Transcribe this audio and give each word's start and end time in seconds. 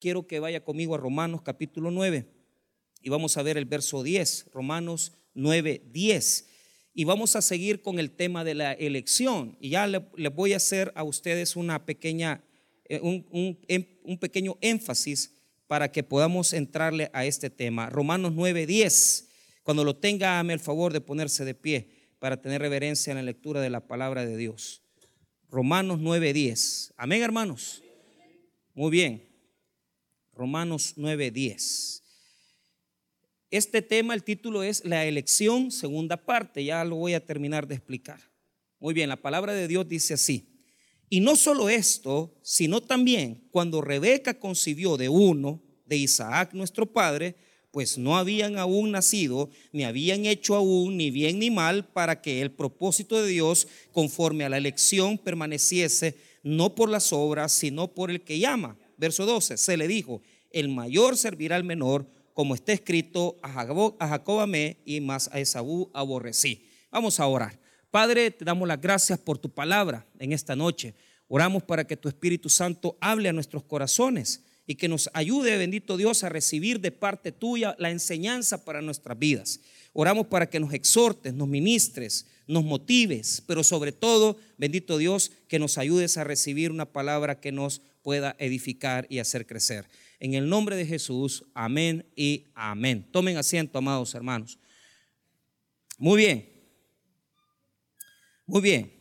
quiero 0.00 0.26
que 0.26 0.40
vaya 0.40 0.64
conmigo 0.64 0.94
a 0.94 0.98
Romanos 0.98 1.42
capítulo 1.42 1.90
9 1.90 2.26
y 3.02 3.10
vamos 3.10 3.36
a 3.36 3.42
ver 3.42 3.56
el 3.56 3.66
verso 3.66 4.02
10, 4.02 4.46
Romanos 4.52 5.12
9, 5.34 5.82
10. 5.90 6.46
Y 6.92 7.04
vamos 7.04 7.36
a 7.36 7.42
seguir 7.42 7.82
con 7.82 7.98
el 7.98 8.10
tema 8.10 8.44
de 8.44 8.54
la 8.54 8.72
elección. 8.72 9.56
Y 9.60 9.70
ya 9.70 9.86
les 9.86 10.02
le 10.16 10.28
voy 10.28 10.52
a 10.52 10.56
hacer 10.56 10.92
a 10.94 11.04
ustedes 11.04 11.56
una 11.56 11.86
pequeña, 11.86 12.42
eh, 12.86 13.00
un, 13.00 13.58
em, 13.68 13.86
un, 14.02 14.18
pequeño 14.18 14.58
énfasis 14.60 15.32
para 15.66 15.92
que 15.92 16.02
podamos 16.02 16.52
entrarle 16.52 17.10
a 17.12 17.24
este 17.24 17.48
tema. 17.48 17.88
Romanos 17.88 18.32
9, 18.34 18.66
10. 18.66 19.28
Cuando 19.62 19.84
lo 19.84 19.96
tenga, 19.96 20.34
hágame 20.34 20.54
el 20.54 20.60
favor 20.60 20.92
de 20.92 21.00
ponerse 21.00 21.44
de 21.44 21.54
pie 21.54 21.88
para 22.18 22.42
tener 22.42 22.60
reverencia 22.60 23.12
en 23.12 23.18
la 23.18 23.22
lectura 23.22 23.60
de 23.60 23.70
la 23.70 23.86
palabra 23.86 24.26
de 24.26 24.36
Dios. 24.36 24.82
Romanos 25.48 26.00
9, 26.00 26.32
10. 26.32 26.94
Amén, 26.96 27.22
hermanos. 27.22 27.82
Muy 28.74 28.90
bien. 28.90 29.29
Romanos 30.40 30.94
9, 30.96 31.32
10. 31.32 32.02
Este 33.50 33.82
tema, 33.82 34.14
el 34.14 34.24
título 34.24 34.62
es 34.62 34.82
La 34.86 35.04
elección, 35.04 35.70
segunda 35.70 36.16
parte, 36.16 36.64
ya 36.64 36.82
lo 36.82 36.96
voy 36.96 37.12
a 37.12 37.26
terminar 37.26 37.68
de 37.68 37.74
explicar. 37.74 38.18
Muy 38.78 38.94
bien, 38.94 39.10
la 39.10 39.20
palabra 39.20 39.52
de 39.52 39.68
Dios 39.68 39.86
dice 39.86 40.14
así. 40.14 40.64
Y 41.10 41.20
no 41.20 41.36
solo 41.36 41.68
esto, 41.68 42.40
sino 42.42 42.80
también 42.80 43.48
cuando 43.50 43.82
Rebeca 43.82 44.40
concibió 44.40 44.96
de 44.96 45.10
uno, 45.10 45.62
de 45.84 45.98
Isaac 45.98 46.54
nuestro 46.54 46.90
padre, 46.90 47.36
pues 47.70 47.98
no 47.98 48.16
habían 48.16 48.56
aún 48.56 48.92
nacido, 48.92 49.50
ni 49.72 49.84
habían 49.84 50.24
hecho 50.24 50.54
aún 50.54 50.96
ni 50.96 51.10
bien 51.10 51.38
ni 51.38 51.50
mal, 51.50 51.86
para 51.92 52.22
que 52.22 52.40
el 52.40 52.50
propósito 52.50 53.22
de 53.22 53.28
Dios, 53.28 53.68
conforme 53.92 54.44
a 54.44 54.48
la 54.48 54.56
elección, 54.56 55.18
permaneciese 55.18 56.16
no 56.42 56.74
por 56.74 56.88
las 56.88 57.12
obras, 57.12 57.52
sino 57.52 57.92
por 57.92 58.10
el 58.10 58.22
que 58.22 58.38
llama. 58.38 58.79
Verso 59.00 59.24
12, 59.24 59.56
se 59.56 59.76
le 59.78 59.88
dijo, 59.88 60.20
el 60.50 60.68
mayor 60.68 61.16
servirá 61.16 61.56
al 61.56 61.64
menor 61.64 62.06
como 62.34 62.54
está 62.54 62.72
escrito, 62.72 63.38
a 63.42 63.50
Jacob, 63.50 64.40
amé 64.40 64.76
y 64.84 65.00
más 65.00 65.28
a 65.32 65.40
Esaú 65.40 65.90
aborrecí. 65.92 66.68
Vamos 66.90 67.18
a 67.18 67.26
orar. 67.26 67.58
Padre, 67.90 68.30
te 68.30 68.44
damos 68.44 68.68
las 68.68 68.80
gracias 68.80 69.18
por 69.18 69.38
tu 69.38 69.50
palabra 69.50 70.06
en 70.18 70.32
esta 70.32 70.54
noche. 70.54 70.94
Oramos 71.28 71.62
para 71.62 71.86
que 71.86 71.96
tu 71.96 72.08
Espíritu 72.08 72.48
Santo 72.48 72.98
hable 73.00 73.30
a 73.30 73.32
nuestros 73.32 73.64
corazones 73.64 74.42
y 74.66 74.74
que 74.74 74.86
nos 74.86 75.10
ayude, 75.14 75.56
bendito 75.56 75.96
Dios, 75.96 76.22
a 76.22 76.28
recibir 76.28 76.80
de 76.80 76.92
parte 76.92 77.32
tuya 77.32 77.74
la 77.78 77.90
enseñanza 77.90 78.64
para 78.64 78.82
nuestras 78.82 79.18
vidas. 79.18 79.60
Oramos 79.92 80.26
para 80.26 80.48
que 80.48 80.60
nos 80.60 80.72
exhortes, 80.72 81.34
nos 81.34 81.48
ministres, 81.48 82.26
nos 82.50 82.64
motives, 82.64 83.42
pero 83.46 83.62
sobre 83.62 83.92
todo, 83.92 84.36
bendito 84.58 84.98
Dios, 84.98 85.30
que 85.48 85.58
nos 85.58 85.78
ayudes 85.78 86.16
a 86.16 86.24
recibir 86.24 86.70
una 86.70 86.92
palabra 86.92 87.40
que 87.40 87.52
nos 87.52 87.80
pueda 88.02 88.34
edificar 88.38 89.06
y 89.08 89.20
hacer 89.20 89.46
crecer. 89.46 89.86
En 90.18 90.34
el 90.34 90.48
nombre 90.48 90.74
de 90.74 90.84
Jesús, 90.84 91.44
amén 91.54 92.06
y 92.16 92.46
amén. 92.54 93.06
Tomen 93.12 93.36
asiento, 93.36 93.78
amados 93.78 94.14
hermanos. 94.14 94.58
Muy 95.96 96.18
bien. 96.18 96.48
Muy 98.46 98.60
bien. 98.60 98.92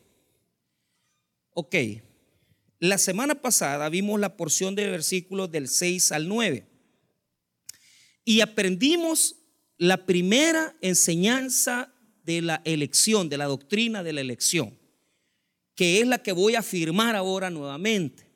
Ok. 1.54 1.76
La 2.80 2.98
semana 2.98 3.42
pasada 3.42 3.90
vimos 3.90 4.20
la 4.20 4.38
porción 4.38 4.76
de 4.76 4.90
versículos 4.90 5.52
del 5.52 5.68
6 5.68 6.12
al 6.12 6.28
9 6.28 6.68
y 8.24 8.42
aprendimos 8.42 9.38
la 9.78 10.06
primera 10.06 10.76
enseñanza 10.82 11.92
de 12.30 12.44
la 12.44 12.62
elección, 12.64 13.28
de 13.28 13.38
la 13.38 13.46
doctrina 13.46 14.04
de 14.04 14.14
la 14.14 14.22
elección, 14.22 14.78
que 15.74 16.00
es 16.00 16.06
la 16.06 16.22
que 16.22 16.32
voy 16.32 16.54
a 16.54 16.60
afirmar 16.60 17.16
ahora 17.16 17.50
nuevamente. 17.50 18.30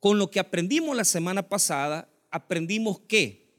Con 0.00 0.18
lo 0.18 0.30
que 0.30 0.38
aprendimos 0.38 0.94
la 0.94 1.06
semana 1.06 1.48
pasada, 1.48 2.12
aprendimos 2.30 3.00
que 3.00 3.54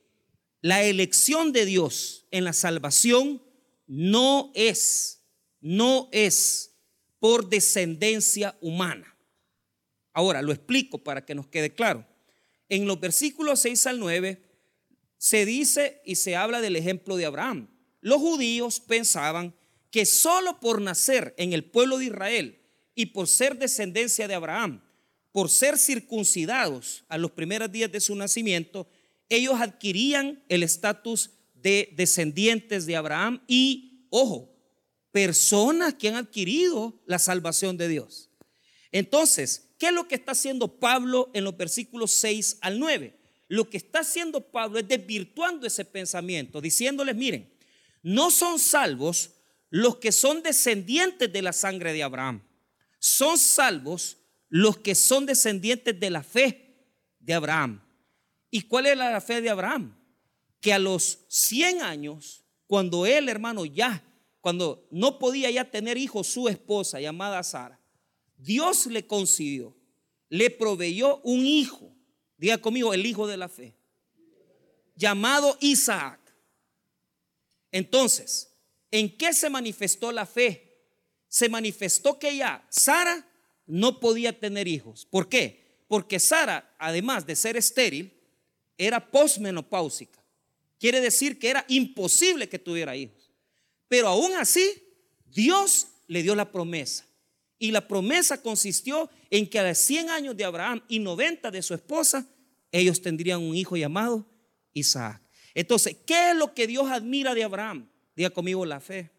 la 0.61 0.83
elección 0.83 1.53
de 1.53 1.66
Dios 1.66 2.28
en 2.30 2.44
la 2.44 2.53
salvación 2.53 3.42
no 3.88 4.52
es, 4.53 5.23
no 5.59 6.08
es 6.11 6.76
por 7.17 7.49
descendencia 7.49 8.55
humana. 8.61 9.17
Ahora, 10.14 10.43
lo 10.43 10.52
explico 10.52 10.99
para 10.99 11.26
que 11.26 11.33
nos 11.33 11.48
quede 11.48 11.73
claro. 11.73 12.05
En 12.70 12.86
los 12.86 12.99
versículos 12.99 13.60
6 13.61 13.87
al 13.87 13.99
9 13.99 14.39
se 15.17 15.48
dice 15.48 15.99
y 16.05 16.17
se 16.17 16.36
habla 16.36 16.61
del 16.61 16.76
ejemplo 16.76 17.16
de 17.16 17.26
Abraham. 17.26 17.70
Los 18.02 18.20
judíos 18.20 18.80
pensaban 18.80 19.56
que 19.92 20.06
solo 20.06 20.60
por 20.60 20.82
nacer 20.82 21.34
en 21.38 21.54
el 21.54 21.64
pueblo 21.64 21.98
de 21.98 22.06
Israel 22.06 22.60
y 22.95 23.08
por 23.08 23.28
ser 23.28 23.58
descendencia 23.58 24.28
de 24.28 24.34
Abraham, 24.34 24.84
por 25.32 25.50
ser 25.50 25.78
circuncidados 25.78 27.06
a 27.08 27.17
los 27.17 27.32
primeros 27.32 27.72
días 27.72 27.92
de 27.92 28.02
su 28.02 28.16
nacimiento, 28.16 28.88
ellos 29.30 29.56
adquirían 29.60 30.44
el 30.50 30.64
estatus 30.64 31.32
de 31.54 31.94
descendientes 31.95 32.86
de 32.86 32.95
Abraham 32.95 33.42
y, 33.48 34.08
ojo, 34.10 34.52
personas 35.11 35.94
que 35.94 36.10
han 36.10 36.16
adquirido 36.16 37.02
la 37.06 37.20
salvación 37.20 37.78
de 37.78 37.88
Dios. 37.88 38.30
Entonces, 38.92 39.70
¿qué 39.78 39.88
es 39.88 39.94
lo 39.94 40.08
que 40.08 40.16
está 40.16 40.32
haciendo 40.32 40.80
Pablo 40.80 41.30
en 41.34 41.44
los 41.44 41.56
versículos 41.56 42.11
6 42.11 42.58
al 42.61 42.80
9? 42.80 43.17
Lo 43.48 43.70
que 43.70 43.78
está 43.78 44.00
haciendo 44.00 44.52
Pablo 44.52 44.80
es 44.80 44.88
desvirtuando 44.88 45.67
ese 45.67 45.86
pensamiento, 45.86 46.61
diciéndoles, 46.61 47.16
miren, 47.16 47.51
no 48.04 48.32
son 48.32 48.60
salvos 48.60 49.32
los 49.70 49.98
que 49.98 50.12
son 50.12 50.44
descendientes 50.44 51.32
de 51.32 51.42
la 51.42 51.54
sangre 51.54 51.94
de 51.94 52.04
Abraham, 52.04 52.42
son 53.00 53.38
salvos 53.38 54.17
los 54.50 54.78
que 54.78 54.95
son 54.95 55.26
descendientes 55.26 55.98
de 56.00 56.10
la 56.10 56.23
fe 56.23 56.76
de 57.20 57.34
Abraham. 57.34 57.82
¿Y 58.50 58.64
cuál 58.64 58.86
es 58.86 58.98
la 58.98 59.22
fe 59.22 59.42
de 59.42 59.50
Abraham? 59.50 59.95
Que 60.60 60.73
a 60.73 60.80
los 60.80 61.20
100 61.30 61.82
años, 61.82 62.44
cuando 62.67 63.06
él, 63.06 63.30
hermano, 63.30 63.66
ya, 63.66 64.04
cuando 64.42 64.88
no 64.92 65.20
podía 65.20 65.50
ya 65.50 65.70
tener 65.72 65.98
hijos, 65.98 66.28
su 66.28 66.50
esposa 66.50 67.00
llamada 67.00 67.42
Sara, 67.44 67.80
Dios 68.38 68.88
le 68.88 69.06
concedió, 69.06 69.76
le 70.30 70.50
proveyó 70.50 71.22
un 71.23 71.45
hijo, 71.45 71.95
diga 72.38 72.58
conmigo, 72.58 72.94
el 72.94 73.06
hijo 73.06 73.28
de 73.28 73.38
la 73.38 73.48
fe, 73.48 73.76
llamado 74.95 75.58
Isaac. 75.61 76.20
Entonces, 77.71 78.54
¿en 78.92 79.17
qué 79.17 79.33
se 79.33 79.49
manifestó 79.49 80.11
la 80.11 80.26
fe? 80.26 80.80
Se 81.27 81.49
manifestó 81.49 82.20
que 82.20 82.36
ya 82.36 82.65
Sara 82.70 83.27
no 83.65 83.99
podía 83.99 84.37
tener 84.37 84.67
hijos. 84.67 85.05
¿Por 85.05 85.30
qué? 85.30 85.83
Porque 85.87 86.20
Sara, 86.20 86.76
además 86.77 87.26
de 87.26 87.36
ser 87.36 87.58
estéril, 87.58 88.14
era 88.77 89.11
posmenopáusica. 89.11 90.23
Quiere 90.80 90.99
decir 90.99 91.37
que 91.37 91.49
era 91.49 91.65
imposible 91.67 92.49
que 92.49 92.60
tuviera 92.60 92.95
hijos. 92.95 93.31
Pero 93.87 94.08
aún 94.08 94.33
así, 94.33 94.65
Dios 95.26 95.87
le 96.08 96.23
dio 96.23 96.36
la 96.36 96.52
promesa. 96.52 97.05
Y 97.60 97.71
la 97.71 97.87
promesa 97.87 98.42
consistió 98.42 99.10
en 99.30 99.48
que 99.48 99.60
a 99.60 99.64
los 99.64 99.77
100 99.77 100.10
años 100.10 100.36
de 100.36 100.43
Abraham 100.43 100.83
y 100.87 100.99
90 100.99 101.52
de 101.52 101.61
su 101.61 101.76
esposa, 101.76 102.27
ellos 102.71 103.02
tendrían 103.02 103.42
un 103.42 103.55
hijo 103.55 103.77
llamado 103.77 104.26
Isaac. 104.73 105.21
Entonces, 105.54 105.98
¿qué 106.06 106.32
es 106.32 106.36
lo 106.36 106.54
que 106.54 106.67
Dios 106.67 106.89
admira 106.89 107.34
de 107.34 107.44
Abraham? 107.44 107.89
Diga 108.16 108.30
conmigo 108.30 108.66
la 108.66 108.80
fe. 108.80 109.10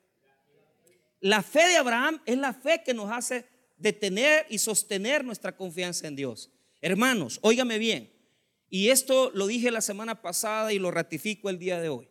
La 1.21 1.43
fe 1.43 1.69
de 1.69 1.77
Abraham 1.77 2.21
es 2.27 2.37
la 2.37 2.53
fe 2.53 2.83
que 2.85 2.95
nos 2.95 3.11
hace 3.11 3.47
de 3.77 3.93
tener 3.93 4.47
y 4.49 4.59
sostener 4.59 5.25
nuestra 5.25 5.57
confianza 5.57 6.09
en 6.09 6.17
Dios. 6.17 6.51
Hermanos, 6.81 7.39
óigame 7.43 7.79
bien, 7.79 8.13
y 8.75 8.89
esto 8.89 9.31
lo 9.35 9.47
dije 9.47 9.71
la 9.71 9.83
semana 9.83 10.23
pasada 10.23 10.73
y 10.73 10.79
lo 10.79 10.91
ratifico 10.91 11.51
el 11.51 11.59
día 11.59 11.79
de 11.79 11.91
hoy. 11.91 12.09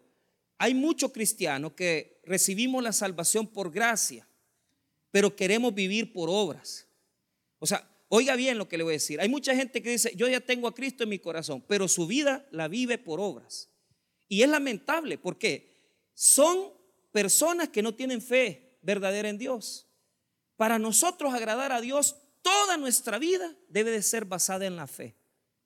Hay 0.60 0.76
muchos 0.76 1.12
cristianos 1.12 1.74
que 1.74 2.22
recibimos 2.24 2.84
la 2.84 2.94
salvación 2.94 3.48
por 3.48 3.72
gracia, 3.72 4.28
pero 5.10 5.36
queremos 5.36 5.74
vivir 5.74 6.14
por 6.14 6.30
obras. 6.30 6.86
O 7.58 7.66
sea, 7.66 7.90
oiga 8.10 8.36
bien 8.36 8.60
lo 8.60 8.70
que 8.70 8.78
le 8.78 8.84
voy 8.84 8.92
a 8.92 9.02
decir. 9.02 9.20
Hay 9.20 9.28
mucha 9.28 9.56
gente 9.56 9.82
que 9.82 9.90
dice, 9.90 10.14
yo 10.16 10.28
ya 10.28 10.40
tengo 10.40 10.68
a 10.68 10.76
Cristo 10.76 11.02
en 11.02 11.10
mi 11.10 11.18
corazón, 11.18 11.66
pero 11.68 11.88
su 11.88 12.06
vida 12.06 12.48
la 12.52 12.68
vive 12.68 13.00
por 13.00 13.20
obras. 13.20 13.71
Y 14.32 14.44
es 14.44 14.50
lamentable 14.50 15.18
porque 15.18 15.74
son 16.14 16.72
personas 17.12 17.68
que 17.68 17.82
no 17.82 17.94
tienen 17.94 18.22
fe 18.22 18.78
verdadera 18.82 19.28
en 19.28 19.38
Dios. 19.38 19.88
Para 20.56 20.80
nosotros 20.80 21.34
agradar 21.34 21.74
a 21.74 21.82
Dios, 21.82 22.16
toda 22.42 22.78
nuestra 22.78 23.20
vida 23.20 23.54
debe 23.68 23.92
de 23.92 24.02
ser 24.02 24.24
basada 24.24 24.66
en 24.66 24.78
la 24.78 24.88
fe. 24.88 25.18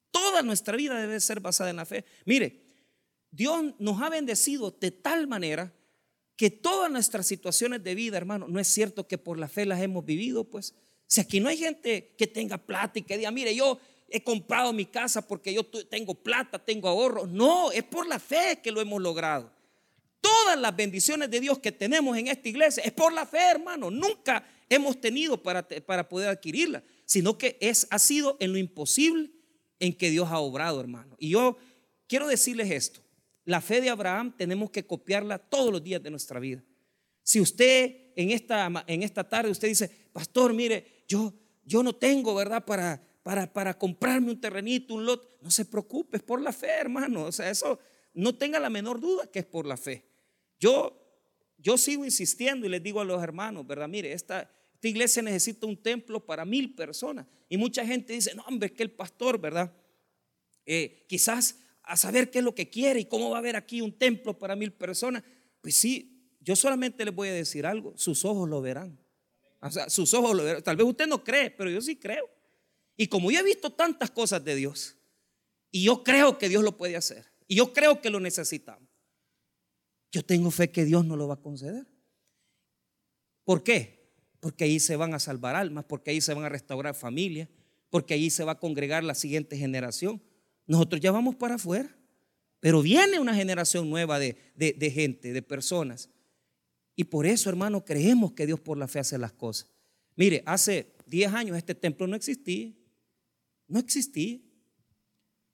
Toda 0.10 0.42
nuestra 0.42 0.76
vida 0.76 1.00
debe 1.00 1.14
de 1.14 1.20
ser 1.20 1.42
basada 1.42 1.70
en 1.70 1.76
la 1.76 1.86
fe. 1.86 2.06
Mire, 2.26 2.64
Dios 3.30 3.76
nos 3.78 4.02
ha 4.02 4.10
bendecido 4.10 4.72
de 4.72 4.90
tal 4.90 5.28
manera 5.28 5.72
que 6.36 6.50
todas 6.50 6.90
nuestras 6.90 7.28
situaciones 7.28 7.84
de 7.84 7.94
vida, 7.94 8.18
hermano, 8.18 8.48
no 8.48 8.60
es 8.60 8.68
cierto 8.68 9.08
que 9.08 9.20
por 9.20 9.38
la 9.38 9.48
fe 9.48 9.68
las 9.68 9.80
hemos 9.80 10.04
vivido, 10.04 10.44
pues. 10.44 10.74
Si 11.06 11.22
aquí 11.22 11.40
no 11.40 11.50
hay 11.50 11.58
gente 11.58 12.16
que 12.18 12.26
tenga 12.26 12.58
plata 12.58 12.98
y 12.98 13.04
que 13.04 13.20
diga, 13.20 13.30
mire, 13.30 13.56
yo 13.56 13.80
he 14.10 14.24
comprado 14.24 14.72
mi 14.74 14.86
casa 14.86 15.28
porque 15.28 15.54
yo 15.54 15.66
tengo 15.66 16.16
plata, 16.16 16.60
tengo 16.60 16.88
ahorro. 16.88 17.26
No, 17.28 17.72
es 17.72 17.84
por 17.84 18.08
la 18.08 18.20
fe 18.20 18.60
que 18.64 18.72
lo 18.72 18.82
hemos 18.82 19.02
logrado. 19.02 19.52
Todas 20.22 20.60
las 20.60 20.76
bendiciones 20.76 21.30
de 21.30 21.40
Dios 21.40 21.60
que 21.60 21.72
tenemos 21.72 22.18
en 22.18 22.28
esta 22.28 22.50
iglesia 22.50 22.84
es 22.84 22.92
por 22.92 23.14
la 23.14 23.26
fe, 23.26 23.40
hermano. 23.52 23.92
Nunca 23.92 24.48
hemos 24.70 25.00
tenido 25.00 25.42
para, 25.42 25.68
para 25.68 26.08
poder 26.10 26.30
adquirirla, 26.30 26.84
sino 27.06 27.38
que 27.38 27.58
es, 27.62 27.88
ha 27.90 28.00
sido 28.00 28.38
en 28.40 28.52
lo 28.52 28.58
imposible 28.58 29.30
en 29.80 29.94
que 29.94 30.10
Dios 30.10 30.30
ha 30.32 30.40
obrado, 30.40 30.80
hermano. 30.80 31.16
Y 31.20 31.30
yo 31.30 31.58
quiero 32.08 32.28
decirles 32.28 32.72
esto. 32.72 33.02
La 33.44 33.62
fe 33.62 33.82
de 33.82 33.90
Abraham 33.90 34.36
tenemos 34.36 34.72
que 34.72 34.86
copiarla 34.86 35.38
todos 35.38 35.72
los 35.72 35.84
días 35.84 36.02
de 36.02 36.10
nuestra 36.10 36.40
vida. 36.40 36.64
Si 37.22 37.40
usted 37.40 38.12
en 38.16 38.32
esta, 38.32 38.86
en 38.88 39.04
esta 39.04 39.28
tarde, 39.28 39.52
usted 39.52 39.68
dice, 39.68 39.90
pastor, 40.12 40.54
mire, 40.54 41.04
yo, 41.08 41.34
yo 41.64 41.84
no 41.84 41.94
tengo, 41.94 42.34
¿verdad? 42.34 42.66
Para, 42.66 43.04
para, 43.26 43.52
para 43.52 43.76
comprarme 43.76 44.30
un 44.30 44.40
terrenito, 44.40 44.94
un 44.94 45.04
lot. 45.04 45.42
No 45.42 45.50
se 45.50 45.66
preocupe, 45.66 46.18
es 46.18 46.22
por 46.22 46.40
la 46.40 46.54
fe, 46.54 46.68
hermano. 46.68 47.24
O 47.24 47.32
sea, 47.32 47.50
eso 47.50 47.80
no 48.14 48.36
tenga 48.36 48.60
la 48.60 48.70
menor 48.70 49.00
duda 49.00 49.26
que 49.32 49.40
es 49.40 49.46
por 49.46 49.66
la 49.66 49.78
fe. 49.78 50.06
Yo, 50.60 50.96
yo 51.58 51.76
sigo 51.76 52.06
insistiendo 52.06 52.68
y 52.68 52.70
les 52.70 52.84
digo 52.84 53.02
a 53.02 53.04
los 53.04 53.24
hermanos, 53.24 53.66
¿verdad? 53.66 53.88
Mire, 53.88 54.14
esta, 54.14 54.48
esta 54.76 54.88
iglesia 54.88 55.24
necesita 55.24 55.66
un 55.66 55.76
templo 55.76 56.24
para 56.24 56.46
mil 56.46 56.76
personas. 56.76 57.26
Y 57.50 57.58
mucha 57.58 57.84
gente 57.84 58.14
dice, 58.14 58.36
no, 58.36 58.44
hombre, 58.44 58.68
es 58.68 58.74
que 58.74 58.84
el 58.84 58.92
pastor, 58.92 59.42
¿verdad? 59.42 59.74
Eh, 60.68 61.08
quizás 61.10 61.58
a 61.82 61.98
saber 61.98 62.30
qué 62.30 62.38
es 62.38 62.46
lo 62.46 62.54
que 62.54 62.70
quiere 62.70 63.00
y 63.00 63.06
cómo 63.06 63.32
va 63.32 63.38
a 63.38 63.40
haber 63.40 63.56
aquí 63.56 63.82
un 63.82 63.98
templo 63.98 64.38
para 64.38 64.56
mil 64.56 64.72
personas. 64.72 65.24
Pues 65.62 65.74
sí, 65.74 66.30
yo 66.42 66.56
solamente 66.56 67.04
les 67.04 67.16
voy 67.16 67.30
a 67.30 67.34
decir 67.34 67.66
algo, 67.66 67.98
sus 67.98 68.24
ojos 68.24 68.48
lo 68.48 68.62
verán. 68.62 69.00
O 69.64 69.72
sea, 69.72 69.90
sus 69.90 70.14
ojos 70.14 70.36
lo 70.36 70.44
verán. 70.44 70.62
Tal 70.62 70.76
vez 70.76 70.86
usted 70.86 71.08
no 71.08 71.24
cree, 71.24 71.50
pero 71.50 71.72
yo 71.72 71.82
sí 71.82 71.96
creo. 71.96 72.35
Y 72.98 73.08
como 73.08 73.32
yo 73.32 73.40
he 73.40 73.44
visto 73.44 73.72
tantas 73.72 74.12
cosas 74.12 74.44
de 74.44 74.56
Dios, 74.56 74.96
y 75.72 75.84
yo 75.84 76.04
creo 76.04 76.38
que 76.38 76.50
Dios 76.50 76.64
lo 76.64 76.78
puede 76.78 76.96
hacer, 76.96 77.26
y 77.48 77.56
yo 77.56 77.74
creo 77.74 78.02
que 78.02 78.10
lo 78.10 78.20
necesitamos, 78.20 78.90
yo 80.12 80.24
tengo 80.24 80.50
fe 80.50 80.72
que 80.72 80.86
Dios 80.86 81.06
no 81.06 81.18
lo 81.18 81.28
va 81.28 81.34
a 81.34 81.42
conceder. 81.42 81.86
¿Por 83.44 83.64
qué? 83.64 84.14
Porque 84.40 84.64
ahí 84.64 84.80
se 84.80 84.96
van 84.96 85.14
a 85.14 85.20
salvar 85.20 85.56
almas, 85.56 85.86
porque 85.86 86.12
ahí 86.12 86.22
se 86.22 86.34
van 86.34 86.46
a 86.46 86.50
restaurar 86.50 86.96
familias, 86.96 87.50
porque 87.90 88.14
ahí 88.14 88.30
se 88.30 88.44
va 88.44 88.54
a 88.54 88.60
congregar 88.60 89.04
la 89.04 89.14
siguiente 89.14 89.58
generación. 89.58 90.22
Nosotros 90.68 91.02
ya 91.02 91.12
vamos 91.12 91.36
para 91.36 91.56
afuera, 91.56 91.96
pero 92.60 92.82
viene 92.82 93.20
una 93.20 93.36
generación 93.36 93.90
nueva 93.90 94.18
de, 94.18 94.36
gente, 94.94 95.34
de 95.34 95.42
personas. 95.42 96.10
Y 96.96 97.04
por 97.04 97.26
eso, 97.26 97.50
hermano, 97.50 97.84
creemos 97.84 98.32
que 98.32 98.46
Dios 98.46 98.60
por 98.60 98.78
la 98.78 98.88
fe 98.88 99.00
hace 99.00 99.18
las 99.18 99.34
cosas. 99.34 99.70
Mire, 100.16 100.44
hace 100.46 100.96
10 101.08 101.34
años 101.34 101.58
este 101.58 101.76
templo 101.76 102.08
no 102.08 102.16
existía. 102.16 102.72
No 103.68 103.80
existía. 103.80 104.40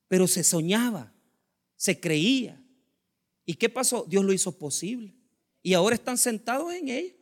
Pero 0.07 0.27
se 0.27 0.43
soñaba, 0.43 1.13
se 1.75 1.99
creía. 1.99 2.61
¿Y 3.45 3.55
qué 3.55 3.69
pasó? 3.69 4.05
Dios 4.07 4.25
lo 4.25 4.33
hizo 4.33 4.57
posible. 4.57 5.15
Y 5.63 5.73
ahora 5.73 5.95
están 5.95 6.17
sentados 6.17 6.73
en 6.73 6.89
él. 6.89 7.17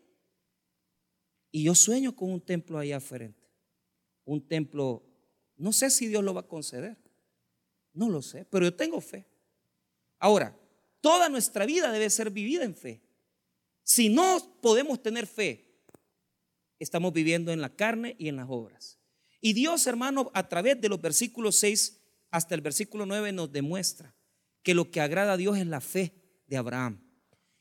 Y 1.51 1.63
yo 1.63 1.75
sueño 1.75 2.15
con 2.15 2.31
un 2.31 2.41
templo 2.41 2.77
allá 2.77 2.99
frente. 2.99 3.47
Un 4.25 4.47
templo, 4.47 5.03
no 5.57 5.73
sé 5.73 5.89
si 5.89 6.07
Dios 6.07 6.23
lo 6.23 6.33
va 6.33 6.41
a 6.41 6.47
conceder. 6.47 6.97
No 7.93 8.09
lo 8.09 8.21
sé, 8.21 8.45
pero 8.45 8.65
yo 8.65 8.75
tengo 8.75 9.01
fe. 9.01 9.25
Ahora, 10.19 10.57
toda 11.01 11.29
nuestra 11.29 11.65
vida 11.65 11.91
debe 11.91 12.09
ser 12.09 12.29
vivida 12.29 12.63
en 12.63 12.75
fe. 12.75 13.01
Si 13.83 14.09
no 14.09 14.59
podemos 14.61 15.01
tener 15.01 15.25
fe, 15.25 15.65
estamos 16.77 17.11
viviendo 17.11 17.51
en 17.51 17.61
la 17.61 17.75
carne 17.75 18.15
y 18.19 18.27
en 18.27 18.35
las 18.35 18.47
obras. 18.49 18.98
Y 19.41 19.53
Dios, 19.53 19.87
hermano, 19.87 20.31
a 20.33 20.47
través 20.47 20.79
de 20.81 20.89
los 20.89 21.01
versículos 21.01 21.55
6 21.57 22.01
hasta 22.31 22.55
el 22.55 22.61
versículo 22.61 23.05
9 23.05 23.31
nos 23.31 23.51
demuestra 23.51 24.15
que 24.63 24.73
lo 24.73 24.91
que 24.91 25.01
agrada 25.01 25.33
a 25.33 25.37
Dios 25.37 25.57
es 25.57 25.67
la 25.67 25.81
fe 25.81 26.13
de 26.47 26.57
Abraham. 26.57 27.01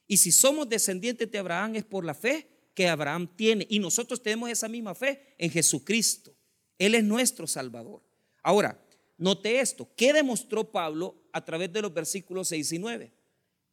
Y 0.07 0.17
si 0.17 0.33
somos 0.33 0.69
descendientes 0.69 1.31
de 1.31 1.39
Abraham 1.39 1.77
es 1.77 1.85
por 1.85 2.05
la 2.05 2.15
fe 2.15 2.49
que 2.75 2.89
Abraham 2.89 3.29
tiene. 3.37 3.67
Y 3.69 3.79
nosotros 3.79 4.23
tenemos 4.23 4.51
esa 4.51 4.69
misma 4.69 4.95
fe 4.95 5.35
en 5.39 5.51
Jesucristo. 5.51 6.35
Él 6.79 6.95
es 6.95 7.05
nuestro 7.05 7.47
Salvador. 7.47 8.03
Ahora, 8.43 8.81
Note 9.19 9.59
esto, 9.59 9.89
¿qué 9.97 10.13
demostró 10.13 10.71
Pablo 10.71 11.17
a 11.33 11.45
través 11.45 11.73
de 11.73 11.83
los 11.83 11.93
versículos 11.93 12.49
6 12.49 12.73
y 12.73 12.79
9? 12.79 13.13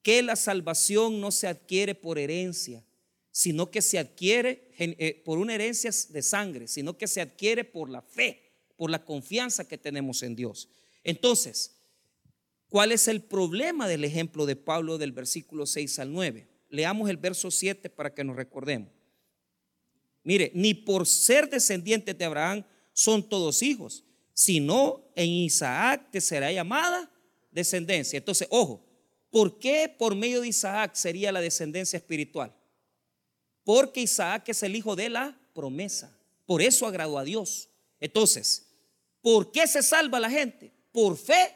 Que 0.01 0.23
la 0.23 0.35
salvación 0.35 1.21
no 1.21 1.31
se 1.31 1.47
adquiere 1.47 1.93
por 1.93 2.17
herencia, 2.17 2.83
sino 3.35 3.69
que 3.69 3.81
se 3.81 3.99
adquiere 3.99 4.71
eh, 4.77 5.21
por 5.25 5.37
una 5.39 5.55
herencia 5.55 5.91
de 6.09 6.21
sangre, 6.21 6.69
sino 6.69 6.97
que 6.97 7.07
se 7.07 7.19
adquiere 7.19 7.65
por 7.65 7.89
la 7.89 8.01
fe, 8.01 8.53
por 8.77 8.89
la 8.89 9.03
confianza 9.03 9.67
que 9.67 9.77
tenemos 9.77 10.23
en 10.23 10.35
Dios. 10.35 10.69
Entonces, 11.03 11.75
¿cuál 12.69 12.93
es 12.93 13.09
el 13.09 13.21
problema 13.21 13.87
del 13.89 14.05
ejemplo 14.05 14.45
de 14.45 14.55
Pablo 14.55 14.97
del 14.97 15.11
versículo 15.11 15.65
6 15.65 15.99
al 15.99 16.13
9? 16.13 16.47
Leamos 16.69 17.09
el 17.09 17.17
verso 17.17 17.51
7 17.51 17.89
para 17.89 18.13
que 18.13 18.23
nos 18.23 18.37
recordemos. 18.37 18.89
Mire, 20.23 20.51
ni 20.55 20.73
por 20.73 21.05
ser 21.05 21.49
descendientes 21.49 22.17
de 22.17 22.25
Abraham 22.25 22.63
son 22.93 23.27
todos 23.27 23.61
hijos 23.61 24.05
sino 24.35 25.01
en 25.15 25.29
Isaac 25.29 26.09
te 26.11 26.21
será 26.21 26.51
llamada 26.51 27.09
descendencia. 27.51 28.17
Entonces, 28.17 28.47
ojo, 28.51 28.85
¿por 29.31 29.57
qué 29.57 29.93
por 29.97 30.13
medio 30.13 30.41
de 30.41 30.49
Isaac 30.49 30.93
sería 30.93 31.31
la 31.31 31.39
descendencia 31.39 31.97
espiritual? 31.97 32.53
Porque 33.65 33.99
Isaac 34.01 34.47
es 34.47 34.63
el 34.63 34.75
hijo 34.75 34.95
de 34.95 35.09
la 35.09 35.37
promesa. 35.53 36.17
Por 36.45 36.61
eso 36.61 36.87
agradó 36.87 37.17
a 37.17 37.25
Dios. 37.25 37.67
Entonces, 37.99 38.67
¿por 39.19 39.51
qué 39.51 39.67
se 39.67 39.83
salva 39.83 40.19
la 40.19 40.29
gente? 40.29 40.71
Por 40.93 41.17
fe 41.17 41.53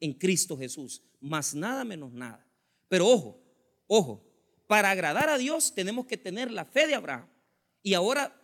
en 0.00 0.14
Cristo 0.14 0.56
Jesús. 0.56 1.02
Más 1.20 1.54
nada 1.54 1.84
menos 1.84 2.12
nada. 2.12 2.46
Pero 2.88 3.08
ojo, 3.08 3.38
ojo, 3.88 4.24
para 4.66 4.90
agradar 4.92 5.28
a 5.28 5.36
Dios 5.36 5.74
tenemos 5.74 6.06
que 6.06 6.16
tener 6.16 6.50
la 6.50 6.64
fe 6.64 6.86
de 6.86 6.94
Abraham. 6.94 7.28
Y 7.82 7.94
ahora 7.94 8.40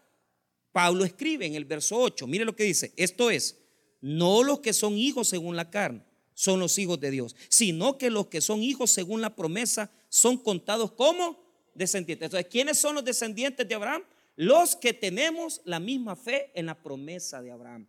Pablo 0.73 1.05
escribe 1.05 1.47
en 1.47 1.55
el 1.55 1.65
verso 1.65 1.97
8, 1.97 2.27
mire 2.27 2.45
lo 2.45 2.57
que 2.57 2.65
dice, 2.65 2.93
esto 2.97 3.31
es, 3.31 3.59
no 4.01 4.43
los 4.43 4.61
que 4.61 4.73
son 4.73 4.99
hijos 4.99 5.29
según 5.29 5.55
la 5.55 5.71
carne 5.71 6.05
son 6.35 6.61
los 6.61 6.79
hijos 6.79 6.99
de 6.99 7.11
Dios, 7.11 7.37
sino 7.49 7.99
que 7.99 8.11
los 8.11 8.27
que 8.27 8.41
son 8.41 8.63
hijos 8.63 8.91
según 8.91 9.21
la 9.21 9.37
promesa 9.37 9.91
son 10.09 10.39
contados 10.39 10.93
como 10.93 11.42
descendientes. 11.75 12.27
Entonces, 12.27 12.51
¿quiénes 12.51 12.79
son 12.79 12.95
los 12.95 13.05
descendientes 13.05 13.67
de 13.67 13.75
Abraham? 13.75 14.03
Los 14.37 14.77
que 14.77 14.93
tenemos 14.93 15.61
la 15.65 15.81
misma 15.81 16.17
fe 16.17 16.51
en 16.55 16.67
la 16.67 16.83
promesa 16.83 17.43
de 17.43 17.51
Abraham. 17.51 17.89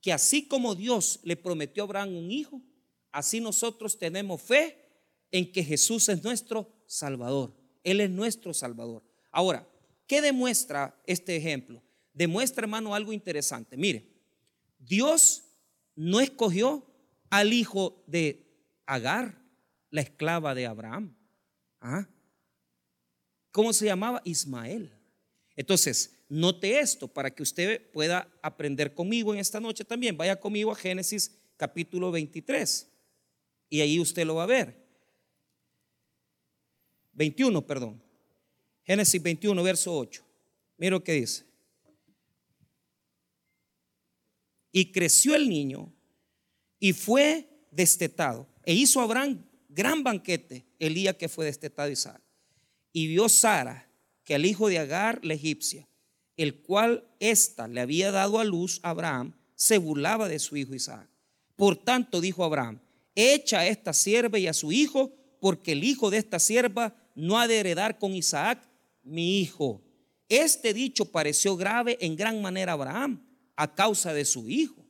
Que 0.00 0.12
así 0.12 0.46
como 0.46 0.74
Dios 0.74 1.20
le 1.22 1.36
prometió 1.36 1.82
a 1.82 1.86
Abraham 1.86 2.16
un 2.16 2.30
hijo, 2.30 2.60
así 3.12 3.40
nosotros 3.40 3.98
tenemos 3.98 4.42
fe 4.42 4.78
en 5.30 5.50
que 5.50 5.64
Jesús 5.64 6.08
es 6.08 6.22
nuestro 6.22 6.70
Salvador. 6.86 7.54
Él 7.82 8.00
es 8.00 8.10
nuestro 8.10 8.54
Salvador. 8.54 9.02
Ahora, 9.30 9.66
¿qué 10.06 10.20
demuestra 10.22 11.00
este 11.06 11.36
ejemplo? 11.36 11.82
demuestra, 12.14 12.64
hermano, 12.64 12.94
algo 12.94 13.12
interesante. 13.12 13.76
Mire, 13.76 14.08
Dios 14.78 15.44
no 15.94 16.20
escogió 16.20 16.86
al 17.28 17.52
hijo 17.52 18.02
de 18.06 18.40
Agar, 18.86 19.42
la 19.90 20.00
esclava 20.00 20.54
de 20.54 20.66
Abraham. 20.66 21.16
¿Ah? 21.80 22.06
¿Cómo 23.54 23.72
se 23.72 23.86
llamaba? 23.86 24.20
Ismael. 24.24 24.90
Entonces, 25.54 26.18
note 26.28 26.80
esto 26.80 27.06
para 27.06 27.32
que 27.32 27.44
usted 27.44 27.88
pueda 27.92 28.28
aprender 28.42 28.94
conmigo 28.94 29.32
en 29.32 29.38
esta 29.38 29.60
noche 29.60 29.84
también. 29.84 30.16
Vaya 30.16 30.40
conmigo 30.40 30.72
a 30.72 30.74
Génesis 30.74 31.38
capítulo 31.56 32.10
23 32.10 32.90
y 33.70 33.80
ahí 33.80 34.00
usted 34.00 34.26
lo 34.26 34.34
va 34.34 34.42
a 34.42 34.46
ver. 34.46 34.84
21, 37.12 37.64
perdón. 37.64 38.02
Génesis 38.82 39.22
21, 39.22 39.62
verso 39.62 39.96
8. 39.96 40.24
Mira 40.76 40.96
lo 40.96 41.04
que 41.04 41.12
dice. 41.12 41.44
Y 44.72 44.90
creció 44.90 45.36
el 45.36 45.48
niño 45.48 45.94
y 46.80 46.92
fue 46.92 47.48
destetado. 47.70 48.48
E 48.64 48.74
hizo 48.74 49.00
Abraham 49.00 49.46
gran 49.68 50.02
banquete 50.02 50.66
el 50.80 50.94
día 50.94 51.16
que 51.16 51.28
fue 51.28 51.44
destetado 51.44 51.88
Isaac. 51.88 52.23
Y 52.94 53.08
vio 53.08 53.28
Sara 53.28 53.90
que 54.22 54.36
al 54.36 54.46
hijo 54.46 54.68
de 54.68 54.78
Agar, 54.78 55.18
la 55.22 55.34
egipcia, 55.34 55.88
el 56.36 56.62
cual 56.62 57.04
ésta 57.18 57.68
le 57.68 57.80
había 57.80 58.12
dado 58.12 58.38
a 58.38 58.44
luz 58.44 58.80
a 58.84 58.90
Abraham, 58.90 59.34
se 59.56 59.78
burlaba 59.78 60.28
de 60.28 60.38
su 60.38 60.56
hijo 60.56 60.74
Isaac. 60.74 61.08
Por 61.56 61.76
tanto 61.76 62.20
dijo 62.20 62.44
Abraham, 62.44 62.80
echa 63.16 63.60
a 63.60 63.66
esta 63.66 63.92
sierva 63.92 64.38
y 64.38 64.46
a 64.46 64.54
su 64.54 64.70
hijo, 64.70 65.12
porque 65.40 65.72
el 65.72 65.82
hijo 65.82 66.10
de 66.10 66.18
esta 66.18 66.38
sierva 66.38 66.96
no 67.16 67.38
ha 67.38 67.48
de 67.48 67.58
heredar 67.58 67.98
con 67.98 68.14
Isaac, 68.14 68.62
mi 69.02 69.40
hijo. 69.40 69.82
Este 70.28 70.72
dicho 70.72 71.04
pareció 71.04 71.56
grave 71.56 71.98
en 72.00 72.14
gran 72.14 72.40
manera 72.40 72.72
a 72.72 72.74
Abraham 72.74 73.26
a 73.56 73.74
causa 73.74 74.14
de 74.14 74.24
su 74.24 74.48
hijo. 74.48 74.86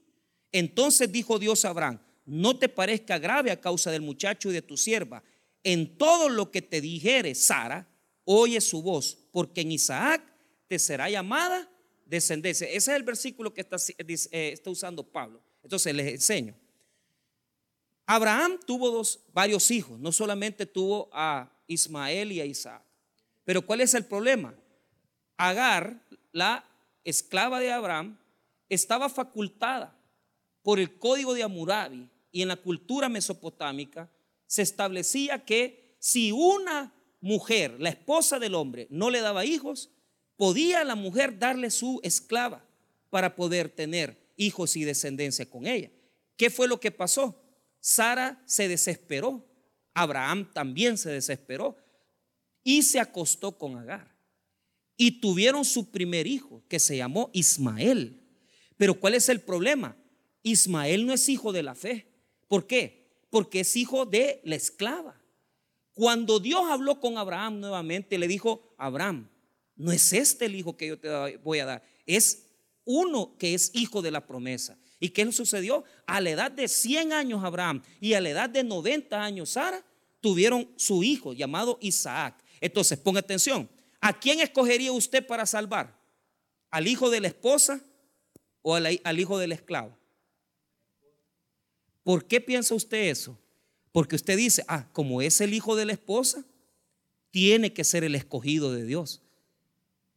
Entonces 0.53 1.11
dijo 1.11 1.39
Dios 1.39 1.65
a 1.65 1.71
Abraham, 1.71 2.01
no 2.27 2.59
te 2.59 2.69
parezca 2.69 3.19
grave 3.19 3.51
a 3.51 3.61
causa 3.61 3.91
del 3.91 4.03
muchacho 4.03 4.51
y 4.51 4.53
de 4.53 4.63
tu 4.63 4.77
sierva. 4.77 5.23
En 5.63 5.97
todo 5.97 6.29
lo 6.29 6.51
que 6.51 6.63
te 6.63 6.81
dijere 6.81 7.35
Sara, 7.35 7.89
oye 8.25 8.61
su 8.61 8.83
voz, 8.83 9.19
porque 9.33 9.63
en 9.63 9.73
Isaac 9.73 10.23
te 10.67 10.79
será 10.79 11.09
llamada 11.09 11.71
descendencia. 12.07 12.67
Ese 12.67 12.77
es 12.77 12.97
el 12.97 13.03
versículo 13.03 13.53
que 13.53 13.61
está, 13.61 13.77
eh, 13.99 14.51
está 14.53 14.71
usando 14.71 15.03
Pablo. 15.03 15.43
Entonces 15.63 15.95
les 15.95 16.15
enseño. 16.15 16.55
Abraham 18.07 18.61
tuvo 18.67 18.91
dos, 18.91 19.21
varios 19.33 19.71
hijos, 19.71 19.99
no 19.99 20.13
solamente 20.13 20.67
tuvo 20.67 21.09
a 21.13 21.51
Ismael 21.67 22.33
y 22.33 22.41
a 22.41 22.45
Isaac. 22.45 22.85
Pero 23.45 23.63
¿cuál 23.63 23.81
es 23.81 23.95
el 23.95 24.05
problema? 24.05 24.55
Agar, 25.37 26.05
la 26.33 26.69
esclava 27.05 27.61
de 27.61 27.73
Abraham, 27.73 28.19
estaba 28.69 29.09
facultada 29.09 29.99
por 30.63 30.79
el 30.79 30.99
código 30.99 31.35
de 31.35 31.43
Hammurabi 31.43 32.11
y 32.31 32.43
en 32.43 32.49
la 32.49 32.57
cultura 32.57 33.09
mesopotámica, 33.09 34.11
se 34.47 34.63
establecía 34.63 35.45
que 35.45 35.97
si 35.99 36.33
una 36.33 36.93
mujer, 37.25 37.81
la 37.81 37.89
esposa 37.89 38.39
del 38.39 38.55
hombre, 38.55 38.87
no 38.91 39.09
le 39.09 39.23
daba 39.23 39.47
hijos, 39.47 39.91
podía 40.37 40.85
la 40.85 40.95
mujer 40.95 41.39
darle 41.39 41.71
su 41.71 41.99
esclava 42.03 42.63
para 43.09 43.35
poder 43.35 43.71
tener 43.71 44.31
hijos 44.37 44.77
y 44.77 44.85
descendencia 44.85 45.49
con 45.49 45.67
ella. 45.67 45.91
¿Qué 46.37 46.51
fue 46.51 46.69
lo 46.69 46.79
que 46.79 46.91
pasó? 46.91 47.43
Sara 47.81 48.43
se 48.45 48.69
desesperó, 48.69 49.43
Abraham 49.95 50.53
también 50.53 50.99
se 50.99 51.11
desesperó 51.11 51.79
y 52.63 52.83
se 52.83 53.01
acostó 53.01 53.57
con 53.57 53.79
Agar. 53.79 54.15
Y 54.99 55.23
tuvieron 55.23 55.65
su 55.65 55.91
primer 55.91 56.27
hijo, 56.27 56.63
que 56.69 56.79
se 56.79 56.99
llamó 56.99 57.31
Ismael. 57.33 58.21
Pero 58.77 59.01
¿cuál 59.01 59.15
es 59.15 59.31
el 59.31 59.41
problema? 59.41 59.97
Ismael 60.43 61.07
no 61.07 61.15
es 61.15 61.31
hijo 61.31 61.53
de 61.53 61.63
la 61.63 61.75
fe. 61.75 62.07
¿Por 62.49 62.67
qué? 62.67 63.09
Porque 63.31 63.61
es 63.61 63.77
hijo 63.77 64.05
de 64.05 64.43
la 64.45 64.57
esclava. 64.57 65.24
Cuando 65.95 66.41
Dios 66.41 66.63
habló 66.69 67.01
con 67.01 67.19
Abraham 67.19 67.61
nuevamente, 67.61 68.19
le 68.19 68.29
dijo, 68.29 68.75
Abraham, 68.77 69.31
no 69.77 69.93
es 69.93 70.13
este 70.13 70.47
el 70.47 70.55
hijo 70.55 70.77
que 70.77 70.89
yo 70.89 70.99
te 70.99 71.37
voy 71.39 71.61
a 71.61 71.65
dar, 71.65 71.83
es 72.07 72.47
uno 72.85 73.37
que 73.39 73.55
es 73.55 73.71
hijo 73.75 74.03
de 74.03 74.11
la 74.11 74.27
promesa. 74.27 74.77
¿Y 75.01 75.11
qué 75.11 75.31
sucedió? 75.33 75.85
A 76.07 76.21
la 76.21 76.31
edad 76.31 76.51
de 76.51 76.69
100 76.69 77.13
años 77.13 77.45
Abraham 77.45 77.83
y 78.01 78.15
a 78.15 78.21
la 78.21 78.31
edad 78.31 78.51
de 78.51 78.65
90 78.65 79.23
años 79.23 79.51
Sara 79.51 79.85
tuvieron 80.21 80.71
su 80.77 81.03
hijo 81.03 81.33
llamado 81.33 81.79
Isaac. 81.81 82.43
Entonces, 82.61 82.99
ponga 82.99 83.21
atención, 83.21 83.69
¿a 84.01 84.19
quién 84.19 84.41
escogería 84.41 84.93
usted 84.93 85.27
para 85.27 85.45
salvar? 85.45 86.01
¿Al 86.71 86.89
hijo 86.89 87.11
de 87.11 87.21
la 87.21 87.29
esposa 87.29 87.81
o 88.63 88.75
al, 88.75 89.21
hijo 89.21 89.39
del 89.39 89.53
esclavo? 89.53 89.97
¿Por 92.03 92.27
qué 92.27 92.41
piensa 92.41 92.75
usted 92.75 93.11
eso? 93.11 93.39
Porque 93.95 94.17
usted 94.17 94.37
dice, 94.37 94.65
ah, 94.67 94.89
como 94.93 95.23
es 95.23 95.41
el 95.41 95.55
hijo 95.55 95.77
de 95.77 95.85
la 95.85 95.93
esposa, 95.93 96.45
tiene 97.31 97.73
que 97.73 97.85
ser 97.85 98.03
el 98.03 98.17
escogido 98.17 98.73
de 98.73 98.85
Dios. 98.85 99.23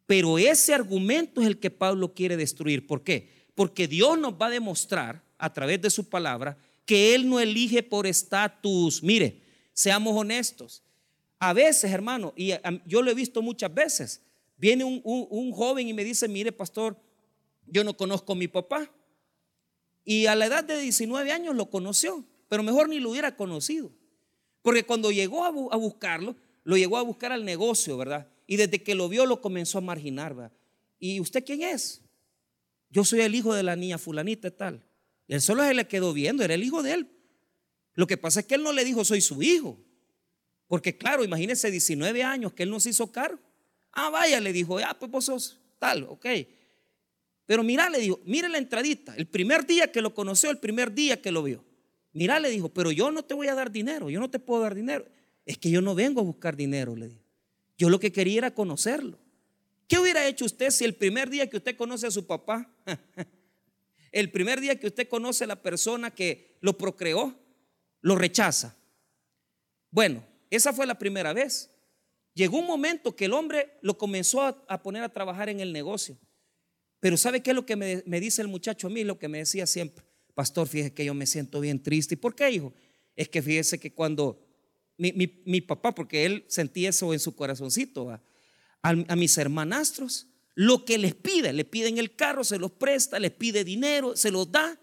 Pero 0.08 0.40
ese 0.40 0.74
argumento 0.74 1.42
es 1.42 1.48
el 1.48 1.60
que 1.60 1.70
Pablo 1.70 2.16
quiere 2.16 2.38
destruir. 2.38 2.88
¿Por 2.88 3.04
qué? 3.04 3.30
Porque 3.54 3.88
Dios 3.88 4.18
nos 4.18 4.34
va 4.34 4.48
a 4.48 4.50
demostrar 4.50 5.24
a 5.38 5.54
través 5.54 5.80
de 5.80 5.92
su 5.92 6.10
palabra 6.10 6.58
que 6.88 7.14
Él 7.14 7.30
no 7.30 7.40
elige 7.40 7.84
por 7.84 8.08
estatus. 8.08 9.04
Mire, 9.04 9.44
seamos 9.74 10.16
honestos. 10.18 10.82
A 11.38 11.54
veces, 11.54 11.92
hermano, 11.92 12.34
y 12.36 12.54
yo 12.88 13.04
lo 13.04 13.12
he 13.12 13.14
visto 13.14 13.44
muchas 13.44 13.72
veces, 13.72 14.24
viene 14.58 14.86
un, 14.86 15.52
joven 15.52 15.88
y 15.88 15.94
me 15.94 16.04
dice, 16.04 16.28
mire, 16.28 16.52
pastor, 16.52 17.00
yo 17.68 17.84
no 17.84 17.96
conozco 17.96 18.34
a 18.34 18.38
mi 18.38 18.48
papá. 18.48 18.92
Y 20.04 20.26
a 20.26 20.34
la 20.34 20.48
edad 20.48 20.64
de 20.64 20.82
19 20.82 21.32
años 21.32 21.56
lo 21.56 21.70
conoció, 21.70 22.26
pero 22.48 22.64
mejor 22.64 22.90
ni 22.90 23.00
lo 23.00 23.12
hubiera 23.12 23.36
conocido. 23.36 23.92
Porque 24.62 24.84
cuando 24.84 25.12
llegó 25.12 25.46
a, 25.46 25.78
buscarlo, 25.78 26.36
lo 26.64 26.78
llegó 26.78 26.98
a 26.98 27.02
buscar 27.02 27.32
al 27.32 27.46
negocio, 27.46 27.98
¿verdad? 27.98 28.28
Y 28.46 28.58
desde 28.58 28.84
que 28.84 28.96
lo 28.96 29.08
vio 29.10 29.26
lo 29.26 29.42
comenzó 29.42 29.78
a 29.78 29.82
marginar. 29.82 30.36
¿verdad? 30.36 30.52
¿Y 31.00 31.20
usted 31.20 31.44
quién 31.46 31.62
es? 31.62 32.02
Yo 32.90 33.04
soy 33.04 33.22
el 33.22 33.36
hijo 33.36 33.54
de 33.54 33.64
la 33.64 33.76
niña 33.76 33.98
fulanita 33.98 34.52
tal. 34.52 34.84
Y 35.28 35.34
él 35.34 35.42
solo 35.42 35.64
se 35.64 35.74
le 35.74 35.88
quedó 35.88 36.14
viendo, 36.14 36.44
era 36.44 36.54
el 36.54 36.64
hijo 36.64 36.84
de 36.84 36.94
él. 36.94 37.12
Lo 37.94 38.08
que 38.08 38.18
pasa 38.18 38.42
es 38.42 38.46
que 38.46 38.56
él 38.56 38.64
no 38.64 38.72
le 38.72 38.86
dijo, 38.86 39.04
soy 39.04 39.22
su 39.22 39.42
hijo. 39.42 39.78
Porque 40.68 40.98
claro, 40.98 41.24
imagínese 41.24 41.72
19 41.72 42.24
años 42.24 42.54
que 42.54 42.64
él 42.64 42.70
no 42.70 42.80
se 42.80 42.90
hizo 42.90 43.12
cargo. 43.12 43.40
Ah, 43.92 44.10
vaya, 44.10 44.40
le 44.40 44.54
dijo, 44.54 44.78
ah, 44.80 44.96
pues 45.00 45.12
vos 45.12 45.26
sos 45.26 45.60
tal, 45.80 46.04
ok. 46.04 46.26
Pero 47.46 47.64
mira, 47.64 47.90
le 47.90 48.00
dijo, 48.00 48.20
mire 48.26 48.50
la 48.50 48.58
entradita. 48.58 49.16
El 49.16 49.28
primer 49.28 49.66
día 49.66 49.92
que 49.92 50.02
lo 50.02 50.14
conoció, 50.14 50.52
el 50.52 50.60
primer 50.60 50.94
día 50.94 51.22
que 51.22 51.32
lo 51.32 51.44
vio. 51.44 51.64
Mira, 52.18 52.40
le 52.40 52.50
dijo, 52.50 52.70
pero 52.70 52.92
yo 52.92 53.12
no 53.12 53.24
te 53.24 53.36
voy 53.36 53.48
a 53.48 53.54
dar 53.54 53.72
dinero, 53.72 54.10
yo 54.10 54.20
no 54.20 54.28
te 54.28 54.40
puedo 54.40 54.64
dar 54.64 54.74
dinero. 54.74 55.06
Es 55.46 55.60
que 55.60 55.70
yo 55.70 55.82
no 55.82 55.94
vengo 55.94 56.20
a 56.20 56.24
buscar 56.24 56.56
dinero, 56.56 56.96
le 56.96 57.10
dijo. 57.10 57.22
Yo 57.78 57.92
lo 57.92 58.00
que 58.00 58.12
quería 58.12 58.40
era 58.40 58.56
conocerlo. 58.56 59.20
¿Qué 59.88 60.00
hubiera 60.00 60.26
hecho 60.26 60.44
usted 60.44 60.72
si 60.72 60.84
el 60.84 60.96
primer 60.96 61.30
día 61.30 61.48
que 61.48 61.58
usted 61.58 61.78
conoce 61.78 62.08
a 62.08 62.12
su 62.12 62.26
papá, 62.26 62.74
el 64.12 64.32
primer 64.32 64.60
día 64.60 64.80
que 64.80 64.88
usted 64.88 65.08
conoce 65.08 65.44
a 65.44 65.48
la 65.48 65.62
persona 65.62 66.10
que 66.10 66.58
lo 66.60 66.76
procreó, 66.76 67.36
lo 68.02 68.16
rechaza? 68.16 68.76
Bueno, 69.92 70.26
esa 70.50 70.74
fue 70.74 70.88
la 70.88 70.98
primera 70.98 71.34
vez. 71.34 71.70
Llegó 72.34 72.58
un 72.58 72.66
momento 72.66 73.16
que 73.16 73.26
el 73.26 73.34
hombre 73.34 73.78
lo 73.84 73.96
comenzó 74.00 74.42
a, 74.42 74.82
poner 74.82 75.04
a 75.04 75.14
trabajar 75.14 75.50
en 75.50 75.60
el 75.60 75.72
negocio. 75.72 76.18
Pero 77.00 77.16
¿sabe 77.16 77.44
qué 77.44 77.52
es 77.52 77.56
lo 77.56 77.68
que 77.68 77.76
me, 77.76 78.20
dice 78.20 78.42
el 78.42 78.48
muchacho 78.48 78.88
a 78.88 78.90
mí? 78.90 79.04
Lo 79.04 79.20
que 79.20 79.28
me 79.28 79.38
decía 79.38 79.68
siempre, 79.68 80.04
pastor, 80.38 80.68
fíjese 80.68 80.94
que 80.94 81.04
yo 81.04 81.16
me 81.16 81.26
siento 81.26 81.60
bien 81.60 81.82
triste. 81.82 82.14
¿Y 82.14 82.18
por 82.18 82.36
qué, 82.36 82.52
hijo? 82.52 82.72
Es 83.16 83.28
que 83.28 83.42
fíjese 83.42 83.80
que 83.80 83.92
cuando 83.92 84.40
mi, 84.96 85.62
papá, 85.62 85.96
porque 85.96 86.28
él 86.28 86.46
sentía 86.48 86.90
eso 86.90 87.12
en 87.12 87.20
su 87.20 87.36
corazoncito, 87.36 88.12
a, 88.12 88.22
a, 88.84 89.16
mis 89.16 89.36
hermanastros, 89.40 90.28
lo 90.54 90.86
que 90.86 91.00
les 91.00 91.16
pide, 91.16 91.54
le 91.54 91.66
piden 91.66 91.98
el 91.98 92.16
carro, 92.16 92.44
se 92.44 92.60
los 92.60 92.72
presta, 92.72 93.18
les 93.18 93.32
pide 93.32 93.64
dinero, 93.64 94.16
se 94.16 94.30
los 94.30 94.52
da. 94.52 94.80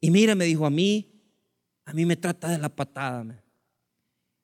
Y 0.00 0.12
mira, 0.12 0.36
me 0.36 0.44
dijo 0.44 0.64
a 0.64 0.70
mí, 0.70 1.20
a 1.84 1.92
mí 1.92 2.06
me 2.06 2.14
trata 2.14 2.48
de 2.50 2.58
la 2.58 2.68
patada. 2.68 3.44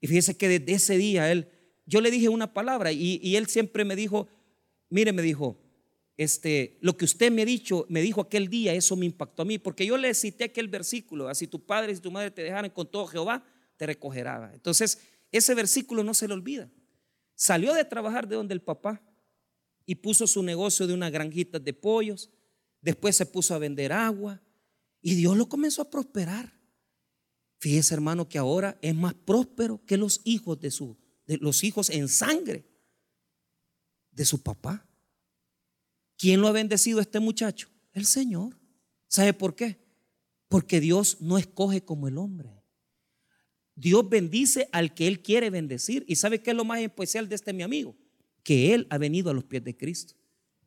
Y 0.01 0.09
fíjese 0.09 0.37
que 0.37 0.49
desde 0.49 0.73
ese 0.73 0.99
día 0.99 1.31
él, 1.31 1.49
yo 1.85 2.01
le 2.01 2.11
dije 2.11 2.29
una 2.29 2.53
palabra 2.53 2.91
y, 2.91 3.21
y 3.23 3.37
él 3.37 3.47
siempre 3.47 3.85
me 3.85 3.95
dijo, 3.95 4.27
mire, 4.91 5.13
me 5.13 5.23
dijo, 5.23 5.57
este, 6.17 6.79
lo 6.81 6.97
que 6.97 7.05
usted 7.05 7.31
me 7.31 7.43
ha 7.43 7.45
dicho, 7.45 7.87
me 7.89 8.01
dijo 8.01 8.21
aquel 8.21 8.49
día, 8.49 8.75
eso 8.75 8.97
me 8.97 9.07
impactó 9.07 9.43
a 9.43 9.45
mí, 9.45 9.59
porque 9.59 9.85
yo 9.85 9.97
le 9.97 10.13
cité 10.15 10.45
aquel 10.45 10.69
versículo, 10.69 11.29
así 11.29 11.47
tu 11.47 11.65
padre 11.65 11.93
y 11.93 11.97
tu 11.97 12.11
madre 12.11 12.31
te 12.31 12.43
dejaran 12.43 12.71
con 12.71 12.91
todo 12.91 13.07
Jehová, 13.07 13.45
te 13.77 13.87
recogerá. 13.87 14.51
Entonces, 14.55 14.99
ese 15.31 15.55
versículo 15.55 16.03
no 16.03 16.15
se 16.15 16.27
le 16.27 16.35
olvida. 16.35 16.71
Salió 17.35 17.75
de 17.75 17.85
trabajar 17.85 18.27
de 18.27 18.37
donde 18.37 18.55
el 18.55 18.63
papá 18.63 19.03
y 19.85 19.97
puso 19.97 20.27
su 20.27 20.43
negocio 20.43 20.87
de 20.87 20.95
unas 20.95 21.13
granjitas 21.13 21.63
de 21.63 21.75
pollos. 21.75 22.31
Después 22.81 23.15
se 23.17 23.27
puso 23.27 23.55
a 23.55 23.59
vender 23.59 23.93
agua 23.93 24.43
y 25.03 25.15
Dios 25.15 25.37
lo 25.37 25.49
comenzó 25.49 25.83
a 25.83 25.91
prosperar. 25.91 26.53
Fíjese, 27.59 27.95
hermano, 27.95 28.29
que 28.29 28.39
ahora 28.39 28.79
es 28.81 28.95
más 28.95 29.15
próspero 29.15 29.85
que 29.85 29.97
los 29.97 30.23
hijos 30.25 30.59
de 30.61 30.71
su 30.71 30.97
de 31.27 31.39
los 31.39 31.65
hijos 31.65 31.91
en 31.91 32.09
sangre 32.09 32.65
de 34.13 34.25
su 34.25 34.43
papá. 34.43 34.86
¿Quién 36.17 36.41
lo 36.41 36.49
ha 36.49 36.53
bendecido 36.53 36.99
a 36.99 37.03
este 37.03 37.21
muchacho? 37.21 37.69
El 37.93 38.07
Señor. 38.07 38.59
¿Sabe 39.09 39.33
por 39.33 39.55
qué? 39.55 39.79
Porque 40.49 40.81
Dios 40.81 41.19
no 41.21 41.39
escoge 41.39 41.85
como 41.85 42.09
el 42.09 42.19
hombre. 42.19 42.51
Dios 43.75 44.09
bendice 44.09 44.69
al 44.73 44.95
que 44.95 45.07
Él 45.07 45.23
quiere 45.23 45.51
bendecir. 45.51 46.05
¿Y 46.09 46.17
sabe 46.17 46.41
qué 46.43 46.51
es 46.51 46.57
lo 46.57 46.65
más 46.65 46.81
especial 46.81 47.29
de 47.29 47.35
este 47.35 47.53
mi 47.53 47.63
amigo? 47.63 47.95
Que 48.43 48.75
Él 48.75 48.87
ha 48.91 48.99
venido 48.99 49.31
a 49.31 49.35
los 49.35 49.45
pies 49.45 49.63
de 49.63 49.77
Cristo. 49.77 50.15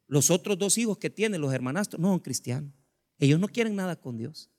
Los 0.07 0.29
otros 0.29 0.57
dos 0.57 0.77
hijos 0.77 0.97
que 0.97 1.09
tiene, 1.09 1.37
los 1.37 1.53
hermanastros, 1.53 1.99
no 1.99 2.09
son 2.09 2.19
cristianos. 2.19 2.71
Ellos 3.17 3.39
no 3.39 3.47
quieren 3.47 3.75
nada 3.75 3.95
con 3.95 4.17
Dios. 4.17 4.49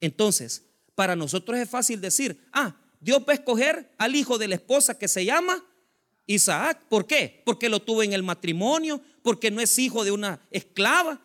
Entonces, 0.00 0.66
para 0.94 1.16
nosotros 1.16 1.58
es 1.58 1.68
fácil 1.68 2.00
decir, 2.00 2.46
ah, 2.52 2.80
Dios 3.00 3.20
va 3.20 3.32
a 3.32 3.36
escoger 3.36 3.94
al 3.98 4.16
hijo 4.16 4.38
de 4.38 4.48
la 4.48 4.56
esposa 4.56 4.98
que 4.98 5.08
se 5.08 5.24
llama 5.24 5.64
Isaac. 6.26 6.84
¿Por 6.88 7.06
qué? 7.06 7.42
Porque 7.44 7.68
lo 7.68 7.80
tuvo 7.80 8.02
en 8.02 8.12
el 8.12 8.22
matrimonio, 8.22 9.00
porque 9.22 9.50
no 9.50 9.60
es 9.60 9.78
hijo 9.78 10.04
de 10.04 10.10
una 10.10 10.40
esclava, 10.50 11.20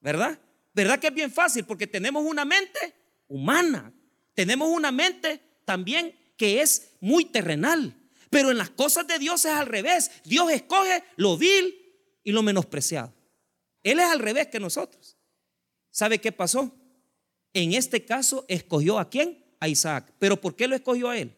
¿verdad? 0.00 0.38
¿Verdad 0.72 0.98
que 0.98 1.08
es 1.08 1.14
bien 1.14 1.30
fácil? 1.30 1.64
Porque 1.64 1.86
tenemos 1.86 2.24
una 2.24 2.44
mente 2.44 2.94
humana, 3.28 3.92
tenemos 4.34 4.68
una 4.68 4.90
mente 4.90 5.40
también 5.64 6.14
que 6.36 6.62
es 6.62 6.92
muy 7.00 7.26
terrenal. 7.26 7.94
Pero 8.30 8.50
en 8.50 8.58
las 8.58 8.70
cosas 8.70 9.06
de 9.06 9.18
Dios 9.18 9.44
es 9.44 9.52
al 9.52 9.66
revés. 9.66 10.10
Dios 10.24 10.50
escoge 10.52 11.02
lo 11.16 11.36
vil 11.36 11.74
y 12.22 12.32
lo 12.32 12.42
menospreciado. 12.42 13.12
Él 13.82 13.98
es 13.98 14.06
al 14.06 14.20
revés 14.20 14.46
que 14.46 14.60
nosotros. 14.60 15.16
¿Sabe 15.90 16.20
qué 16.20 16.30
pasó? 16.30 16.72
En 17.52 17.74
este 17.74 18.04
caso 18.04 18.44
escogió 18.48 18.98
a 18.98 19.10
quién? 19.10 19.44
A 19.58 19.68
Isaac. 19.68 20.12
¿Pero 20.18 20.40
por 20.40 20.54
qué 20.54 20.68
lo 20.68 20.76
escogió 20.76 21.08
a 21.10 21.18
él? 21.18 21.34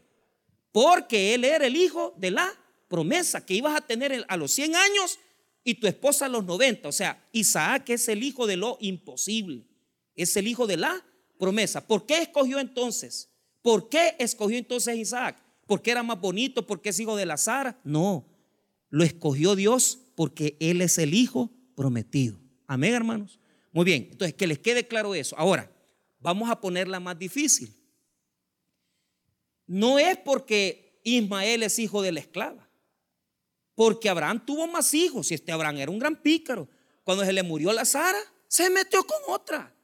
Porque 0.71 1.35
él 1.35 1.45
era 1.45 1.67
el 1.67 1.77
hijo 1.77 2.15
de 2.19 2.31
la 2.31 2.53
promesa 2.93 3.47
que 3.47 3.55
ibas 3.55 3.75
a 3.75 3.81
tener 3.81 4.23
a 4.29 4.37
los 4.37 4.53
100 4.53 4.77
años 4.77 5.19
y 5.65 5.77
tu 5.77 5.87
esposa 5.87 6.27
a 6.27 6.29
los 6.29 6.45
90. 6.45 6.87
O 6.87 6.93
sea, 6.93 7.27
Isaac 7.33 7.89
es 7.89 8.07
el 8.09 8.23
hijo 8.23 8.47
de 8.47 8.59
lo 8.59 8.77
imposible. 8.83 9.67
Es 10.15 10.37
el 10.37 10.47
hijo 10.47 10.67
de 10.67 10.77
la 10.77 11.03
promesa. 11.39 11.87
¿Por 11.87 12.05
qué 12.05 12.19
escogió 12.19 12.61
entonces? 12.61 13.31
¿Por 13.63 13.89
qué 13.89 14.15
escogió 14.19 14.59
entonces 14.59 14.99
Isaac? 14.99 15.43
¿Porque 15.67 15.91
era 15.91 16.03
más 16.03 16.21
bonito? 16.21 16.67
¿Porque 16.67 16.91
es 16.91 17.01
hijo 17.01 17.17
de 17.17 17.25
la 17.25 17.39
Sara? 17.39 17.81
No, 17.83 18.29
lo 18.91 19.05
escogió 19.05 19.57
Dios 19.57 19.99
porque 20.15 20.59
Él 20.61 20.83
es 20.83 20.99
el 20.99 21.15
hijo 21.15 21.51
prometido. 21.75 22.39
Amén, 22.67 22.93
hermanos. 22.93 23.41
Muy 23.73 23.87
bien, 23.87 24.09
entonces 24.11 24.35
que 24.35 24.47
les 24.47 24.59
quede 24.59 24.87
claro 24.87 25.15
eso. 25.15 25.35
Ahora, 25.39 25.73
vamos 26.21 26.51
a 26.51 26.61
ponerla 26.61 27.01
más 27.01 27.19
difícil. 27.19 27.75
No 29.67 29.99
es 29.99 30.19
porque 30.19 31.01
Ismael 31.05 31.63
es 31.63 31.79
hijo 31.79 32.03
de 32.03 32.13
la 32.13 32.21
esclava, 32.21 32.69
porque 33.75 34.09
Abraham 34.09 34.45
tuvo 34.45 34.67
más 34.67 34.93
hijos 34.95 35.31
y 35.31 35.35
este 35.35 35.53
Abraham 35.53 35.79
era 35.79 35.91
un 35.91 35.99
gran 35.99 36.21
pícaro. 36.21 36.69
Cuando 37.05 37.25
se 37.25 37.33
le 37.33 37.43
murió 37.43 37.73
la 37.73 37.85
Sara, 37.85 38.19
se 38.49 38.71
metió 38.71 39.05
con 39.05 39.19
otra. 39.29 39.75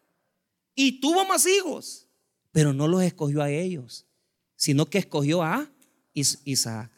y 0.74 1.00
tuvo 1.00 1.24
más 1.24 1.44
hijos, 1.46 2.06
pero 2.52 2.72
no 2.72 2.86
los 2.86 3.02
escogió 3.02 3.42
a 3.42 3.50
ellos, 3.50 4.06
sino 4.54 4.86
que 4.86 4.98
escogió 4.98 5.42
a 5.42 5.68
Isaac. 6.12 6.90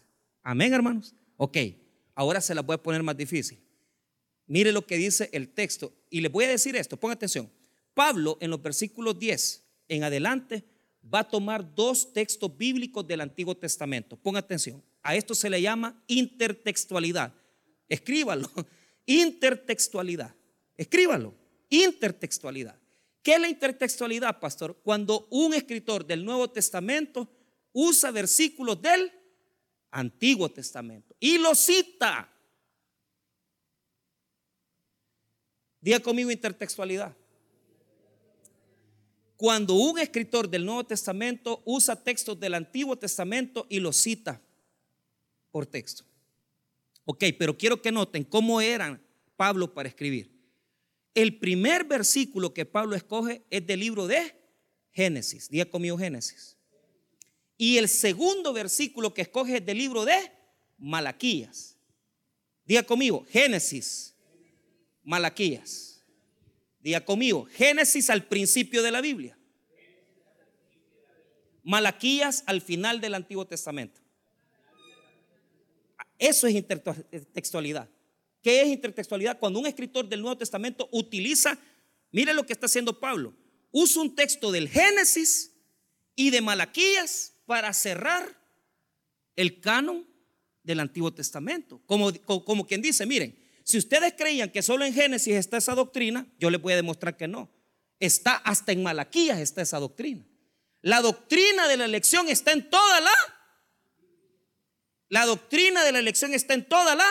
Amén, 0.43 0.73
hermanos. 0.75 1.15
Ok, 1.37 1.57
ahora 2.15 2.41
se 2.41 2.55
la 2.55 2.63
voy 2.63 2.75
a 2.75 2.83
poner 2.83 3.03
más 3.03 3.17
difícil. 3.17 3.59
Mire 4.47 4.73
lo 4.73 4.85
que 4.85 4.97
dice 4.97 5.31
el 5.33 5.49
texto. 5.49 5.93
Y 6.11 6.21
les 6.21 6.33
voy 6.33 6.45
a 6.45 6.49
decir 6.49 6.77
esto, 6.77 6.97
ponga 6.99 7.15
atención. 7.15 7.51
Pablo 7.95 8.37
en 8.41 8.51
los 8.51 8.61
versículos 8.61 9.19
10 9.19 9.65
en 9.89 10.05
adelante 10.05 10.65
va 11.03 11.21
a 11.21 11.29
tomar 11.29 11.75
dos 11.75 12.13
textos 12.13 12.57
bíblicos 12.57 13.07
del 13.07 13.21
Antiguo 13.21 13.57
Testamento. 13.57 14.17
Ponga 14.17 14.41
atención. 14.41 14.83
A 15.03 15.15
esto 15.15 15.35
se 15.35 15.49
le 15.49 15.63
llama 15.63 16.03
intertextualidad. 16.07 17.33
Escríbalo. 17.89 18.51
Intertextualidad. 19.07 20.35
Escríbalo. 20.77 21.35
Intertextualidad. 21.69 22.79
¿Qué 23.23 23.35
es 23.35 23.41
la 23.41 23.49
intertextualidad, 23.49 24.39
pastor? 24.41 24.81
Cuando 24.83 25.27
un 25.31 25.55
escritor 25.55 26.07
del 26.07 26.25
Nuevo 26.25 26.49
Testamento 26.51 27.29
usa 27.73 28.11
versículos 28.11 28.81
del 28.81 29.13
Antiguo 29.91 30.49
Testamento 30.51 31.15
y 31.19 31.39
lo 31.39 31.55
cita. 31.55 32.31
Diga 35.81 36.01
conmigo 36.01 36.31
intertextualidad. 36.31 37.17
Cuando 39.37 39.75
un 39.75 39.99
escritor 39.99 40.49
del 40.49 40.67
Nuevo 40.67 40.85
Testamento 40.85 41.63
usa 41.65 41.97
textos 41.97 42.39
del 42.39 42.55
Antiguo 42.55 42.97
Testamento 42.97 43.67
y 43.71 43.81
los 43.81 43.97
cita 43.97 44.41
por 45.51 45.67
texto. 45.67 46.05
Ok, 47.05 47.25
pero 47.39 47.57
quiero 47.57 47.81
que 47.83 47.93
noten 47.93 48.25
cómo 48.25 48.61
eran 48.61 49.03
Pablo 49.37 49.73
para 49.73 49.89
escribir. 49.89 50.31
El 51.15 51.39
primer 51.39 51.85
versículo 51.85 52.55
que 52.55 52.65
Pablo 52.65 52.95
escoge 52.95 53.43
es 53.51 53.67
del 53.67 53.81
libro 53.81 54.07
de 54.07 54.35
Génesis. 54.93 55.49
Diga 55.49 55.65
conmigo 55.65 55.99
Génesis. 55.99 56.57
Y 57.57 57.79
el 57.79 57.89
segundo 57.89 58.53
versículo 58.53 59.13
que 59.13 59.23
escoge 59.23 59.59
es 59.59 59.67
del 59.67 59.79
libro 59.79 60.05
de 60.05 60.33
Malaquías. 60.79 61.77
Diga 62.65 62.83
conmigo, 62.85 63.27
Génesis, 63.29 64.15
Malaquías. 65.03 66.03
Diga 66.79 67.05
conmigo, 67.05 67.45
Génesis 67.47 68.09
al 68.09 68.27
principio 68.27 68.83
de 68.83 68.91
la 68.91 69.01
Biblia. 69.01 69.37
Malaquías 71.63 72.43
al 72.47 72.63
final 72.63 73.01
del 73.01 73.15
Antiguo 73.15 73.47
Testamento. 73.47 74.00
Eso 76.21 76.47
es 76.47 76.55
intertextualidad. 76.55 77.89
¿Qué 78.43 78.61
es 78.61 78.69
intertextualidad? 78.69 79.39
Cuando 79.39 79.59
un 79.59 79.67
escritor 79.67 80.07
del 80.07 80.21
Nuevo 80.21 80.37
Testamento 80.37 80.89
utiliza, 80.93 81.59
mire 82.13 82.35
lo 82.35 82.45
que 82.45 82.53
está 82.53 82.67
haciendo 82.67 83.01
Pablo, 83.01 83.35
usa 83.73 84.03
un 84.03 84.15
texto 84.15 84.53
del 84.53 84.69
Génesis 84.69 85.53
y 86.15 86.29
de 86.31 86.43
Malaquías 86.43 87.33
para 87.47 87.73
cerrar 87.73 88.39
el 89.35 89.61
canon 89.61 90.07
del 90.63 90.81
Antiguo 90.81 91.13
Testamento. 91.13 91.81
Como, 91.87 92.13
como, 92.27 92.67
quien 92.67 92.83
dice, 92.83 93.07
miren, 93.07 93.39
si 93.65 93.79
ustedes 93.79 94.13
creían 94.17 94.51
que 94.51 94.63
solo 94.63 94.85
en 94.85 94.93
Génesis 94.93 95.35
está 95.35 95.57
esa 95.57 95.75
doctrina, 95.75 96.27
yo 96.39 96.51
les 96.51 96.61
voy 96.61 96.75
a 96.75 96.77
demostrar 96.77 97.17
que 97.17 97.29
no. 97.29 97.51
Está 97.99 98.37
hasta 98.37 98.73
en 98.73 98.83
Malaquías 98.83 99.39
está 99.39 99.63
esa 99.63 99.79
doctrina. 99.79 100.23
La 100.83 101.01
doctrina 101.01 101.67
de 101.67 101.79
la 101.79 101.87
elección 101.87 102.29
está 102.29 102.53
en 102.53 102.69
toda 102.69 103.01
la. 103.01 103.11
La 105.11 105.27
doctrina 105.27 105.85
de 105.85 105.93
la 105.93 105.99
elección 105.99 106.33
está 106.33 106.55
en 106.55 106.67
toda 106.67 106.95
la 106.95 107.07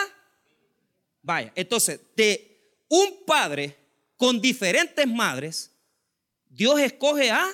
Vaya, 1.22 1.52
entonces, 1.54 2.00
de 2.16 2.82
un 2.88 3.24
padre 3.26 3.76
con 4.16 4.40
diferentes 4.40 5.06
madres, 5.06 5.70
Dios 6.48 6.80
escoge 6.80 7.30
a 7.30 7.46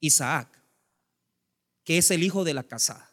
Isaac, 0.00 0.48
que 1.84 1.98
es 1.98 2.10
el 2.10 2.22
hijo 2.22 2.42
de 2.42 2.54
la 2.54 2.62
casada. 2.62 3.10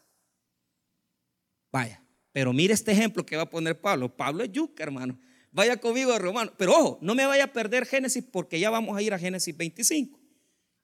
Vaya, 1.70 2.02
pero 2.32 2.52
mire 2.52 2.72
este 2.72 2.92
ejemplo 2.92 3.26
que 3.26 3.36
va 3.36 3.42
a 3.42 3.50
poner 3.50 3.78
Pablo. 3.78 4.16
Pablo 4.16 4.42
es 4.42 4.50
yuca, 4.52 4.82
hermano. 4.82 5.18
Vaya 5.52 5.76
conmigo 5.76 6.12
a 6.12 6.18
Romano. 6.18 6.52
Pero 6.56 6.72
ojo, 6.72 6.98
no 7.02 7.14
me 7.14 7.26
vaya 7.26 7.44
a 7.44 7.52
perder 7.52 7.84
Génesis 7.86 8.24
porque 8.24 8.58
ya 8.58 8.70
vamos 8.70 8.96
a 8.96 9.02
ir 9.02 9.12
a 9.12 9.18
Génesis 9.18 9.54
25. 9.56 10.18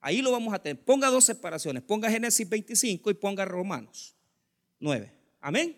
Ahí 0.00 0.20
lo 0.20 0.30
vamos 0.30 0.52
a 0.52 0.58
tener. 0.58 0.82
Ponga 0.84 1.08
dos 1.08 1.24
separaciones. 1.24 1.82
Ponga 1.82 2.10
Génesis 2.10 2.46
25 2.46 3.10
y 3.10 3.14
ponga 3.14 3.44
Romanos 3.46 4.14
9. 4.78 5.13
Amén. 5.44 5.76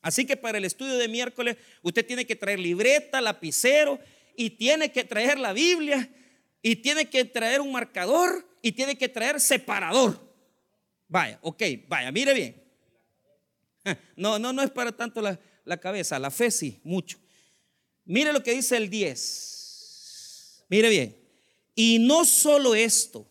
Así 0.00 0.24
que 0.24 0.38
para 0.38 0.56
el 0.56 0.64
estudio 0.64 0.96
de 0.96 1.06
miércoles 1.06 1.58
usted 1.82 2.06
tiene 2.06 2.26
que 2.26 2.34
traer 2.34 2.58
libreta, 2.58 3.20
lapicero 3.20 4.00
y 4.34 4.48
tiene 4.48 4.90
que 4.90 5.04
traer 5.04 5.38
la 5.38 5.52
Biblia 5.52 6.08
y 6.62 6.76
tiene 6.76 7.10
que 7.10 7.26
traer 7.26 7.60
un 7.60 7.72
marcador 7.72 8.48
y 8.62 8.72
tiene 8.72 8.96
que 8.96 9.10
traer 9.10 9.38
separador. 9.38 10.18
Vaya, 11.08 11.38
ok, 11.42 11.62
vaya, 11.88 12.10
mire 12.10 12.32
bien. 12.32 12.62
No, 14.16 14.38
no, 14.38 14.50
no 14.54 14.62
es 14.62 14.70
para 14.70 14.92
tanto 14.92 15.20
la, 15.20 15.38
la 15.66 15.78
cabeza, 15.78 16.18
la 16.18 16.30
fe 16.30 16.50
sí, 16.50 16.80
mucho. 16.82 17.18
Mire 18.06 18.32
lo 18.32 18.42
que 18.42 18.52
dice 18.52 18.78
el 18.78 18.88
10. 18.88 20.64
Mire 20.70 20.88
bien. 20.88 21.18
Y 21.74 21.98
no 21.98 22.24
solo 22.24 22.74
esto. 22.74 23.26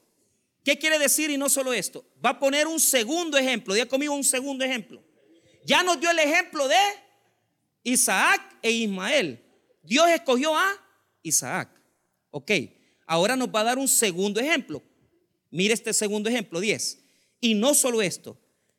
¿Qué 0.63 0.77
quiere 0.77 0.99
decir 0.99 1.31
y 1.31 1.37
no 1.37 1.49
solo 1.49 1.73
esto? 1.73 2.05
Va 2.23 2.31
a 2.31 2.39
poner 2.39 2.67
un 2.67 2.79
segundo 2.79 3.35
ejemplo. 3.35 3.73
Diga 3.73 3.87
conmigo 3.87 4.13
un 4.13 4.23
segundo 4.23 4.63
ejemplo. 4.63 5.08
Ya 5.65 5.83
nos 5.83 5.99
dio 5.99 6.11
el 6.11 6.19
ejemplo 6.19 6.67
de 6.67 6.75
Isaac 7.83 8.57
e 8.61 8.71
Ismael. 8.71 9.43
Dios 9.83 10.09
escogió 10.09 10.55
a 10.55 10.71
Isaac. 11.23 11.69
Ok, 12.31 12.51
ahora 13.07 13.35
nos 13.35 13.49
va 13.49 13.61
a 13.61 13.65
dar 13.65 13.77
un 13.77 13.87
segundo 13.87 14.39
ejemplo. 14.39 14.83
Mire 15.51 15.73
este 15.73 15.93
segundo 15.93 16.29
ejemplo, 16.29 16.59
10. 16.59 16.99
Y 17.41 17.55
no 17.55 17.73
solo 17.73 18.01
esto, 18.01 18.37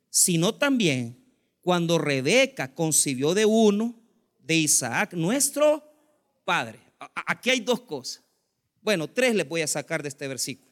sino 0.09 0.55
también 0.55 1.21
cuando 1.61 1.99
Rebeca 1.99 2.75
concibió 2.75 3.35
de 3.35 3.45
uno, 3.45 3.95
de 4.39 4.57
Isaac, 4.57 5.15
nuestro 5.15 5.85
padre. 6.45 6.81
Aquí 7.27 7.51
hay 7.51 7.61
dos 7.61 7.81
cosas. 7.81 8.23
Bueno, 8.83 9.09
tres 9.09 9.35
les 9.35 9.49
voy 9.49 9.63
a 9.63 9.67
sacar 9.67 10.03
de 10.03 10.09
este 10.09 10.27
versículo. 10.27 10.71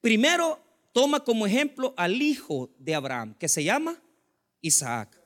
Primero, 0.00 0.60
toma 0.98 1.22
como 1.22 1.46
ejemplo 1.46 1.94
al 1.96 2.20
hijo 2.20 2.74
de 2.76 2.92
Abraham, 2.92 3.32
que 3.38 3.46
se 3.46 3.62
llama 3.62 4.02
Isaac. 4.60 5.16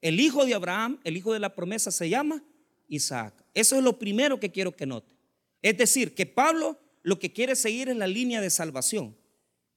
El 0.00 0.18
hijo 0.18 0.46
de 0.46 0.54
Abraham, 0.54 0.98
el 1.04 1.14
hijo 1.18 1.34
de 1.34 1.38
la 1.38 1.54
promesa, 1.54 1.90
se 1.90 2.08
llama 2.08 2.42
Isaac. 2.88 3.34
Eso 3.52 3.76
es 3.76 3.82
lo 3.82 3.98
primero 3.98 4.40
que 4.40 4.50
quiero 4.50 4.74
que 4.74 4.86
note. 4.86 5.14
Es 5.60 5.76
decir, 5.76 6.14
que 6.14 6.24
Pablo 6.24 6.80
lo 7.02 7.18
que 7.18 7.30
quiere 7.34 7.54
seguir 7.54 7.90
es 7.90 7.98
la 7.98 8.06
línea 8.06 8.40
de 8.40 8.48
salvación, 8.48 9.14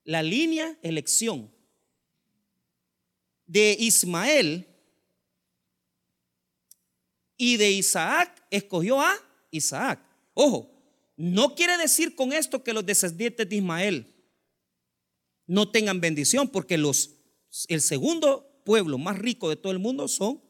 la 0.06 0.24
línea 0.24 0.80
elección. 0.82 1.52
De 3.46 3.76
Ismael 3.78 4.66
y 7.36 7.58
de 7.58 7.70
Isaac 7.70 8.46
escogió 8.50 9.02
a 9.02 9.14
Isaac. 9.52 10.00
Ojo, 10.34 10.72
no 11.18 11.54
quiere 11.54 11.78
decir 11.78 12.16
con 12.16 12.32
esto 12.32 12.64
que 12.64 12.72
los 12.72 12.86
descendientes 12.86 13.50
de 13.50 13.58
Ismael 13.58 14.11
no 15.52 15.70
tengan 15.70 16.00
bendición, 16.00 16.48
porque 16.48 16.78
los, 16.78 17.18
el 17.68 17.82
segundo 17.82 18.64
pueblo 18.64 18.98
más 18.98 19.20
rico 19.20 19.50
de 19.50 19.58
todo 19.58 19.74
el 19.74 19.80
mundo 19.80 20.08
son 20.08 20.42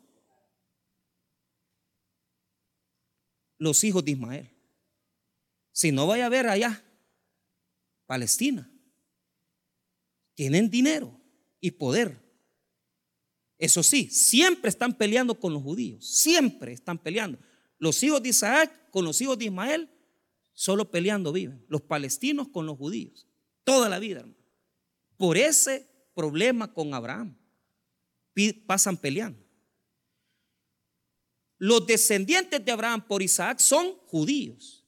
los 3.58 3.84
hijos 3.84 4.06
de 4.06 4.12
Ismael. 4.12 4.52
Si 5.72 5.92
no 5.92 6.06
vaya 6.06 6.28
a 6.28 6.30
ver 6.30 6.46
allá, 6.46 6.86
Palestina, 8.06 8.72
tienen 10.36 10.70
dinero 10.70 11.20
y 11.60 11.72
poder. 11.72 12.22
Eso 13.58 13.82
sí, 13.82 14.08
siempre 14.12 14.70
están 14.70 14.96
peleando 14.96 15.40
con 15.40 15.52
los 15.52 15.64
judíos, 15.64 16.06
siempre 16.06 16.74
están 16.74 17.00
peleando. 17.00 17.40
Los 17.80 18.04
hijos 18.04 18.22
de 18.22 18.30
Isaac 18.30 18.92
con 18.92 19.04
los 19.04 19.20
hijos 19.20 19.40
de 19.40 19.46
Ismael, 19.46 19.90
solo 20.54 20.92
peleando 20.92 21.34
viven. 21.34 21.66
Los 21.70 21.82
palestinos 21.82 22.50
con 22.50 22.68
los 22.68 22.78
judíos, 22.78 23.28
toda 23.64 23.90
la 23.90 23.98
vida, 23.98 24.20
hermano 24.20 24.41
por 25.22 25.38
ese 25.38 25.88
problema 26.16 26.74
con 26.74 26.96
Abraham. 26.96 27.38
Pasan 28.66 28.98
peleando. 28.98 29.40
Los 31.60 31.86
descendientes 31.86 32.66
de 32.66 32.72
Abraham 32.72 33.06
por 33.06 33.22
Isaac 33.22 33.60
son 33.60 34.00
judíos. 34.08 34.84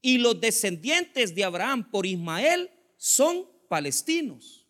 Y 0.00 0.18
los 0.18 0.40
descendientes 0.40 1.34
de 1.34 1.42
Abraham 1.42 1.90
por 1.90 2.06
Ismael 2.06 2.70
son 2.96 3.44
palestinos. 3.68 4.68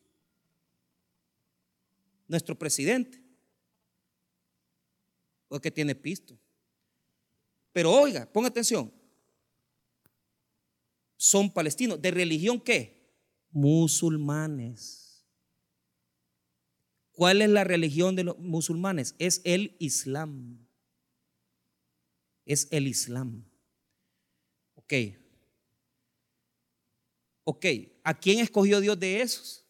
Nuestro 2.26 2.58
presidente. 2.58 3.22
Porque 5.46 5.70
tiene 5.70 5.94
pisto. 5.94 6.38
Pero 7.70 7.92
oiga, 7.92 8.24
ponga 8.32 8.48
atención. 8.48 8.90
Son 11.18 11.52
palestinos. 11.52 12.00
¿De 12.00 12.10
religión 12.10 12.58
qué? 12.58 12.95
Musulmanes. 13.56 15.24
¿Cuál 17.12 17.40
es 17.40 17.48
la 17.48 17.64
religión 17.64 18.14
de 18.14 18.24
los 18.24 18.38
musulmanes? 18.38 19.14
Es 19.18 19.40
el 19.44 19.74
Islam. 19.78 20.68
Es 22.44 22.68
el 22.70 22.86
Islam. 22.86 23.46
Ok. 24.74 24.92
Ok, 27.44 27.64
¿a 28.04 28.12
quién 28.12 28.40
escogió 28.40 28.78
Dios 28.78 29.00
de 29.00 29.22
esos? 29.22 29.64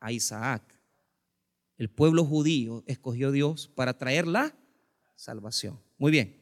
A 0.00 0.10
Isaac. 0.10 0.62
El 1.76 1.90
pueblo 1.90 2.24
judío 2.24 2.84
escogió 2.86 3.32
Dios 3.32 3.68
para 3.68 3.98
traer 3.98 4.26
la 4.26 4.56
salvación. 5.14 5.78
Muy 5.98 6.10
bien. 6.10 6.40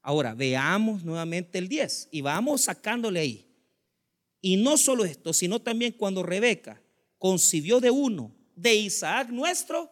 Ahora 0.00 0.34
veamos 0.34 1.04
nuevamente 1.04 1.58
el 1.58 1.68
10 1.68 2.08
y 2.10 2.22
vamos 2.22 2.62
sacándole 2.62 3.20
ahí. 3.20 3.47
Y 4.40 4.56
no 4.56 4.76
solo 4.76 5.04
esto, 5.04 5.32
sino 5.32 5.60
también 5.60 5.92
cuando 5.92 6.22
Rebeca 6.22 6.82
concibió 7.18 7.80
de 7.80 7.90
uno, 7.90 8.34
de 8.54 8.74
Isaac 8.74 9.28
nuestro, 9.30 9.90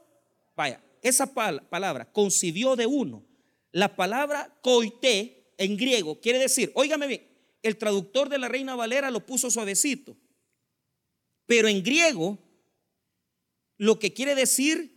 vaya, 0.54 0.82
esa 1.02 1.32
palabra, 1.35 2.11
concibió 2.12 2.76
de 2.76 2.87
uno. 2.87 3.24
La 3.72 3.96
palabra 3.96 4.59
coité 4.62 5.52
en 5.59 5.76
griego 5.76 6.20
quiere 6.20 6.38
decir, 6.38 6.72
óigame 6.74 7.06
bien, 7.06 7.28
el 7.62 7.76
traductor 7.76 8.28
de 8.28 8.38
la 8.38 8.48
Reina 8.48 8.76
Valera 8.76 9.11
lo 9.11 9.26
puso 9.26 9.50
suavecito, 9.50 10.16
pero 11.46 11.68
en 11.68 11.82
griego 11.82 12.38
lo 13.76 13.98
que 13.98 14.12
quiere 14.12 14.35
decir 14.35 14.96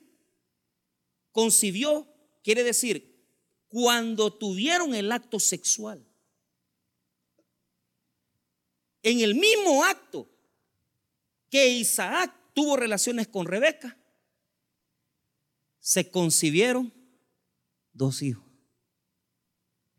concibió, 1.31 2.07
quiere 2.43 2.63
decir 2.63 3.09
cuando 3.67 4.33
tuvieron 4.33 4.95
el 4.95 5.11
acto 5.11 5.39
sexual. 5.39 6.08
En 9.03 9.21
el 9.21 9.35
mismo 9.35 9.83
acto 9.83 10.29
que 11.49 11.67
Isaac 11.69 12.33
tuvo 12.53 12.75
relaciones 12.75 13.27
con 13.27 13.45
Rebeca, 13.45 13.97
se 15.79 16.11
concibieron 16.11 16.93
dos 17.93 18.21
hijos. 18.21 18.49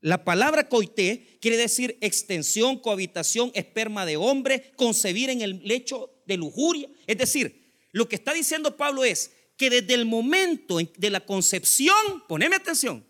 La 0.00 0.24
palabra 0.24 0.68
coité 0.68 1.38
quiere 1.40 1.56
decir 1.56 1.98
extensión, 2.00 2.78
cohabitación, 2.78 3.50
esperma 3.54 4.06
de 4.06 4.16
hombre, 4.16 4.72
concebir 4.76 5.28
en 5.28 5.42
el 5.42 5.60
lecho 5.64 6.22
de 6.26 6.38
lujuria. 6.38 6.88
Es 7.06 7.18
decir, 7.18 7.74
lo 7.92 8.08
que 8.08 8.16
está 8.16 8.32
diciendo 8.32 8.76
Pablo 8.76 9.04
es 9.04 9.32
que 9.56 9.68
desde 9.68 9.94
el 9.94 10.06
momento 10.06 10.78
de 10.78 11.10
la 11.10 11.20
concepción, 11.20 11.94
poneme 12.28 12.56
atención, 12.56 13.06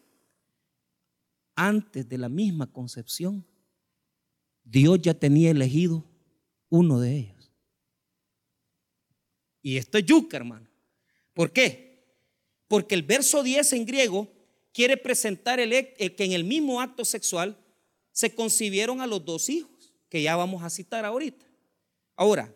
antes 1.54 2.08
de 2.08 2.18
la 2.18 2.28
misma 2.28 2.72
concepción, 2.72 3.46
Dios 4.64 5.00
ya 5.00 5.14
tenía 5.14 5.50
elegido 5.50 6.04
uno 6.68 7.00
de 7.00 7.16
ellos. 7.16 7.52
Y 9.62 9.76
esto 9.76 9.98
es 9.98 10.06
yuca, 10.06 10.36
hermano. 10.36 10.68
¿Por 11.34 11.52
qué? 11.52 12.04
Porque 12.68 12.94
el 12.94 13.02
verso 13.02 13.42
10 13.42 13.72
en 13.74 13.86
griego 13.86 14.28
quiere 14.72 14.96
presentar 14.96 15.60
el, 15.60 15.70
que 15.70 16.24
en 16.24 16.32
el 16.32 16.44
mismo 16.44 16.80
acto 16.80 17.04
sexual 17.04 17.58
se 18.12 18.34
concibieron 18.34 19.00
a 19.00 19.06
los 19.06 19.24
dos 19.24 19.48
hijos, 19.48 19.92
que 20.08 20.22
ya 20.22 20.36
vamos 20.36 20.62
a 20.62 20.70
citar 20.70 21.04
ahorita. 21.04 21.46
Ahora, 22.16 22.54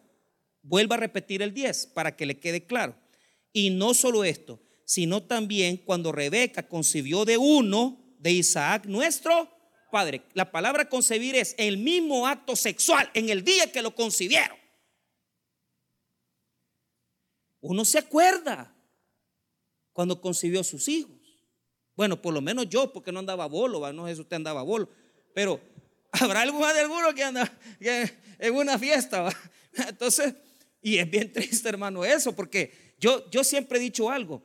vuelva 0.63 0.97
a 0.97 0.99
repetir 0.99 1.43
el 1.43 1.53
10 1.53 1.87
para 1.87 2.17
que 2.17 2.27
le 2.27 2.39
quede 2.39 2.65
claro. 2.65 2.97
Y 3.53 3.71
no 3.71 3.95
solo 3.95 4.25
esto, 4.25 4.61
sino 4.85 5.23
también 5.23 5.77
cuando 5.79 6.13
Rebeca 6.13 6.69
concibió 6.69 7.25
de 7.25 7.39
uno, 7.39 7.99
de 8.19 8.33
Isaac, 8.33 8.87
nuestro 8.87 9.54
padre. 9.95 10.23
La 10.33 10.51
palabra 10.51 10.89
concebir 10.89 11.37
es 11.37 11.55
el 11.57 11.79
mismo 11.79 12.27
acto 12.27 12.57
sexual 12.57 13.09
en 13.15 13.29
el 13.29 13.45
día 13.45 13.71
que 13.71 13.81
lo 13.81 13.95
concibieron. 13.95 14.57
Uno 17.61 17.85
se 17.85 17.99
acuerda 17.99 18.75
cuando 19.93 20.21
concibió 20.21 20.63
a 20.63 20.65
sus 20.65 20.89
hijos. 20.89 21.15
Bueno, 21.95 22.21
por 22.21 22.35
lo 22.35 22.41
menos 22.41 22.69
yo, 22.69 22.93
porque 22.93 23.13
no 23.13 23.21
andaba 23.21 23.47
bolo, 23.47 23.93
no 23.93 24.09
sé 24.09 24.17
si 24.17 24.23
usted 24.23 24.35
andaba 24.35 24.65
bolo, 24.65 24.89
pero 25.33 25.61
habrá 26.11 26.41
alguna 26.41 26.73
de 26.73 26.81
alguno 26.81 27.15
que 27.15 27.23
anda 27.23 27.57
en 27.79 28.53
una 28.53 28.77
fiesta. 28.77 29.33
Entonces, 29.89 30.35
y 30.83 30.99
es 30.99 31.09
bien 31.09 31.33
triste, 31.33 31.69
hermano, 31.69 32.05
eso, 32.05 32.35
porque 32.35 32.97
yo, 32.99 33.31
yo 33.31 33.45
siempre 33.45 33.79
he 33.79 33.81
dicho 33.81 34.11
algo. 34.11 34.45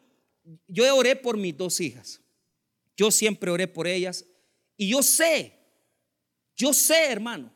Yo 0.68 0.96
oré 0.96 1.16
por 1.16 1.38
mis 1.38 1.58
dos 1.58 1.80
hijas. 1.80 2.22
Yo 2.96 3.10
siempre 3.10 3.50
oré 3.50 3.68
por 3.68 3.88
ellas 3.88 4.26
y 4.80 4.88
yo 4.88 5.04
sé, 5.04 5.60
yo 6.56 6.74
sé, 6.74 7.12
hermano, 7.12 7.54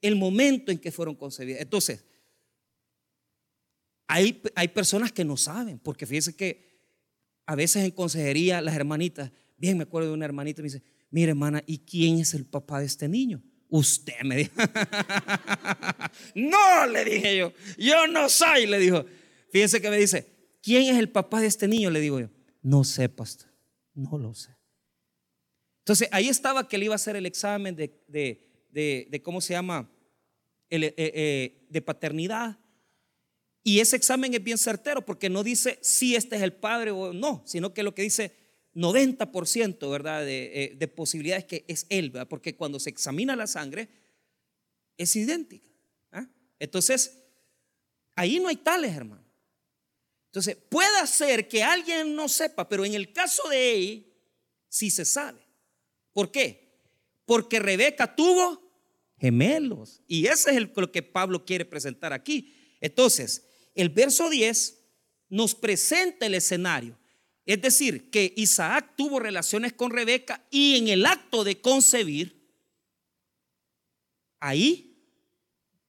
el 0.00 0.14
momento 0.14 0.70
en 0.70 0.78
que 0.78 0.92
fueron 0.92 1.16
concebidas. 1.16 1.60
Entonces, 1.60 2.04
hay, 4.06 4.40
hay 4.54 4.68
personas 4.68 5.10
que 5.10 5.24
no 5.24 5.36
saben, 5.36 5.80
porque 5.80 6.06
fíjense 6.06 6.36
que 6.36 6.84
a 7.46 7.56
veces 7.56 7.82
en 7.82 7.90
consejería 7.90 8.60
las 8.60 8.76
hermanitas, 8.76 9.32
bien 9.56 9.76
me 9.76 9.82
acuerdo 9.82 10.10
de 10.10 10.14
una 10.14 10.24
hermanita, 10.24 10.62
me 10.62 10.66
dice, 10.66 10.84
mire 11.10 11.30
hermana, 11.30 11.64
¿y 11.66 11.78
quién 11.78 12.20
es 12.20 12.32
el 12.34 12.46
papá 12.46 12.78
de 12.78 12.86
este 12.86 13.08
niño? 13.08 13.42
Usted 13.68 14.22
me 14.22 14.36
dijo. 14.36 14.52
no, 16.36 16.86
le 16.86 17.04
dije 17.06 17.38
yo, 17.38 17.52
yo 17.76 18.06
no 18.06 18.28
soy, 18.28 18.68
le 18.68 18.78
dijo. 18.78 19.04
Fíjense 19.50 19.80
que 19.80 19.90
me 19.90 19.98
dice, 19.98 20.28
¿quién 20.62 20.94
es 20.94 20.96
el 20.96 21.08
papá 21.08 21.40
de 21.40 21.48
este 21.48 21.66
niño? 21.66 21.90
Le 21.90 21.98
digo 21.98 22.20
yo, 22.20 22.30
no 22.62 22.84
sé, 22.84 23.08
pastor. 23.08 23.50
No 23.94 24.16
lo 24.16 24.32
sé. 24.32 24.59
Entonces 25.90 26.08
ahí 26.12 26.28
estaba 26.28 26.68
que 26.68 26.76
él 26.76 26.84
iba 26.84 26.94
a 26.94 27.02
hacer 27.02 27.16
el 27.16 27.26
examen 27.26 27.74
de, 27.74 29.20
¿cómo 29.24 29.40
se 29.40 29.54
llama? 29.54 29.90
Eh, 30.68 30.94
eh, 30.96 31.66
de 31.68 31.82
paternidad. 31.82 32.60
Y 33.64 33.80
ese 33.80 33.96
examen 33.96 34.32
es 34.32 34.44
bien 34.44 34.56
certero 34.56 35.04
porque 35.04 35.28
no 35.28 35.42
dice 35.42 35.80
si 35.82 36.14
este 36.14 36.36
es 36.36 36.42
el 36.42 36.52
padre 36.52 36.92
o 36.92 37.12
no, 37.12 37.42
sino 37.44 37.74
que 37.74 37.82
lo 37.82 37.92
que 37.92 38.02
dice 38.02 38.36
90%, 38.72 39.90
¿verdad? 39.90 40.24
De, 40.24 40.76
eh, 40.80 40.86
posibilidades 40.86 41.44
que 41.46 41.64
es 41.66 41.86
él, 41.88 42.10
¿verdad? 42.10 42.28
Porque 42.28 42.54
cuando 42.54 42.78
se 42.78 42.90
examina 42.90 43.34
la 43.34 43.48
sangre 43.48 43.88
es 44.96 45.16
idéntica. 45.16 45.66
¿ah? 46.12 46.28
Entonces, 46.60 47.18
ahí 48.14 48.38
no 48.38 48.46
hay 48.46 48.58
tales, 48.58 48.94
hermano. 48.94 49.24
Entonces, 50.26 50.54
puede 50.54 51.04
ser 51.08 51.48
que 51.48 51.64
alguien 51.64 52.14
no 52.14 52.28
sepa, 52.28 52.68
pero 52.68 52.84
en 52.84 52.94
el 52.94 53.12
caso 53.12 53.48
de 53.48 53.74
él, 53.74 54.06
sí 54.68 54.88
se 54.88 55.04
sabe. 55.04 55.49
¿Por 56.12 56.30
qué? 56.30 56.70
Porque 57.24 57.58
Rebeca 57.58 58.14
tuvo 58.14 58.70
gemelos. 59.18 60.02
Y 60.06 60.26
ese 60.26 60.56
es 60.56 60.68
lo 60.74 60.90
que 60.90 61.02
Pablo 61.02 61.44
quiere 61.44 61.64
presentar 61.64 62.12
aquí. 62.12 62.54
Entonces, 62.80 63.46
el 63.74 63.90
verso 63.90 64.30
10 64.30 64.78
nos 65.28 65.54
presenta 65.54 66.26
el 66.26 66.34
escenario. 66.34 66.98
Es 67.44 67.60
decir, 67.62 68.10
que 68.10 68.32
Isaac 68.36 68.94
tuvo 68.96 69.20
relaciones 69.20 69.72
con 69.72 69.90
Rebeca 69.90 70.46
y 70.50 70.76
en 70.76 70.88
el 70.88 71.06
acto 71.06 71.44
de 71.44 71.60
concebir, 71.60 72.48
ahí 74.38 74.90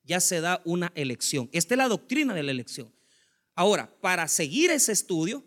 ya 0.03 0.19
se 0.19 0.41
da 0.41 0.61
una 0.65 0.91
elección. 0.95 1.49
Esta 1.51 1.73
es 1.73 1.77
la 1.77 1.87
doctrina 1.87 2.33
de 2.33 2.43
la 2.43 2.51
elección. 2.51 2.93
Ahora, 3.55 3.93
para 4.01 4.27
seguir 4.27 4.71
ese 4.71 4.91
estudio, 4.91 5.43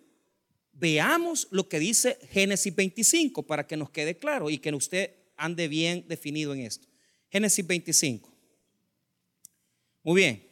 veamos 0.75 1.49
lo 1.51 1.69
que 1.69 1.79
dice 1.79 2.19
Génesis 2.31 2.75
25 2.75 3.45
para 3.45 3.67
que 3.67 3.77
nos 3.77 3.91
quede 3.91 4.19
claro 4.19 4.51
y 4.51 4.59
que 4.59 4.73
usted 4.75 5.15
ande 5.37 5.69
bien 5.69 6.07
definido 6.09 6.55
en 6.55 6.61
esto. 6.61 6.89
Génesis 7.31 7.67
25. 7.67 8.33
Muy 10.03 10.21
bien. 10.21 10.49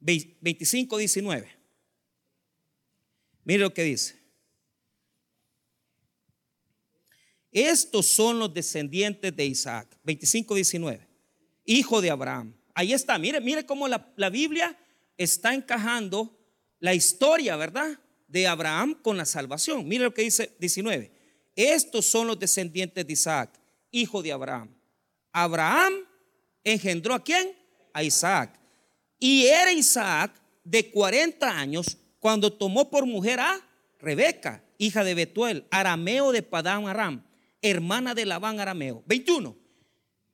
25, 0.00 0.96
19. 0.96 1.48
Mire 3.44 3.60
lo 3.60 3.72
que 3.72 3.84
dice. 3.84 4.20
Estos 7.52 8.06
son 8.06 8.38
los 8.38 8.52
descendientes 8.52 9.36
de 9.36 9.44
Isaac. 9.44 9.98
25, 10.04 10.54
19. 10.54 11.06
Hijo 11.66 12.00
de 12.00 12.10
Abraham. 12.10 12.54
Ahí 12.74 12.92
está. 12.92 13.18
Mire, 13.18 13.40
mire 13.40 13.66
cómo 13.66 13.86
la, 13.86 14.12
la 14.16 14.30
Biblia 14.30 14.76
está 15.16 15.54
encajando 15.54 16.38
la 16.80 16.94
historia, 16.94 17.56
¿verdad? 17.56 18.00
De 18.32 18.46
Abraham 18.46 18.94
con 19.02 19.18
la 19.18 19.26
salvación. 19.26 19.86
Mire 19.86 20.04
lo 20.04 20.14
que 20.14 20.22
dice 20.22 20.56
19. 20.58 21.12
Estos 21.54 22.06
son 22.06 22.26
los 22.26 22.38
descendientes 22.38 23.06
de 23.06 23.12
Isaac, 23.12 23.50
hijo 23.90 24.22
de 24.22 24.32
Abraham. 24.32 24.74
Abraham 25.32 25.92
engendró 26.64 27.12
a 27.12 27.22
quién? 27.22 27.52
A 27.92 28.02
Isaac. 28.02 28.58
Y 29.18 29.44
era 29.46 29.70
Isaac 29.70 30.32
de 30.64 30.90
40 30.90 31.46
años 31.46 31.98
cuando 32.20 32.50
tomó 32.50 32.90
por 32.90 33.04
mujer 33.04 33.38
a 33.38 33.60
Rebeca, 34.00 34.64
hija 34.78 35.04
de 35.04 35.14
Betuel, 35.14 35.66
arameo 35.70 36.32
de 36.32 36.42
Padán 36.42 36.88
Aram, 36.88 37.22
hermana 37.60 38.14
de 38.14 38.24
Labán 38.24 38.60
arameo. 38.60 39.02
21. 39.06 39.54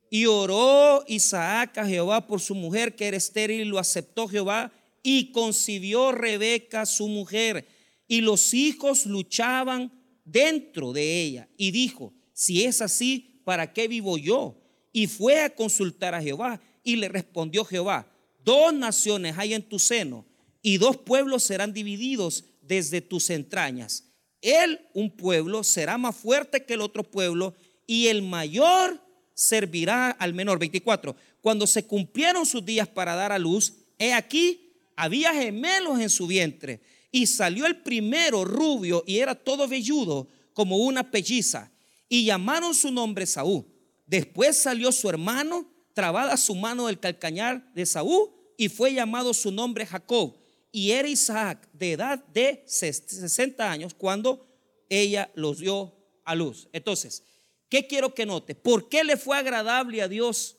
Y 0.08 0.26
oró 0.26 1.04
Isaac 1.08 1.78
a 1.78 1.86
Jehová 1.86 2.26
por 2.26 2.40
su 2.40 2.54
mujer 2.54 2.94
que 2.94 3.08
era 3.08 3.16
estéril 3.16 3.60
y 3.60 3.64
lo 3.64 3.80
aceptó 3.80 4.28
Jehová 4.28 4.70
y 5.02 5.32
concibió 5.32 6.12
Rebeca 6.12 6.86
su 6.86 7.08
mujer 7.08 7.66
y 8.08 8.22
los 8.22 8.54
hijos 8.54 9.06
luchaban 9.06 9.92
dentro 10.24 10.92
de 10.92 11.22
ella 11.22 11.48
y 11.56 11.70
dijo, 11.70 12.14
si 12.32 12.64
es 12.64 12.82
así, 12.82 13.42
¿para 13.44 13.72
qué 13.72 13.86
vivo 13.86 14.18
yo? 14.18 14.60
Y 14.92 15.06
fue 15.06 15.42
a 15.42 15.54
consultar 15.54 16.14
a 16.14 16.22
Jehová 16.22 16.60
y 16.82 16.96
le 16.96 17.08
respondió 17.08 17.64
Jehová, 17.64 18.10
dos 18.42 18.72
naciones 18.72 19.36
hay 19.36 19.54
en 19.54 19.62
tu 19.62 19.78
seno 19.78 20.26
y 20.62 20.78
dos 20.78 20.96
pueblos 20.96 21.44
serán 21.44 21.72
divididos 21.72 22.44
desde 22.62 23.00
tus 23.00 23.30
entrañas. 23.30 24.04
Él, 24.40 24.80
un 24.94 25.10
pueblo, 25.10 25.64
será 25.64 25.98
más 25.98 26.16
fuerte 26.16 26.64
que 26.64 26.74
el 26.74 26.80
otro 26.80 27.02
pueblo 27.02 27.54
y 27.86 28.06
el 28.06 28.22
mayor 28.22 29.00
servirá 29.34 30.10
al 30.10 30.34
menor. 30.34 30.58
24. 30.58 31.16
Cuando 31.40 31.66
se 31.66 31.86
cumplieron 31.86 32.46
sus 32.46 32.64
días 32.64 32.88
para 32.88 33.14
dar 33.14 33.32
a 33.32 33.38
luz, 33.38 33.74
he 33.98 34.12
aquí, 34.12 34.72
había 34.96 35.32
gemelos 35.32 36.00
en 36.00 36.10
su 36.10 36.26
vientre. 36.26 36.80
Y 37.10 37.26
salió 37.26 37.66
el 37.66 37.82
primero 37.82 38.44
rubio 38.44 39.02
y 39.06 39.18
era 39.18 39.34
todo 39.34 39.66
velludo 39.66 40.28
como 40.52 40.78
una 40.78 41.10
pelliza. 41.10 41.70
Y 42.08 42.24
llamaron 42.24 42.74
su 42.74 42.90
nombre 42.90 43.26
Saúl. 43.26 43.64
Después 44.06 44.56
salió 44.56 44.90
su 44.92 45.08
hermano, 45.08 45.70
trabada 45.94 46.36
su 46.36 46.54
mano 46.54 46.86
del 46.86 46.98
calcañar 46.98 47.72
de 47.74 47.84
Saúl, 47.84 48.30
y 48.56 48.68
fue 48.68 48.92
llamado 48.92 49.34
su 49.34 49.50
nombre 49.50 49.86
Jacob. 49.86 50.36
Y 50.72 50.90
era 50.90 51.08
Isaac 51.08 51.68
de 51.72 51.92
edad 51.92 52.24
de 52.26 52.64
60 52.66 53.70
años 53.70 53.94
cuando 53.94 54.46
ella 54.88 55.30
los 55.34 55.58
dio 55.58 55.94
a 56.24 56.34
luz. 56.34 56.68
Entonces, 56.72 57.22
¿qué 57.68 57.86
quiero 57.86 58.14
que 58.14 58.26
note? 58.26 58.54
¿Por 58.54 58.88
qué 58.88 59.04
le 59.04 59.16
fue 59.16 59.36
agradable 59.36 60.02
a 60.02 60.08
Dios 60.08 60.58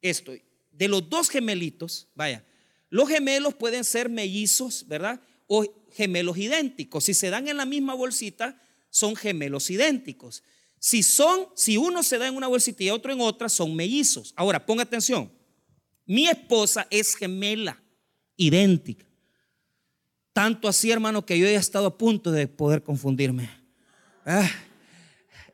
esto? 0.00 0.32
De 0.70 0.88
los 0.88 1.08
dos 1.08 1.28
gemelitos, 1.28 2.08
vaya, 2.14 2.44
los 2.88 3.08
gemelos 3.08 3.54
pueden 3.54 3.84
ser 3.84 4.08
mellizos, 4.08 4.86
¿verdad? 4.86 5.20
O 5.48 5.64
gemelos 5.90 6.38
idénticos. 6.38 7.04
Si 7.04 7.14
se 7.14 7.30
dan 7.30 7.48
en 7.48 7.56
la 7.56 7.66
misma 7.66 7.94
bolsita, 7.94 8.62
son 8.90 9.16
gemelos 9.16 9.68
idénticos. 9.70 10.44
Si 10.78 11.02
son, 11.02 11.48
si 11.56 11.76
uno 11.76 12.04
se 12.04 12.18
da 12.18 12.28
en 12.28 12.36
una 12.36 12.46
bolsita 12.46 12.84
y 12.84 12.90
otro 12.90 13.12
en 13.12 13.20
otra, 13.20 13.48
son 13.48 13.74
mellizos. 13.74 14.32
Ahora, 14.36 14.64
ponga 14.64 14.84
atención. 14.84 15.32
Mi 16.06 16.28
esposa 16.28 16.86
es 16.90 17.16
gemela, 17.16 17.82
idéntica. 18.36 19.04
Tanto 20.32 20.68
así, 20.68 20.90
hermano, 20.90 21.26
que 21.26 21.36
yo 21.36 21.46
he 21.46 21.56
estado 21.56 21.86
a 21.86 21.98
punto 21.98 22.30
de 22.30 22.46
poder 22.46 22.84
confundirme. 22.84 23.50
Ah, 24.24 24.48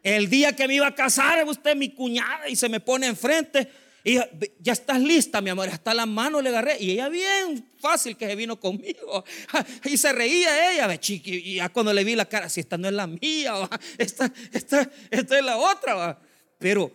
el 0.03 0.29
día 0.29 0.55
que 0.55 0.69
me 0.69 0.75
iba 0.75 0.87
a 0.87 0.95
casar, 0.95 1.43
usted 1.49 1.75
mi 1.75 1.89
cuñada 1.89 2.49
y 2.49 2.57
se 2.57 2.69
me 2.69 2.81
pone 2.81 3.07
enfrente. 3.07 3.71
Y 4.07 4.19
ya 4.61 4.75
estás 4.75 5.01
lista, 5.01 5.41
mi 5.41 5.49
amor. 5.49 5.71
Hasta 5.71 5.95
la 5.95 6.05
mano 6.05 6.43
le 6.43 6.51
agarré. 6.51 6.77
Y 6.79 6.91
ella 6.91 7.09
bien 7.09 7.71
fácil 7.81 8.19
que 8.19 8.27
se 8.27 8.37
vino 8.37 8.61
conmigo. 8.61 9.25
Y 9.85 9.97
se 9.97 10.13
reía 10.13 10.73
ella. 10.73 11.01
Y 11.03 11.55
ya 11.55 11.71
cuando 11.71 11.91
le 11.95 12.05
vi 12.05 12.15
la 12.15 12.27
cara, 12.27 12.51
si 12.51 12.61
esta 12.61 12.77
no 12.77 12.87
es 12.87 12.95
la 12.95 13.07
mía, 13.07 13.55
esta, 13.97 14.31
esta, 14.53 14.91
esta 15.11 15.39
es 15.39 15.45
la 15.45 15.57
otra. 15.57 16.21
Pero, 16.59 16.93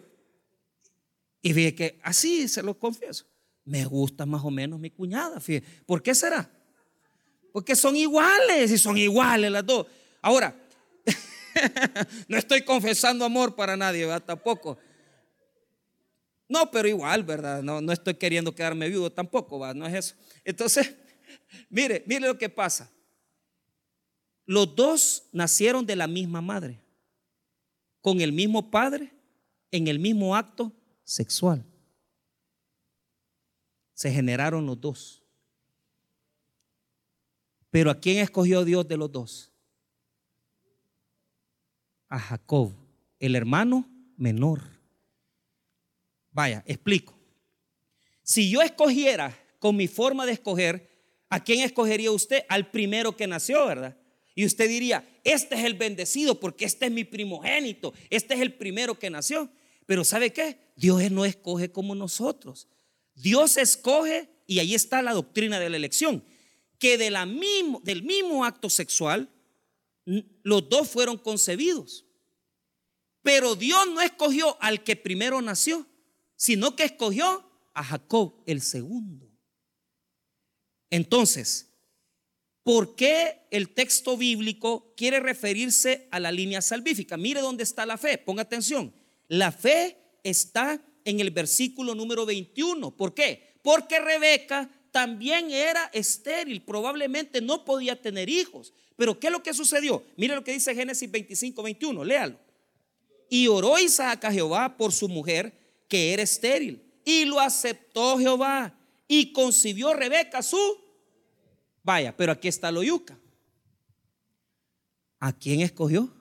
y 1.42 1.52
vi 1.52 1.72
que 1.72 2.00
así 2.04 2.48
se 2.48 2.62
lo 2.62 2.78
confieso. 2.78 3.26
Me 3.66 3.86
gusta 3.86 4.28
más 4.28 4.46
o 4.46 4.52
menos 4.52 4.80
mi 4.80 4.92
cuñada. 4.92 5.40
Fíjate. 5.40 5.66
¿Por 5.88 6.04
qué 6.04 6.14
será? 6.14 6.48
Porque 7.52 7.76
son 7.76 7.96
iguales 7.96 8.70
y 8.70 8.78
son 8.78 9.00
iguales 9.00 9.52
las 9.52 9.66
dos. 9.66 9.88
Ahora, 10.22 10.56
no 12.28 12.38
estoy 12.38 12.62
confesando 12.62 13.26
amor 13.26 13.56
para 13.56 13.76
nadie. 13.76 14.08
Tampoco. 14.28 14.78
No, 16.50 16.72
pero 16.72 16.88
igual, 16.88 17.24
¿verdad? 17.24 17.62
No, 17.62 17.80
no 17.80 17.94
estoy 17.94 18.16
queriendo 18.16 18.54
quedarme 18.54 18.90
vivo 18.90 19.12
tampoco, 19.12 19.60
¿verdad? 19.60 19.76
No 19.76 19.86
es 19.86 19.94
eso. 19.94 20.16
Entonces, 20.44 20.96
mire, 21.70 22.04
mire 22.08 22.28
lo 22.28 22.38
que 22.38 22.50
pasa. 22.50 22.92
Los 24.48 24.76
dos 24.76 25.30
nacieron 25.32 25.86
de 25.86 25.96
la 25.96 26.08
misma 26.08 26.42
madre, 26.42 26.82
con 28.02 28.20
el 28.20 28.34
mismo 28.34 28.72
padre, 28.72 29.14
en 29.70 29.88
el 29.88 30.00
mismo 30.00 30.36
acto 30.36 30.74
sexual. 31.04 31.64
Se 33.94 34.12
generaron 34.12 34.66
los 34.66 34.82
dos. 34.82 35.22
Pero 37.70 37.92
¿a 37.92 38.00
quién 38.00 38.18
escogió 38.18 38.66
Dios 38.66 38.88
de 38.88 38.98
los 38.98 39.12
dos? 39.12 39.52
A 42.08 42.18
Jacob, 42.18 42.74
el 43.20 43.36
hermano 43.36 43.88
menor. 44.18 44.79
Vaya, 46.32 46.64
explico. 46.66 47.18
Si 48.24 48.50
yo 48.50 48.62
escogiera 48.62 49.38
con 49.60 49.76
mi 49.76 49.88
forma 49.88 50.26
de 50.26 50.34
escoger, 50.34 50.90
¿a 51.30 51.44
quién 51.44 51.62
escogería 51.62 52.12
usted? 52.12 52.44
Al 52.48 52.70
primero 52.72 53.16
que 53.16 53.28
nació, 53.28 53.66
¿verdad? 53.66 53.98
Y 54.36 54.46
usted 54.46 54.70
diría, 54.70 55.08
este 55.24 55.56
es 55.56 55.66
el 55.66 55.74
bendecido 55.74 56.40
porque 56.40 56.66
este 56.66 56.86
es 56.86 56.92
mi 56.92 57.04
primogénito, 57.04 57.94
este 58.10 58.36
es 58.36 58.42
el 58.42 58.54
primero 58.54 58.98
que 58.98 59.10
nació. 59.10 59.50
Pero 59.86 60.06
¿sabe 60.06 60.32
qué? 60.32 60.60
Dios 60.76 61.12
no 61.12 61.26
escoge 61.26 61.72
como 61.72 61.96
nosotros. 61.96 62.68
Dios 63.16 63.58
escoge, 63.58 64.30
y 64.46 64.60
ahí 64.60 64.76
está 64.76 65.02
la 65.02 65.14
doctrina 65.14 65.60
de 65.60 65.70
la 65.70 65.78
elección, 65.78 66.24
que 66.78 66.98
del 66.98 68.04
mismo 68.04 68.46
acto 68.46 68.70
sexual, 68.70 69.30
los 70.06 70.70
dos 70.70 70.88
fueron 70.88 71.18
concebidos. 71.18 72.06
Pero 73.22 73.56
Dios 73.56 73.88
no 73.94 74.02
escogió 74.02 74.58
al 74.62 74.84
que 74.84 74.96
primero 74.96 75.42
nació, 75.42 75.86
sino 76.40 76.74
que 76.78 76.86
escogió 76.86 77.44
a 77.74 77.84
Jacob 77.84 78.42
el 78.48 78.62
segundo. 78.62 79.30
Entonces, 80.90 81.70
¿por 82.64 82.96
qué 82.96 83.42
el 83.52 83.74
texto 83.74 84.16
bíblico 84.16 84.94
quiere 84.96 85.20
referirse 85.20 86.08
a 86.12 86.20
la 86.22 86.32
línea 86.32 86.62
salvífica? 86.62 87.18
Mire 87.18 87.42
dónde 87.42 87.64
está 87.64 87.86
la 87.86 87.98
fe, 87.98 88.18
ponga 88.18 88.44
atención. 88.44 88.94
La 89.28 89.52
fe 89.52 89.98
está 90.24 90.82
en 91.04 91.20
el 91.20 91.32
versículo 91.32 91.94
número 91.94 92.26
21. 92.26 92.96
¿Por 92.96 93.14
qué? 93.14 93.58
Porque 93.62 94.00
Rebeca 94.00 94.70
también 94.92 95.52
era 95.52 95.90
estéril, 95.92 96.62
probablemente 96.62 97.42
no 97.42 97.66
podía 97.66 98.02
tener 98.02 98.30
hijos. 98.30 98.72
Pero 98.96 99.20
¿qué 99.20 99.28
es 99.28 99.34
lo 99.34 99.44
que 99.44 99.54
sucedió? 99.54 100.06
Mire 100.16 100.36
lo 100.36 100.44
que 100.46 100.54
dice 100.54 100.74
Génesis 100.74 101.12
25, 101.12 101.62
21, 101.62 102.06
léalo. 102.06 102.40
Y 103.30 103.48
oró 103.48 103.78
Isaac 103.78 104.24
a 104.24 104.32
Jehová 104.32 104.78
por 104.78 104.94
su 104.94 105.10
mujer 105.10 105.59
que 105.90 106.14
era 106.14 106.24
estéril. 106.24 106.82
Y 107.04 107.26
lo 107.26 107.40
aceptó 107.40 108.18
Jehová. 108.18 108.78
Y 109.08 109.34
concibió 109.34 109.94
Rebeca 109.94 110.42
su. 110.42 110.58
Vaya, 111.84 112.16
pero 112.16 112.32
aquí 112.32 112.48
está 112.48 112.72
lo 112.72 112.84
yuca. 112.84 113.20
¿A 115.20 115.34
quién 115.34 115.62
escogió? 115.62 116.14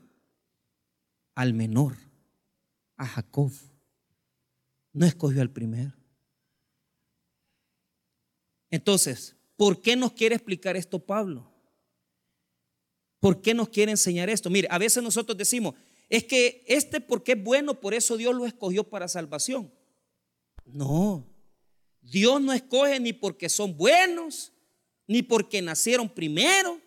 Al 1.34 1.52
menor, 1.54 1.96
a 2.96 3.06
Jacob. 3.06 3.52
No 4.92 5.06
escogió 5.06 5.42
al 5.42 5.50
primero. 5.50 5.92
Entonces, 8.70 9.36
¿por 9.56 9.80
qué 9.80 9.94
nos 9.94 10.12
quiere 10.12 10.34
explicar 10.34 10.76
esto 10.76 10.98
Pablo? 10.98 11.52
¿Por 13.20 13.40
qué 13.40 13.54
nos 13.54 13.68
quiere 13.68 13.92
enseñar 13.92 14.30
esto? 14.30 14.50
Mire, 14.50 14.68
a 14.70 14.78
veces 14.78 15.02
nosotros 15.02 15.36
decimos, 15.36 15.74
es 16.08 16.24
que 16.24 16.64
este 16.66 17.00
porque 17.00 17.32
es 17.32 17.42
bueno, 17.42 17.80
por 17.80 17.94
eso 17.94 18.16
Dios 18.16 18.34
lo 18.34 18.46
escogió 18.46 18.84
para 18.84 19.08
salvación. 19.08 19.72
No, 20.64 21.26
Dios 22.00 22.40
no 22.40 22.52
escoge 22.52 23.00
ni 23.00 23.12
porque 23.12 23.48
son 23.48 23.76
buenos, 23.76 24.52
ni 25.06 25.22
porque 25.22 25.60
nacieron 25.62 26.08
primero, 26.08 26.80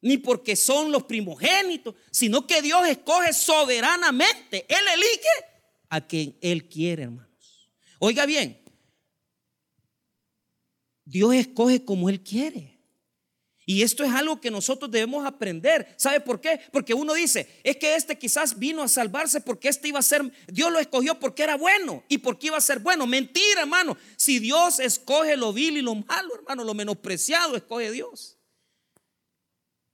ni 0.00 0.18
porque 0.18 0.56
son 0.56 0.92
los 0.92 1.04
primogénitos, 1.04 1.94
sino 2.10 2.46
que 2.46 2.62
Dios 2.62 2.86
escoge 2.88 3.32
soberanamente. 3.32 4.66
Él 4.68 4.84
elige 4.94 5.56
a 5.88 6.06
quien 6.06 6.36
Él 6.40 6.68
quiere, 6.68 7.04
hermanos. 7.04 7.70
Oiga 7.98 8.26
bien, 8.26 8.62
Dios 11.04 11.34
escoge 11.34 11.84
como 11.84 12.08
Él 12.08 12.22
quiere. 12.22 12.75
Y 13.68 13.82
esto 13.82 14.04
es 14.04 14.12
algo 14.12 14.40
que 14.40 14.48
nosotros 14.48 14.92
debemos 14.92 15.26
aprender. 15.26 15.92
¿Sabe 15.96 16.20
por 16.20 16.40
qué? 16.40 16.60
Porque 16.70 16.94
uno 16.94 17.12
dice, 17.14 17.48
es 17.64 17.76
que 17.76 17.96
este 17.96 18.16
quizás 18.16 18.56
vino 18.56 18.80
a 18.80 18.86
salvarse 18.86 19.40
porque 19.40 19.68
este 19.68 19.88
iba 19.88 19.98
a 19.98 20.02
ser, 20.02 20.22
Dios 20.46 20.70
lo 20.70 20.78
escogió 20.78 21.18
porque 21.18 21.42
era 21.42 21.56
bueno 21.56 22.04
y 22.08 22.18
porque 22.18 22.46
iba 22.46 22.56
a 22.56 22.60
ser 22.60 22.78
bueno. 22.78 23.08
Mentira, 23.08 23.62
hermano. 23.62 23.98
Si 24.16 24.38
Dios 24.38 24.78
escoge 24.78 25.36
lo 25.36 25.52
vil 25.52 25.78
y 25.78 25.82
lo 25.82 25.96
malo, 25.96 26.36
hermano, 26.36 26.62
lo 26.62 26.74
menospreciado 26.74 27.56
escoge 27.56 27.90
Dios. 27.90 28.38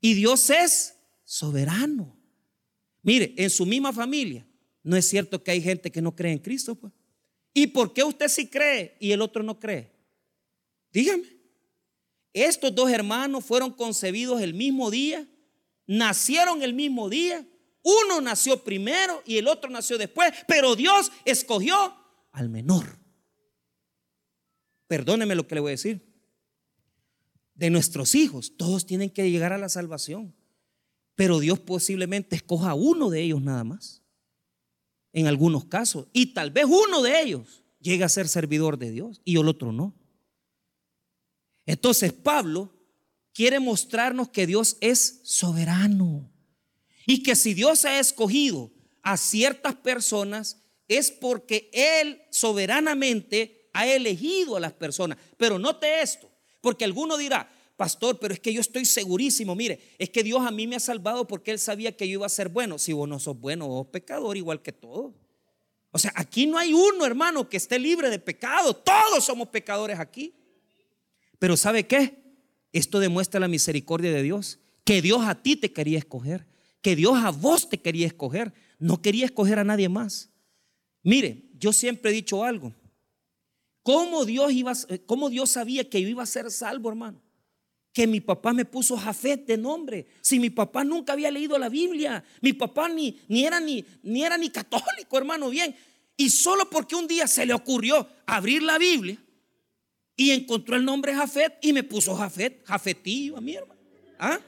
Y 0.03 0.13
Dios 0.13 0.51
es 0.51 0.95
soberano. 1.25 2.15
Mire, 3.01 3.33
en 3.39 3.49
su 3.49 3.65
misma 3.65 3.91
familia, 3.91 4.47
no 4.83 4.99
es 4.99 5.09
cierto 5.09 5.43
que 5.43 5.51
hay 5.51 5.63
gente 5.63 5.91
que 5.91 6.03
no 6.03 6.15
cree 6.15 6.33
en 6.33 6.41
Cristo, 6.41 6.75
pues. 6.75 6.93
¿Y 7.55 7.69
por 7.69 7.95
qué 7.95 8.05
usted 8.05 8.29
sí 8.29 8.49
cree 8.49 8.97
y 9.01 9.13
el 9.13 9.23
otro 9.23 9.43
no 9.43 9.59
cree? 9.59 9.91
Dígame. 10.93 11.42
Estos 12.33 12.75
dos 12.75 12.91
hermanos 12.91 13.45
fueron 13.45 13.73
concebidos 13.73 14.41
el 14.41 14.55
mismo 14.55 14.91
día, 14.91 15.29
nacieron 15.87 16.63
el 16.63 16.73
mismo 16.75 17.09
día. 17.09 17.47
Uno 17.83 18.21
nació 18.21 18.63
primero 18.63 19.23
y 19.27 19.39
el 19.39 19.49
otro 19.49 19.69
nació 19.69 19.99
después, 19.99 20.33
pero 20.47 20.77
Dios 20.77 21.11
escogió 21.25 21.95
al 22.31 22.49
menor. 22.49 22.99
Perdóneme 24.87 25.35
lo 25.35 25.47
que 25.47 25.55
le 25.55 25.61
voy 25.61 25.71
a 25.71 25.73
decir. 25.73 26.13
De 27.55 27.71
nuestros 27.71 28.15
hijos, 28.15 28.57
todos 28.57 28.87
tienen 28.87 29.11
que 29.11 29.31
llegar 29.31 29.53
a 29.53 29.59
la 29.59 29.69
salvación, 29.69 30.35
pero 31.15 31.39
Dios 31.39 31.61
posiblemente 31.61 32.37
escoja 32.37 32.71
a 32.71 32.75
uno 32.75 33.11
de 33.11 33.23
ellos 33.23 33.43
nada 33.43 33.65
más, 33.65 34.03
en 35.13 35.27
algunos 35.27 35.67
casos, 35.67 36.09
y 36.13 36.33
tal 36.33 36.51
vez 36.51 36.65
uno 36.65 37.03
de 37.03 37.21
ellos 37.21 37.63
llegue 37.81 38.05
a 38.05 38.09
ser 38.09 38.29
servidor 38.29 38.79
de 38.79 38.91
Dios 38.91 39.21
y 39.25 39.37
el 39.37 39.49
otro 39.49 39.73
no. 39.73 39.95
Entonces 41.67 42.13
Pablo 42.13 42.73
quiere 43.33 43.61
mostrarnos 43.61 44.29
que 44.29 44.47
Dios 44.47 44.77
es 44.81 45.21
soberano 45.25 46.31
y 47.07 47.23
que 47.23 47.37
si 47.37 47.55
Dios 47.55 47.85
ha 47.85 47.99
escogido 47.99 48.71
a 49.03 49.17
ciertas 49.17 49.75
personas, 49.75 50.63
es 50.89 51.11
porque 51.11 51.71
Él 51.73 52.23
soberanamente 52.31 53.69
ha 53.73 53.87
elegido 53.87 54.57
a 54.57 54.61
las 54.61 54.73
personas. 54.73 55.19
Pero 55.37 55.59
note 55.59 56.03
esto, 56.03 56.31
porque 56.61 56.85
alguno 56.85 57.17
dirá, 57.17 57.51
pastor, 57.77 58.19
pero 58.19 58.35
es 58.35 58.41
que 58.41 58.53
yo 58.53 58.61
estoy 58.61 58.85
segurísimo, 58.85 59.55
mire, 59.55 59.95
es 59.99 60.11
que 60.11 60.23
Dios 60.23 60.47
a 60.47 60.51
mí 60.51 60.67
me 60.67 60.77
ha 60.77 60.81
salvado 60.81 61.27
porque 61.27 61.51
Él 61.51 61.59
sabía 61.59 61.97
que 61.97 62.07
yo 62.07 62.15
iba 62.15 62.27
a 62.27 62.31
ser 62.31 62.49
bueno. 62.49 62.79
Si 62.79 62.93
vos 62.93 63.09
no 63.09 63.19
sos 63.19 63.39
bueno, 63.39 63.67
vos 63.67 63.87
pecador 63.89 64.37
igual 64.37 64.63
que 64.63 64.73
todos. 64.73 65.15
O 65.91 65.99
sea, 65.99 66.13
aquí 66.15 66.47
no 66.47 66.59
hay 66.59 66.73
uno, 66.73 67.05
hermano, 67.05 67.49
que 67.49 67.57
esté 67.57 67.79
libre 67.79 68.09
de 68.09 68.19
pecado. 68.19 68.75
Todos 68.75 69.25
somos 69.25 69.49
pecadores 69.49 69.99
aquí. 69.99 70.35
Pero 71.43 71.57
¿sabe 71.57 71.89
qué? 71.89 72.23
Esto 72.73 73.01
demuestra 73.01 73.41
la 73.41 73.49
misericordia 73.49 74.13
de 74.13 74.23
Dios. 74.23 74.61
Que 74.85 75.03
Dios 75.03 75.23
a 75.25 75.43
ti 75.43 75.57
te 75.57 75.73
quería 75.73 75.99
escoger. 75.99 76.47
Que 76.83 76.95
Dios 76.95 77.19
a 77.19 77.33
vos 77.33 77.69
te 77.69 77.81
quería 77.81 78.07
escoger. 78.07 78.55
No 78.79 79.03
quería 79.03 79.25
escoger 79.25 79.59
a 79.59 79.65
nadie 79.65 79.89
más. 79.89 80.31
Mire, 81.03 81.51
yo 81.59 81.73
siempre 81.73 82.13
he 82.13 82.15
dicho 82.15 82.45
algo. 82.45 82.73
¿Cómo 83.83 84.25
Dios, 84.25 84.53
iba, 84.53 84.73
cómo 85.07 85.31
Dios 85.31 85.51
sabía 85.51 85.91
que 85.91 86.01
yo 86.01 86.07
iba 86.07 86.23
a 86.23 86.27
ser 86.27 86.49
salvo, 86.49 86.89
hermano? 86.91 87.21
Que 87.93 88.07
mi 88.07 88.21
papá 88.21 88.53
me 88.53 88.65
puso 88.65 88.97
Jafet 88.97 89.45
de 89.45 89.59
nombre. 89.59 90.07
Si 90.21 90.39
mi 90.39 90.51
papá 90.51 90.85
nunca 90.85 91.13
había 91.15 91.33
leído 91.33 91.59
la 91.59 91.69
Biblia, 91.69 92.23
mi 92.41 92.53
papá 92.53 92.89
ni, 92.89 93.19
ni, 93.27 93.45
era, 93.45 93.59
ni, 93.59 93.85
ni 94.05 94.23
era 94.23 94.39
ni 94.39 94.49
católico, 94.49 95.19
hermano, 95.19 95.51
bien. 95.51 95.75
Y 96.17 96.31
solo 96.31 96.71
porque 96.71 96.95
un 96.95 97.09
día 97.09 97.27
se 97.27 97.45
le 97.45 97.53
ocurrió 97.53 98.07
abrir 98.27 98.63
la 98.63 98.79
Biblia 98.79 99.19
y 100.17 100.31
encontró 100.31 100.77
el 100.77 100.85
nombre 100.85 101.15
Jafet 101.15 101.59
y 101.63 101.73
me 101.73 101.83
puso 101.83 102.15
Jafet, 102.15 102.65
Jafetillo 102.67 103.37
a 103.37 103.41
mi 103.41 103.55
hermano. 103.55 103.81
¿Ah? 104.19 104.39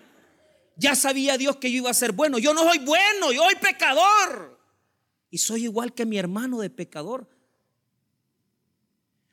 Ya 0.77 0.95
sabía 0.95 1.39
Dios 1.39 1.57
que 1.57 1.71
yo 1.71 1.79
iba 1.79 1.91
a 1.91 1.95
ser 1.95 2.13
bueno. 2.13 2.39
Yo 2.39 2.53
no 2.53 2.63
soy 2.65 2.79
bueno, 2.79 3.33
yo 3.33 3.43
soy 3.45 3.55
pecador. 3.57 4.61
Y 5.31 5.39
soy 5.39 5.65
igual 5.65 5.95
que 5.95 6.07
mi 6.07 6.19
hermano 6.19 6.61
de 6.61 6.71
pecador. 6.71 7.29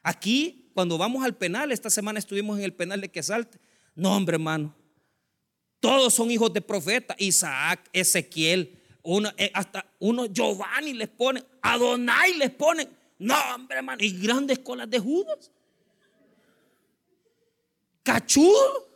Aquí, 0.03 0.71
cuando 0.73 0.97
vamos 0.97 1.23
al 1.23 1.35
penal, 1.35 1.71
esta 1.71 1.89
semana 1.89 2.19
estuvimos 2.19 2.57
en 2.57 2.63
el 2.63 2.73
penal 2.73 3.01
de 3.01 3.09
Quesalte 3.09 3.59
no, 3.95 4.15
hombre, 4.15 4.35
hermano. 4.35 4.73
Todos 5.79 6.13
son 6.13 6.31
hijos 6.31 6.53
de 6.53 6.61
profeta. 6.61 7.15
Isaac, 7.19 7.89
Ezequiel, 7.91 8.79
uno, 9.03 9.29
eh, 9.37 9.51
hasta 9.53 9.85
uno 9.99 10.27
Giovanni 10.27 10.93
les 10.93 11.09
pone, 11.09 11.43
Adonai 11.61 12.35
les 12.35 12.51
pone. 12.51 12.87
No, 13.19 13.35
hombre, 13.53 13.77
hermano. 13.77 14.03
Y 14.03 14.11
grandes 14.19 14.59
colas 14.59 14.89
de 14.89 14.99
Judas. 14.99 15.51
Cachudo. 18.03 18.89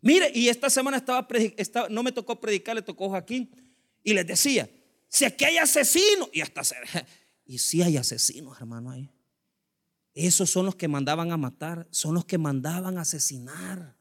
Mire, 0.00 0.30
y 0.34 0.48
esta 0.48 0.70
semana 0.70 0.96
estaba, 0.96 1.26
no 1.88 2.02
me 2.02 2.12
tocó 2.12 2.40
predicar, 2.40 2.74
le 2.74 2.82
tocó 2.82 3.08
Joaquín. 3.08 3.50
Y 4.02 4.14
les 4.14 4.26
decía, 4.26 4.68
si 5.08 5.24
aquí 5.24 5.44
hay 5.44 5.58
asesinos, 5.58 6.30
y 6.32 6.40
hasta 6.40 6.62
y 7.44 7.58
si 7.58 7.82
hay 7.82 7.96
asesinos, 7.96 8.58
hermano, 8.58 8.90
ahí. 8.90 9.10
Esos 10.14 10.50
son 10.50 10.66
los 10.66 10.74
que 10.74 10.88
mandaban 10.88 11.32
a 11.32 11.36
matar, 11.36 11.86
son 11.90 12.14
los 12.14 12.24
que 12.24 12.38
mandaban 12.38 12.98
a 12.98 13.02
asesinar. 13.02 13.96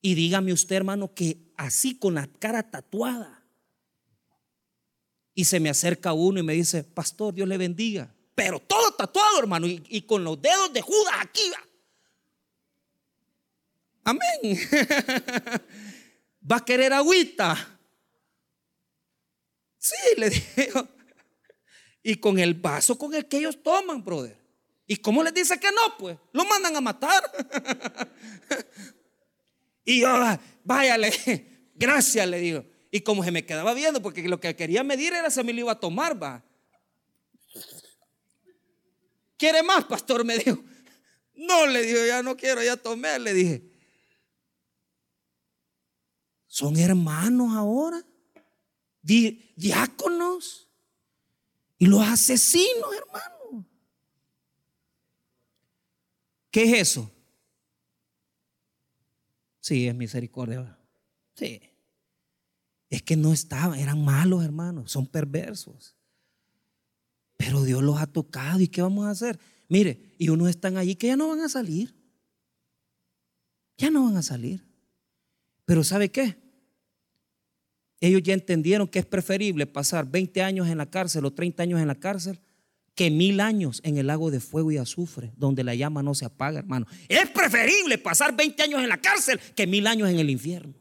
Y 0.00 0.14
dígame 0.14 0.52
usted, 0.52 0.76
hermano, 0.76 1.14
que 1.14 1.52
así 1.56 1.98
con 1.98 2.14
la 2.14 2.26
cara 2.26 2.70
tatuada. 2.70 3.44
Y 5.34 5.44
se 5.44 5.60
me 5.60 5.68
acerca 5.68 6.12
uno 6.12 6.40
y 6.40 6.42
me 6.42 6.54
dice, 6.54 6.84
pastor, 6.84 7.34
Dios 7.34 7.48
le 7.48 7.58
bendiga. 7.58 8.14
Pero 8.34 8.60
todo 8.60 8.92
tatuado, 8.92 9.38
hermano, 9.38 9.66
y, 9.66 10.02
con 10.02 10.22
los 10.22 10.40
dedos 10.40 10.72
de 10.72 10.82
Judas 10.82 11.14
aquí 11.20 11.42
va. 11.50 11.65
Amén. 14.06 14.40
¿Va 16.50 16.56
a 16.58 16.64
querer 16.64 16.92
agüita? 16.92 17.56
Sí, 19.78 19.96
le 20.16 20.30
digo. 20.56 20.88
Y 22.04 22.14
con 22.16 22.38
el 22.38 22.54
vaso 22.54 22.96
con 22.96 23.12
el 23.14 23.26
que 23.26 23.38
ellos 23.38 23.60
toman, 23.64 24.04
brother. 24.04 24.38
¿Y 24.86 24.96
cómo 24.98 25.24
les 25.24 25.34
dice 25.34 25.58
que 25.58 25.72
no? 25.72 25.98
Pues 25.98 26.16
lo 26.32 26.44
mandan 26.44 26.76
a 26.76 26.80
matar. 26.80 27.22
Y 29.88 30.00
yo, 30.00 30.08
váyale, 30.64 31.12
gracias, 31.76 32.26
le 32.26 32.40
digo. 32.40 32.64
Y 32.90 33.02
como 33.02 33.22
se 33.22 33.30
me 33.30 33.46
quedaba 33.46 33.72
viendo, 33.72 34.02
porque 34.02 34.28
lo 34.28 34.40
que 34.40 34.56
quería 34.56 34.82
medir 34.82 35.12
era 35.12 35.30
si 35.30 35.44
me 35.44 35.52
lo 35.52 35.60
iba 35.60 35.70
a 35.70 35.78
tomar, 35.78 36.20
va. 36.20 36.44
¿Quiere 39.36 39.62
más, 39.62 39.84
pastor? 39.84 40.24
Me 40.24 40.38
dijo. 40.38 40.58
No, 41.36 41.66
le 41.68 41.82
digo, 41.82 42.04
ya 42.04 42.20
no 42.20 42.36
quiero, 42.36 42.64
ya 42.64 42.76
tomé, 42.76 43.16
le 43.20 43.32
dije. 43.32 43.75
Son 46.56 46.74
hermanos 46.78 47.54
ahora, 47.54 48.02
diáconos 49.02 50.70
y 51.76 51.84
los 51.84 52.00
asesinos, 52.00 52.96
hermano. 52.96 53.66
¿Qué 56.50 56.62
es 56.62 56.80
eso? 56.80 57.12
Sí, 59.60 59.86
es 59.86 59.94
misericordia. 59.94 60.78
Sí. 61.34 61.60
Es 62.88 63.02
que 63.02 63.18
no 63.18 63.34
estaban, 63.34 63.78
eran 63.78 64.02
malos 64.02 64.42
hermanos, 64.42 64.90
son 64.90 65.06
perversos. 65.06 65.94
Pero 67.36 67.64
Dios 67.64 67.82
los 67.82 68.00
ha 68.00 68.06
tocado 68.06 68.60
y 68.60 68.68
¿qué 68.68 68.80
vamos 68.80 69.04
a 69.04 69.10
hacer? 69.10 69.38
Mire, 69.68 70.14
y 70.16 70.30
unos 70.30 70.48
están 70.48 70.78
allí 70.78 70.96
que 70.96 71.08
ya 71.08 71.18
no 71.18 71.28
van 71.28 71.40
a 71.40 71.50
salir. 71.50 71.94
Ya 73.76 73.90
no 73.90 74.04
van 74.04 74.16
a 74.16 74.22
salir. 74.22 74.66
Pero 75.66 75.84
¿sabe 75.84 76.10
qué? 76.10 76.45
Ellos 78.06 78.22
ya 78.22 78.34
entendieron 78.34 78.86
que 78.86 79.00
es 79.00 79.06
preferible 79.06 79.66
pasar 79.66 80.08
20 80.08 80.40
años 80.40 80.68
en 80.68 80.78
la 80.78 80.86
cárcel 80.86 81.24
o 81.24 81.32
30 81.32 81.64
años 81.64 81.80
en 81.80 81.88
la 81.88 81.96
cárcel 81.96 82.38
que 82.94 83.10
mil 83.10 83.40
años 83.40 83.80
en 83.82 83.98
el 83.98 84.06
lago 84.06 84.30
de 84.30 84.38
fuego 84.38 84.70
y 84.70 84.78
azufre, 84.78 85.32
donde 85.36 85.64
la 85.64 85.74
llama 85.74 86.02
no 86.04 86.14
se 86.14 86.24
apaga, 86.24 86.60
hermano. 86.60 86.86
Es 87.08 87.28
preferible 87.30 87.98
pasar 87.98 88.34
20 88.34 88.62
años 88.62 88.80
en 88.80 88.88
la 88.88 89.00
cárcel 89.00 89.40
que 89.54 89.66
mil 89.66 89.86
años 89.88 90.08
en 90.08 90.18
el 90.20 90.30
infierno. 90.30 90.74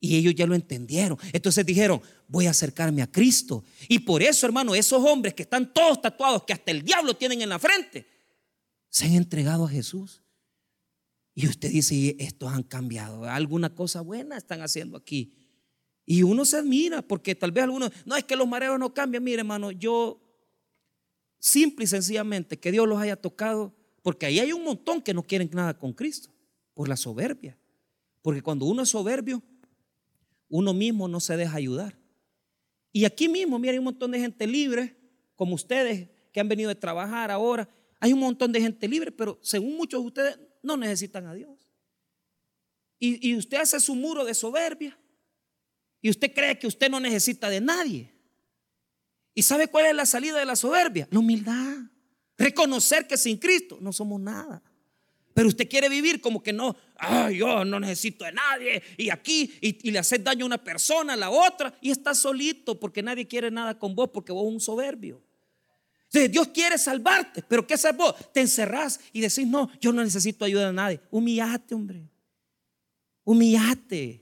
Y 0.00 0.16
ellos 0.16 0.34
ya 0.34 0.46
lo 0.46 0.54
entendieron. 0.54 1.16
Entonces 1.32 1.64
dijeron, 1.64 2.02
voy 2.26 2.46
a 2.46 2.50
acercarme 2.50 3.00
a 3.00 3.06
Cristo. 3.06 3.64
Y 3.88 4.00
por 4.00 4.22
eso, 4.22 4.46
hermano, 4.46 4.74
esos 4.74 5.02
hombres 5.04 5.32
que 5.32 5.42
están 5.42 5.72
todos 5.72 6.02
tatuados, 6.02 6.42
que 6.42 6.54
hasta 6.54 6.72
el 6.72 6.82
diablo 6.82 7.14
tienen 7.14 7.40
en 7.40 7.50
la 7.50 7.58
frente, 7.58 8.04
se 8.88 9.06
han 9.06 9.14
entregado 9.14 9.66
a 9.66 9.68
Jesús. 9.68 10.22
Y 11.34 11.46
usted 11.46 11.70
dice, 11.70 12.16
estos 12.18 12.52
han 12.52 12.62
cambiado. 12.62 13.24
Alguna 13.24 13.74
cosa 13.74 14.00
buena 14.00 14.36
están 14.36 14.62
haciendo 14.62 14.96
aquí. 14.96 15.34
Y 16.04 16.22
uno 16.22 16.44
se 16.44 16.56
admira 16.56 17.02
porque 17.02 17.34
tal 17.34 17.52
vez 17.52 17.64
algunos, 17.64 17.92
no 18.04 18.16
es 18.16 18.24
que 18.24 18.36
los 18.36 18.48
mareos 18.48 18.78
no 18.78 18.92
cambian. 18.92 19.22
Mire, 19.22 19.40
hermano, 19.40 19.70
yo 19.70 20.20
simple 21.38 21.84
y 21.84 21.88
sencillamente 21.88 22.58
que 22.58 22.72
Dios 22.72 22.86
los 22.88 22.98
haya 22.98 23.16
tocado, 23.16 23.74
porque 24.02 24.26
ahí 24.26 24.40
hay 24.40 24.52
un 24.52 24.64
montón 24.64 25.00
que 25.02 25.14
no 25.14 25.22
quieren 25.22 25.48
nada 25.52 25.78
con 25.78 25.92
Cristo, 25.92 26.30
por 26.74 26.88
la 26.88 26.96
soberbia. 26.96 27.56
Porque 28.22 28.42
cuando 28.42 28.66
uno 28.66 28.82
es 28.82 28.88
soberbio, 28.88 29.42
uno 30.48 30.74
mismo 30.74 31.08
no 31.08 31.20
se 31.20 31.36
deja 31.36 31.56
ayudar. 31.56 31.96
Y 32.92 33.04
aquí 33.04 33.28
mismo, 33.28 33.58
mire, 33.58 33.72
hay 33.72 33.78
un 33.78 33.84
montón 33.84 34.10
de 34.10 34.18
gente 34.18 34.46
libre, 34.46 34.96
como 35.36 35.54
ustedes 35.54 36.10
que 36.32 36.40
han 36.40 36.48
venido 36.48 36.70
a 36.70 36.74
trabajar 36.74 37.30
ahora. 37.30 37.68
Hay 38.00 38.12
un 38.12 38.18
montón 38.18 38.52
de 38.52 38.60
gente 38.60 38.88
libre, 38.88 39.12
pero 39.12 39.38
según 39.42 39.76
muchos 39.76 40.00
de 40.00 40.06
ustedes 40.06 40.38
no 40.62 40.76
necesitan 40.76 41.26
a 41.26 41.34
Dios. 41.34 41.70
Y, 42.98 43.30
y 43.30 43.36
usted 43.36 43.58
hace 43.58 43.80
su 43.80 43.94
muro 43.94 44.24
de 44.24 44.34
soberbia 44.34 44.98
y 46.02 46.10
usted 46.10 46.32
cree 46.34 46.58
que 46.58 46.66
usted 46.66 46.90
no 46.90 47.00
necesita 47.00 47.48
de 47.48 47.60
nadie. 47.60 48.12
¿Y 49.34 49.42
sabe 49.42 49.68
cuál 49.68 49.86
es 49.86 49.94
la 49.94 50.06
salida 50.06 50.38
de 50.38 50.44
la 50.44 50.56
soberbia? 50.56 51.08
La 51.10 51.18
humildad. 51.18 51.76
Reconocer 52.36 53.06
que 53.06 53.16
sin 53.16 53.36
Cristo 53.36 53.78
no 53.80 53.92
somos 53.92 54.20
nada. 54.20 54.62
Pero 55.34 55.48
usted 55.48 55.68
quiere 55.68 55.88
vivir 55.88 56.20
como 56.20 56.42
que 56.42 56.52
no, 56.52 56.76
ay, 56.96 57.38
yo 57.38 57.64
no 57.64 57.78
necesito 57.78 58.24
de 58.24 58.32
nadie. 58.32 58.82
Y 58.96 59.10
aquí, 59.10 59.52
y, 59.60 59.90
le 59.90 59.98
hace 59.98 60.18
daño 60.18 60.44
a 60.44 60.46
una 60.46 60.64
persona, 60.64 61.12
a 61.12 61.16
la 61.16 61.30
otra, 61.30 61.72
y 61.80 61.90
está 61.90 62.14
solito 62.14 62.78
porque 62.80 63.02
nadie 63.02 63.28
quiere 63.28 63.50
nada 63.50 63.78
con 63.78 63.94
vos 63.94 64.10
porque 64.12 64.32
vos 64.32 64.44
un 64.44 64.60
soberbio. 64.60 65.22
Dios 66.12 66.48
quiere 66.48 66.76
salvarte, 66.76 67.42
pero 67.42 67.66
¿qué 67.66 67.74
haces 67.74 67.96
vos? 67.96 68.14
Te 68.32 68.40
encerrás 68.40 68.98
y 69.12 69.20
decís, 69.20 69.46
no, 69.46 69.70
yo 69.80 69.92
no 69.92 70.02
necesito 70.02 70.44
ayuda 70.44 70.66
de 70.66 70.72
nadie. 70.72 71.00
Humillate, 71.10 71.74
hombre. 71.74 72.08
Humillate. 73.24 74.20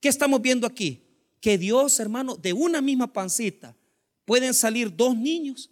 ¿Qué 0.00 0.08
estamos 0.08 0.40
viendo 0.40 0.66
aquí? 0.66 1.04
que 1.40 1.58
Dios, 1.58 2.00
hermano, 2.00 2.36
de 2.36 2.52
una 2.52 2.80
misma 2.80 3.12
pancita 3.12 3.76
pueden 4.24 4.54
salir 4.54 4.94
dos 4.94 5.16
niños 5.16 5.70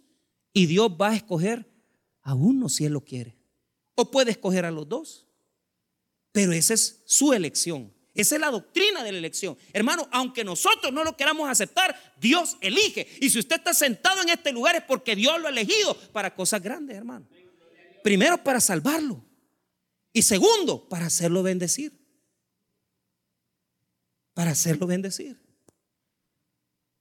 y 0.53 0.65
Dios 0.65 0.89
va 0.89 1.09
a 1.09 1.15
escoger 1.15 1.69
a 2.21 2.33
uno 2.33 2.69
si 2.69 2.85
Él 2.85 2.93
lo 2.93 3.01
quiere. 3.01 3.35
O 3.95 4.09
puede 4.09 4.31
escoger 4.31 4.65
a 4.65 4.71
los 4.71 4.87
dos. 4.87 5.27
Pero 6.31 6.51
esa 6.51 6.73
es 6.73 7.01
su 7.05 7.33
elección. 7.33 7.91
Esa 8.17 8.33
es 8.33 8.41
la 8.41 8.49
doctrina 8.49 9.03
de 9.03 9.11
la 9.11 9.19
elección. 9.19 9.55
Hermano, 9.71 10.09
aunque 10.11 10.43
nosotros 10.43 10.91
no 10.91 11.03
lo 11.03 11.15
queramos 11.15 11.47
aceptar, 11.47 11.95
Dios 12.19 12.57
elige. 12.61 13.07
Y 13.21 13.29
si 13.29 13.37
usted 13.37 13.57
está 13.57 13.75
sentado 13.75 14.23
en 14.23 14.29
este 14.29 14.51
lugar 14.51 14.75
es 14.75 14.81
porque 14.81 15.15
Dios 15.15 15.39
lo 15.39 15.45
ha 15.45 15.51
elegido 15.51 15.95
para 16.11 16.33
cosas 16.33 16.59
grandes, 16.63 16.97
hermano. 16.97 17.27
Primero, 18.03 18.43
para 18.43 18.59
salvarlo. 18.59 19.23
Y 20.11 20.23
segundo, 20.23 20.89
para 20.89 21.05
hacerlo 21.05 21.43
bendecir. 21.43 21.95
Para 24.33 24.51
hacerlo 24.51 24.87
bendecir. 24.87 25.39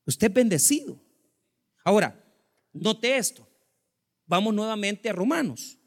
Usted 0.05 0.27
es 0.27 0.35
bendecido. 0.35 1.01
Ahora, 1.83 2.23
note 2.75 3.17
esto. 3.17 3.49
Vamos 4.27 4.53
nuevamente 4.53 5.09
a 5.09 5.15
Romanos. 5.15 5.79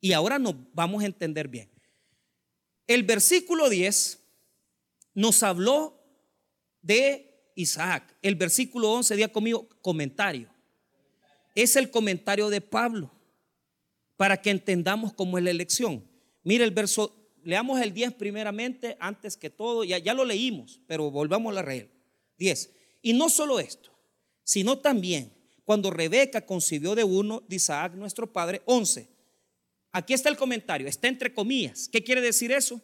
Y 0.00 0.12
ahora 0.12 0.38
nos 0.38 0.54
vamos 0.72 1.02
a 1.02 1.06
entender 1.06 1.48
bien. 1.48 1.68
El 2.86 3.02
versículo 3.02 3.68
10 3.68 4.19
nos 5.14 5.42
habló 5.42 6.00
de 6.82 7.52
Isaac. 7.54 8.16
El 8.22 8.34
versículo 8.34 8.92
11, 8.92 9.16
día 9.16 9.32
conmigo, 9.32 9.68
comentario. 9.80 10.48
Es 11.54 11.76
el 11.76 11.90
comentario 11.90 12.48
de 12.48 12.60
Pablo 12.60 13.12
para 14.16 14.40
que 14.40 14.50
entendamos 14.50 15.12
cómo 15.12 15.38
es 15.38 15.44
la 15.44 15.50
elección. 15.50 16.04
Mire 16.42 16.64
el 16.64 16.70
verso, 16.70 17.16
leamos 17.42 17.80
el 17.80 17.92
10 17.92 18.14
primeramente, 18.14 18.96
antes 19.00 19.36
que 19.36 19.50
todo, 19.50 19.84
ya, 19.84 19.98
ya 19.98 20.14
lo 20.14 20.24
leímos, 20.24 20.80
pero 20.86 21.10
volvamos 21.10 21.50
a 21.50 21.54
la 21.54 21.62
regla. 21.62 21.90
10. 22.38 22.70
Y 23.02 23.12
no 23.12 23.28
solo 23.28 23.60
esto, 23.60 23.90
sino 24.44 24.78
también 24.78 25.32
cuando 25.64 25.90
Rebeca 25.90 26.44
concibió 26.44 26.94
de 26.94 27.04
uno 27.04 27.42
de 27.48 27.56
Isaac, 27.56 27.94
nuestro 27.94 28.32
padre, 28.32 28.62
11. 28.64 29.08
Aquí 29.92 30.14
está 30.14 30.28
el 30.28 30.36
comentario, 30.36 30.88
está 30.88 31.08
entre 31.08 31.32
comillas. 31.32 31.88
¿Qué 31.88 32.02
quiere 32.02 32.20
decir 32.20 32.52
eso? 32.52 32.80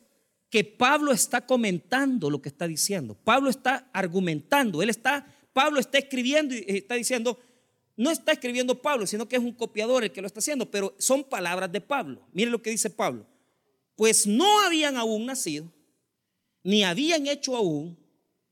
Que 0.51 0.65
Pablo 0.65 1.13
está 1.13 1.45
comentando 1.45 2.31
lo 2.31 2.41
que 2.41 2.49
está 2.49 2.67
diciendo. 2.67 3.17
Pablo 3.25 3.51
está 3.51 3.89
argumentando, 3.93 4.83
él 4.83 4.91
está, 4.91 5.27
Pablo 5.53 5.81
está 5.81 5.99
escribiendo 5.99 6.55
y 6.55 6.65
está 6.69 6.95
diciendo, 6.95 7.39
no 7.97 8.11
está 8.11 8.33
escribiendo 8.33 8.81
Pablo, 8.81 9.07
sino 9.07 9.27
que 9.27 9.37
es 9.37 9.43
un 9.43 9.53
copiador 9.53 10.05
el 10.05 10.13
que 10.13 10.21
lo 10.21 10.27
está 10.27 10.41
haciendo, 10.41 10.71
pero 10.71 10.95
son 10.99 11.25
palabras 11.25 11.73
de 11.73 11.81
Pablo. 11.81 12.27
Mire 12.33 12.51
lo 12.51 12.63
que 12.63 12.71
dice 12.71 12.91
Pablo. 12.91 13.27
Pues 13.97 14.27
no 14.27 14.61
habían 14.61 14.97
aún 14.97 15.27
nacido, 15.27 15.73
ni 16.63 16.85
habían 16.85 17.27
hecho 17.27 17.57
aún, 17.57 17.99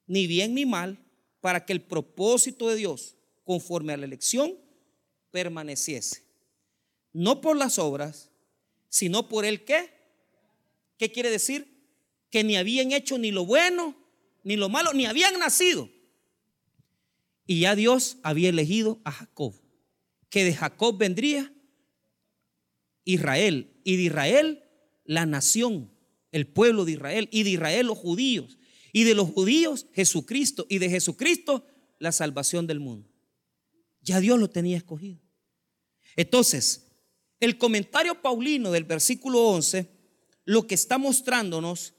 ni 0.07 0.27
bien 0.27 0.55
ni 0.55 0.65
mal, 0.65 0.99
para 1.41 1.67
que 1.67 1.75
el 1.75 1.83
propósito 1.83 2.71
de 2.71 2.77
Dios, 2.77 3.17
conforme 3.45 3.93
a 3.93 3.99
la 3.99 4.07
elección, 4.07 4.55
permaneciese. 5.31 6.23
No 7.13 7.43
por 7.43 7.57
las 7.57 7.79
obras, 7.79 8.31
sino 8.89 9.29
por 9.29 9.45
el 9.45 9.65
qué. 9.65 9.91
¿Qué 10.97 11.13
quiere 11.13 11.31
decir? 11.31 11.74
Que 12.35 12.43
ni 12.43 12.57
habían 12.57 12.91
hecho 12.91 13.17
ni 13.17 13.31
lo 13.31 13.47
bueno, 13.47 13.95
ni 14.43 14.57
lo 14.57 14.69
malo, 14.69 14.93
ni 14.93 15.07
habían 15.07 15.39
nacido. 15.39 15.89
Y 17.47 17.61
ya 17.61 17.77
Dios 17.77 18.17
había 18.25 18.49
elegido 18.49 19.01
a 19.05 19.13
Jacob, 19.13 19.55
que 20.31 20.43
de 20.43 20.53
Jacob 20.53 20.99
vendría 20.99 21.55
Israel, 23.05 23.81
y 23.85 23.95
de 23.99 24.03
Israel 24.03 24.65
la 25.05 25.27
nación, 25.27 25.93
el 26.33 26.49
pueblo 26.49 26.85
de 26.85 26.91
Israel, 26.95 27.29
y 27.31 27.45
de 27.45 27.51
Israel 27.51 27.87
los 27.87 27.99
judíos, 27.99 28.59
y 28.93 29.05
de 29.05 29.15
los 29.15 29.31
judíos 29.31 29.87
Jesucristo, 29.93 30.67
y 30.69 30.79
de 30.79 30.91
Jesucristo 30.91 31.65
la 32.01 32.11
salvación 32.11 32.67
del 32.67 32.81
mundo. 32.81 33.09
Ya 34.01 34.19
Dios 34.19 34.41
lo 34.41 34.51
tenía 34.51 34.77
escogido. 34.77 35.21
Entonces, 36.17 36.89
el 37.39 37.59
comentario 37.59 38.21
paulino 38.21 38.73
del 38.73 38.83
versículo 38.83 39.41
11 39.51 39.89
lo 40.47 40.67
que 40.67 40.75
está 40.75 40.99
mostrándonos 40.99 41.95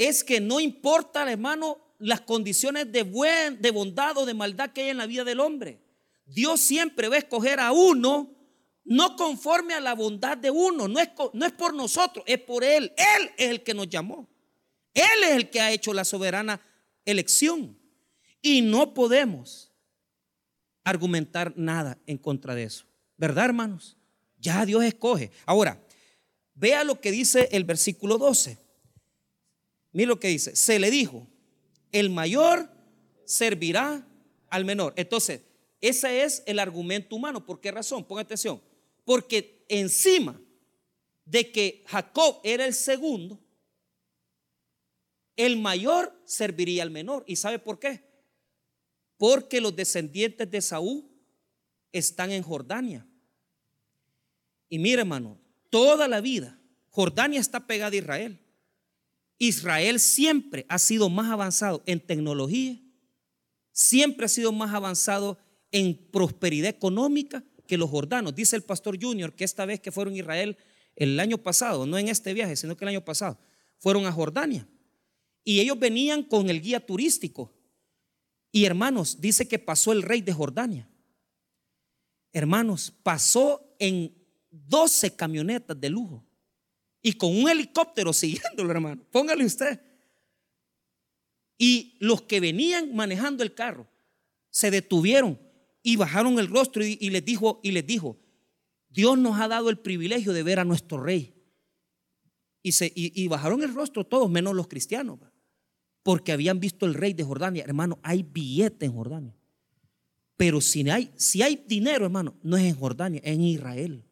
es 0.00 0.24
que 0.24 0.40
no 0.40 0.60
importa, 0.60 1.30
hermano, 1.30 1.76
las 1.98 2.22
condiciones 2.22 2.90
de, 2.90 3.02
buen, 3.02 3.60
bondad 3.74 4.16
o 4.16 4.24
de 4.24 4.32
maldad 4.32 4.70
que 4.70 4.80
hay 4.80 4.88
en 4.88 4.96
la 4.96 5.04
vida 5.04 5.24
del 5.24 5.40
hombre. 5.40 5.78
Dios 6.24 6.60
siempre 6.60 7.08
va 7.08 7.16
a 7.16 7.18
escoger 7.18 7.60
a 7.60 7.70
uno, 7.72 8.34
no 8.82 9.14
conforme 9.14 9.74
a 9.74 9.80
la 9.80 9.94
bondad 9.94 10.38
de 10.38 10.50
uno, 10.50 10.88
no 10.88 10.98
es, 10.98 11.10
no 11.34 11.44
es 11.44 11.52
por 11.52 11.74
nosotros, 11.74 12.24
es 12.26 12.40
por 12.40 12.64
Él. 12.64 12.94
Él 12.96 13.30
es 13.36 13.50
el 13.50 13.62
que 13.62 13.74
nos 13.74 13.90
llamó. 13.90 14.26
Él 14.94 15.04
es 15.24 15.32
el 15.32 15.50
que 15.50 15.60
ha 15.60 15.70
hecho 15.70 15.92
la 15.92 16.06
soberana 16.06 16.62
elección. 17.04 17.78
Y 18.40 18.62
no 18.62 18.94
podemos 18.94 19.70
argumentar 20.82 21.52
nada 21.58 21.98
en 22.06 22.16
contra 22.16 22.54
de 22.54 22.62
eso. 22.62 22.86
¿Verdad, 23.18 23.44
hermanos? 23.44 23.98
Ya 24.38 24.64
Dios 24.64 24.82
escoge. 24.82 25.30
Ahora, 25.44 25.78
vea 26.54 26.84
lo 26.84 27.02
que 27.02 27.10
dice 27.10 27.50
el 27.52 27.64
versículo 27.64 28.16
12. 28.16 28.69
Mira 29.92 30.08
lo 30.08 30.20
que 30.20 30.28
dice. 30.28 30.54
Se 30.56 30.78
le 30.78 30.90
dijo, 30.90 31.26
el 31.92 32.10
mayor 32.10 32.70
servirá 33.24 34.06
al 34.48 34.64
menor. 34.64 34.94
Entonces, 34.96 35.42
ese 35.80 36.22
es 36.22 36.42
el 36.46 36.58
argumento 36.58 37.16
humano. 37.16 37.44
¿Por 37.44 37.60
qué 37.60 37.70
razón? 37.70 38.04
Ponga 38.04 38.22
atención. 38.22 38.60
Porque 39.04 39.64
encima 39.68 40.40
de 41.24 41.50
que 41.50 41.84
Jacob 41.86 42.40
era 42.44 42.66
el 42.66 42.74
segundo, 42.74 43.40
el 45.36 45.56
mayor 45.56 46.12
serviría 46.24 46.82
al 46.82 46.90
menor. 46.90 47.24
¿Y 47.26 47.36
sabe 47.36 47.58
por 47.58 47.78
qué? 47.78 48.04
Porque 49.16 49.60
los 49.60 49.74
descendientes 49.74 50.50
de 50.50 50.60
Saúl 50.60 51.10
están 51.92 52.30
en 52.30 52.42
Jordania. 52.42 53.06
Y 54.68 54.78
mire, 54.78 55.00
hermano, 55.00 55.40
toda 55.70 56.06
la 56.06 56.20
vida 56.20 56.60
Jordania 56.90 57.40
está 57.40 57.66
pegada 57.66 57.92
a 57.92 57.98
Israel. 57.98 58.38
Israel 59.40 59.98
siempre 60.00 60.66
ha 60.68 60.78
sido 60.78 61.08
más 61.08 61.30
avanzado 61.30 61.82
en 61.86 61.98
tecnología, 61.98 62.78
siempre 63.72 64.26
ha 64.26 64.28
sido 64.28 64.52
más 64.52 64.74
avanzado 64.74 65.38
en 65.72 65.96
prosperidad 66.12 66.68
económica 66.68 67.42
que 67.66 67.78
los 67.78 67.88
jordanos. 67.88 68.34
Dice 68.34 68.54
el 68.54 68.62
pastor 68.62 69.02
Junior 69.02 69.34
que 69.34 69.44
esta 69.44 69.64
vez 69.64 69.80
que 69.80 69.90
fueron 69.90 70.12
a 70.12 70.18
Israel 70.18 70.58
el 70.94 71.18
año 71.18 71.38
pasado, 71.38 71.86
no 71.86 71.96
en 71.96 72.08
este 72.08 72.34
viaje, 72.34 72.54
sino 72.54 72.76
que 72.76 72.84
el 72.84 72.90
año 72.90 73.02
pasado, 73.02 73.38
fueron 73.78 74.04
a 74.04 74.12
Jordania. 74.12 74.68
Y 75.42 75.60
ellos 75.60 75.78
venían 75.78 76.22
con 76.22 76.50
el 76.50 76.60
guía 76.60 76.84
turístico. 76.84 77.50
Y 78.52 78.66
hermanos, 78.66 79.22
dice 79.22 79.48
que 79.48 79.58
pasó 79.58 79.92
el 79.92 80.02
rey 80.02 80.20
de 80.20 80.34
Jordania. 80.34 80.86
Hermanos, 82.30 82.92
pasó 83.02 83.74
en 83.78 84.14
12 84.50 85.16
camionetas 85.16 85.80
de 85.80 85.88
lujo 85.88 86.26
y 87.02 87.14
con 87.14 87.36
un 87.36 87.48
helicóptero 87.48 88.12
siguiéndolo, 88.12 88.70
hermano. 88.70 89.02
Póngale 89.10 89.44
usted. 89.44 89.80
Y 91.58 91.96
los 91.98 92.22
que 92.22 92.40
venían 92.40 92.94
manejando 92.94 93.42
el 93.42 93.54
carro 93.54 93.86
se 94.50 94.70
detuvieron 94.70 95.38
y 95.82 95.96
bajaron 95.96 96.38
el 96.38 96.48
rostro 96.48 96.84
y, 96.84 97.10
les 97.10 97.24
dijo 97.24 97.60
y 97.62 97.72
les 97.72 97.86
dijo, 97.86 98.18
Dios 98.88 99.18
nos 99.18 99.40
ha 99.40 99.48
dado 99.48 99.70
el 99.70 99.78
privilegio 99.78 100.32
de 100.32 100.42
ver 100.42 100.58
a 100.58 100.64
nuestro 100.64 101.02
rey. 101.02 101.34
Y, 102.62 102.72
se, 102.72 102.92
y, 102.94 103.26
bajaron 103.28 103.62
el 103.62 103.74
rostro 103.74 104.04
todos, 104.04 104.30
menos 104.30 104.54
los 104.54 104.68
cristianos, 104.68 105.18
porque 106.02 106.32
habían 106.32 106.60
visto 106.60 106.84
el 106.84 106.94
rey 106.94 107.14
de 107.14 107.24
Jordania. 107.24 107.64
Hermano, 107.64 107.98
hay 108.02 108.22
billete 108.22 108.86
en 108.86 108.92
Jordania. 108.92 109.34
Pero 110.36 110.60
si 110.60 110.88
hay, 110.90 111.10
si 111.16 111.42
hay 111.42 111.62
dinero, 111.66 112.06
hermano, 112.06 112.34
no 112.42 112.56
es 112.56 112.64
en 112.64 112.74
Jordania, 112.74 113.20
es 113.24 113.34
en 113.34 113.42
Israel. 113.42 114.04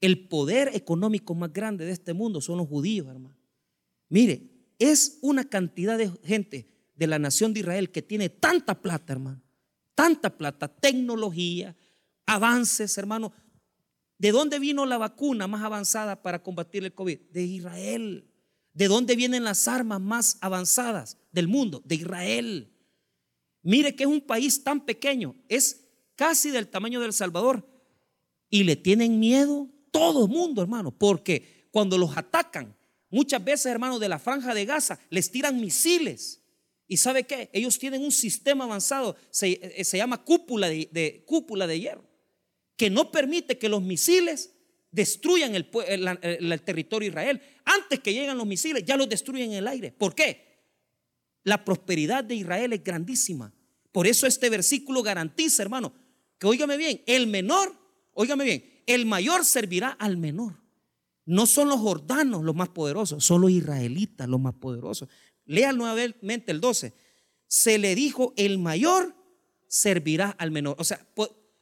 El 0.00 0.28
poder 0.28 0.70
económico 0.74 1.34
más 1.34 1.52
grande 1.52 1.84
de 1.84 1.92
este 1.92 2.14
mundo 2.14 2.40
son 2.40 2.58
los 2.58 2.68
judíos, 2.68 3.08
hermano. 3.08 3.36
Mire, 4.08 4.50
es 4.78 5.18
una 5.20 5.48
cantidad 5.48 5.98
de 5.98 6.10
gente 6.24 6.68
de 6.94 7.06
la 7.06 7.18
nación 7.18 7.52
de 7.52 7.60
Israel 7.60 7.90
que 7.90 8.02
tiene 8.02 8.28
tanta 8.28 8.80
plata, 8.80 9.12
hermano. 9.12 9.42
Tanta 9.94 10.36
plata, 10.36 10.68
tecnología, 10.68 11.76
avances, 12.26 12.96
hermano. 12.96 13.32
¿De 14.18 14.32
dónde 14.32 14.58
vino 14.58 14.86
la 14.86 14.98
vacuna 14.98 15.46
más 15.46 15.62
avanzada 15.62 16.22
para 16.22 16.42
combatir 16.42 16.84
el 16.84 16.94
COVID? 16.94 17.18
De 17.30 17.42
Israel. 17.42 18.30
¿De 18.72 18.88
dónde 18.88 19.16
vienen 19.16 19.44
las 19.44 19.68
armas 19.68 20.00
más 20.00 20.38
avanzadas 20.40 21.18
del 21.32 21.48
mundo? 21.48 21.82
De 21.84 21.96
Israel. 21.96 22.72
Mire 23.62 23.94
que 23.94 24.04
es 24.04 24.08
un 24.08 24.20
país 24.20 24.64
tan 24.64 24.84
pequeño, 24.84 25.34
es 25.48 25.86
casi 26.14 26.50
del 26.50 26.68
tamaño 26.68 27.00
de 27.00 27.06
El 27.06 27.12
Salvador, 27.12 27.66
y 28.48 28.64
le 28.64 28.76
tienen 28.76 29.18
miedo 29.18 29.68
todo 29.90 30.24
el 30.26 30.30
mundo, 30.30 30.62
hermano, 30.62 30.90
porque 30.90 31.66
cuando 31.70 31.98
los 31.98 32.16
atacan, 32.16 32.76
muchas 33.10 33.42
veces, 33.44 33.66
hermano, 33.66 33.98
de 33.98 34.08
la 34.08 34.18
franja 34.18 34.54
de 34.54 34.64
Gaza, 34.64 34.98
les 35.10 35.30
tiran 35.30 35.60
misiles. 35.60 36.40
¿Y 36.86 36.96
sabe 36.96 37.24
qué? 37.24 37.50
Ellos 37.52 37.78
tienen 37.78 38.02
un 38.02 38.10
sistema 38.10 38.64
avanzado, 38.64 39.16
se, 39.30 39.60
eh, 39.62 39.84
llama 39.92 40.24
cúpula 40.24 40.68
de, 40.68 41.22
cúpula 41.26 41.66
de 41.66 41.78
hierro, 41.78 42.04
que 42.76 42.90
no 42.90 43.12
permite 43.12 43.58
que 43.58 43.68
los 43.68 43.82
misiles 43.82 44.54
destruyan 44.90 45.54
el, 45.54 45.70
el, 46.22 46.62
territorio 46.62 47.06
de 47.06 47.12
Israel. 47.12 47.42
Antes 47.64 48.00
que 48.00 48.12
lleguen 48.12 48.36
los 48.36 48.46
misiles, 48.46 48.84
ya 48.84 48.96
los 48.96 49.08
destruyen 49.08 49.52
en 49.52 49.58
el 49.58 49.68
aire. 49.68 49.92
¿Por 49.92 50.14
qué? 50.14 50.50
La 51.44 51.64
prosperidad 51.64 52.24
de 52.24 52.34
Israel 52.34 52.72
es 52.72 52.82
grandísima. 52.82 53.54
Por 53.92 54.06
eso 54.06 54.26
este 54.26 54.50
versículo 54.50 55.02
garantiza, 55.02 55.62
hermano, 55.62 55.92
que 56.38 56.46
óigame 56.46 56.76
bien, 56.76 57.02
el 57.06 57.26
menor, 57.26 57.72
óigame 58.14 58.44
bien, 58.44 58.79
el 58.94 59.06
mayor 59.06 59.44
servirá 59.44 59.90
al 59.90 60.16
menor. 60.16 60.56
No 61.24 61.46
son 61.46 61.68
los 61.68 61.78
jordanos 61.78 62.42
los 62.42 62.56
más 62.56 62.70
poderosos, 62.70 63.24
son 63.24 63.42
los 63.42 63.50
israelitas 63.50 64.28
los 64.28 64.40
más 64.40 64.54
poderosos. 64.54 65.08
Lea 65.44 65.72
nuevamente 65.72 66.50
el 66.50 66.60
12. 66.60 66.92
Se 67.46 67.78
le 67.78 67.94
dijo, 67.94 68.34
el 68.36 68.58
mayor 68.58 69.14
servirá 69.68 70.30
al 70.30 70.50
menor. 70.50 70.74
O 70.78 70.84
sea, 70.84 71.06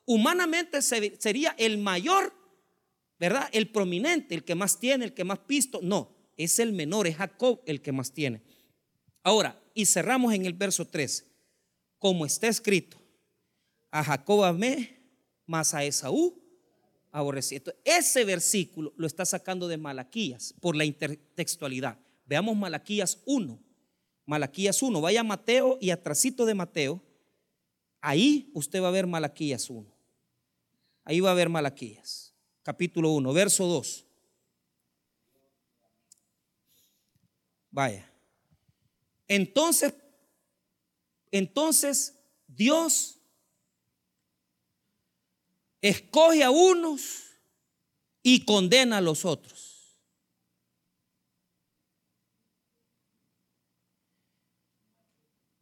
humanamente 0.07 0.81
sería 0.81 1.55
el 1.59 1.77
mayor, 1.77 2.33
¿verdad? 3.19 3.49
El 3.53 3.71
prominente, 3.71 4.35
el 4.35 4.45
que 4.45 4.55
más 4.55 4.79
tiene, 4.79 5.05
el 5.05 5.13
que 5.13 5.25
más 5.25 5.41
pisto. 5.41 5.81
No, 5.83 6.17
es 6.39 6.59
el 6.59 6.73
menor, 6.73 7.07
es 7.07 7.17
Jacob 7.17 7.61
el 7.67 7.83
que 7.83 7.93
más 7.93 8.13
tiene. 8.13 8.43
Ahora, 9.23 9.61
y 9.75 9.85
cerramos 9.85 10.33
en 10.33 10.47
el 10.47 10.55
verso 10.55 10.87
3. 10.87 11.27
Como 11.99 12.25
está 12.25 12.49
escrito, 12.49 12.99
a 13.91 14.03
Jacob 14.03 14.45
amé 14.45 14.99
más 15.47 15.75
a 15.75 15.85
Esaú 15.85 16.48
aborrecí. 17.13 17.61
Ese 17.85 18.25
versículo 18.25 18.93
lo 18.97 19.07
está 19.07 19.25
sacando 19.25 19.69
de 19.69 19.77
Malaquías 19.77 20.55
por 20.61 20.77
la 20.77 20.85
intertextualidad. 20.85 21.99
Veamos 22.27 22.57
Malaquías 22.57 23.19
1. 23.25 23.59
Malaquías 24.27 24.83
1. 24.83 25.01
Vaya 25.01 25.25
Mateo 25.25 25.79
y 25.81 25.91
atrásito 25.91 26.45
de 26.45 26.55
Mateo. 26.55 27.03
Ahí 28.01 28.51
usted 28.55 28.83
va 28.83 28.89
a 28.89 28.93
ver 28.93 29.07
Malaquías 29.07 29.71
1. 29.71 29.87
Ahí 31.05 31.21
va 31.21 31.31
a 31.31 31.35
ver 31.35 31.49
Malaquías. 31.49 32.35
Capítulo 32.63 33.13
1, 33.13 33.33
verso 33.33 33.67
2. 33.67 34.05
Vaya. 37.71 38.11
Entonces, 39.27 39.95
entonces 41.31 42.19
Dios 42.47 43.18
escoge 45.81 46.43
a 46.43 46.51
unos 46.51 47.25
y 48.23 48.45
condena 48.45 48.99
a 48.99 49.01
los 49.01 49.25
otros. 49.25 49.97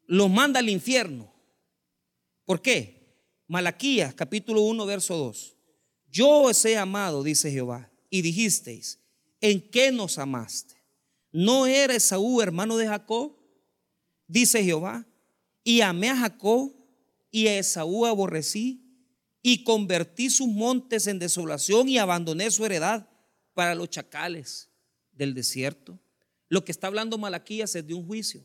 Los 0.04 0.30
manda 0.30 0.60
al 0.60 0.68
infierno. 0.68 1.32
¿Por 2.44 2.62
qué? 2.62 2.96
Malaquías 3.48 4.14
capítulo 4.14 4.62
1, 4.62 4.86
verso 4.86 5.16
2. 5.16 5.56
Yo 6.08 6.42
os 6.42 6.64
he 6.64 6.76
amado, 6.76 7.22
dice 7.22 7.50
Jehová, 7.50 7.90
y 8.08 8.22
dijisteis, 8.22 9.00
¿en 9.40 9.60
qué 9.70 9.92
nos 9.92 10.18
amaste? 10.18 10.76
¿No 11.32 11.66
era 11.66 11.94
Esaú 11.94 12.40
hermano 12.40 12.76
de 12.76 12.86
Jacob? 12.86 13.36
Dice 14.26 14.62
Jehová, 14.64 15.06
y 15.62 15.80
amé 15.80 16.10
a 16.10 16.16
Jacob 16.16 16.72
y 17.30 17.48
a 17.48 17.58
Esaú 17.58 18.06
aborrecí 18.06 18.85
y 19.48 19.62
convertí 19.62 20.28
sus 20.28 20.48
montes 20.48 21.06
en 21.06 21.20
desolación 21.20 21.88
y 21.88 21.98
abandoné 21.98 22.50
su 22.50 22.66
heredad 22.66 23.08
para 23.54 23.76
los 23.76 23.88
chacales 23.88 24.70
del 25.12 25.34
desierto. 25.34 26.00
Lo 26.48 26.64
que 26.64 26.72
está 26.72 26.88
hablando 26.88 27.16
Malaquías 27.16 27.76
es 27.76 27.86
de 27.86 27.94
un 27.94 28.04
juicio. 28.04 28.44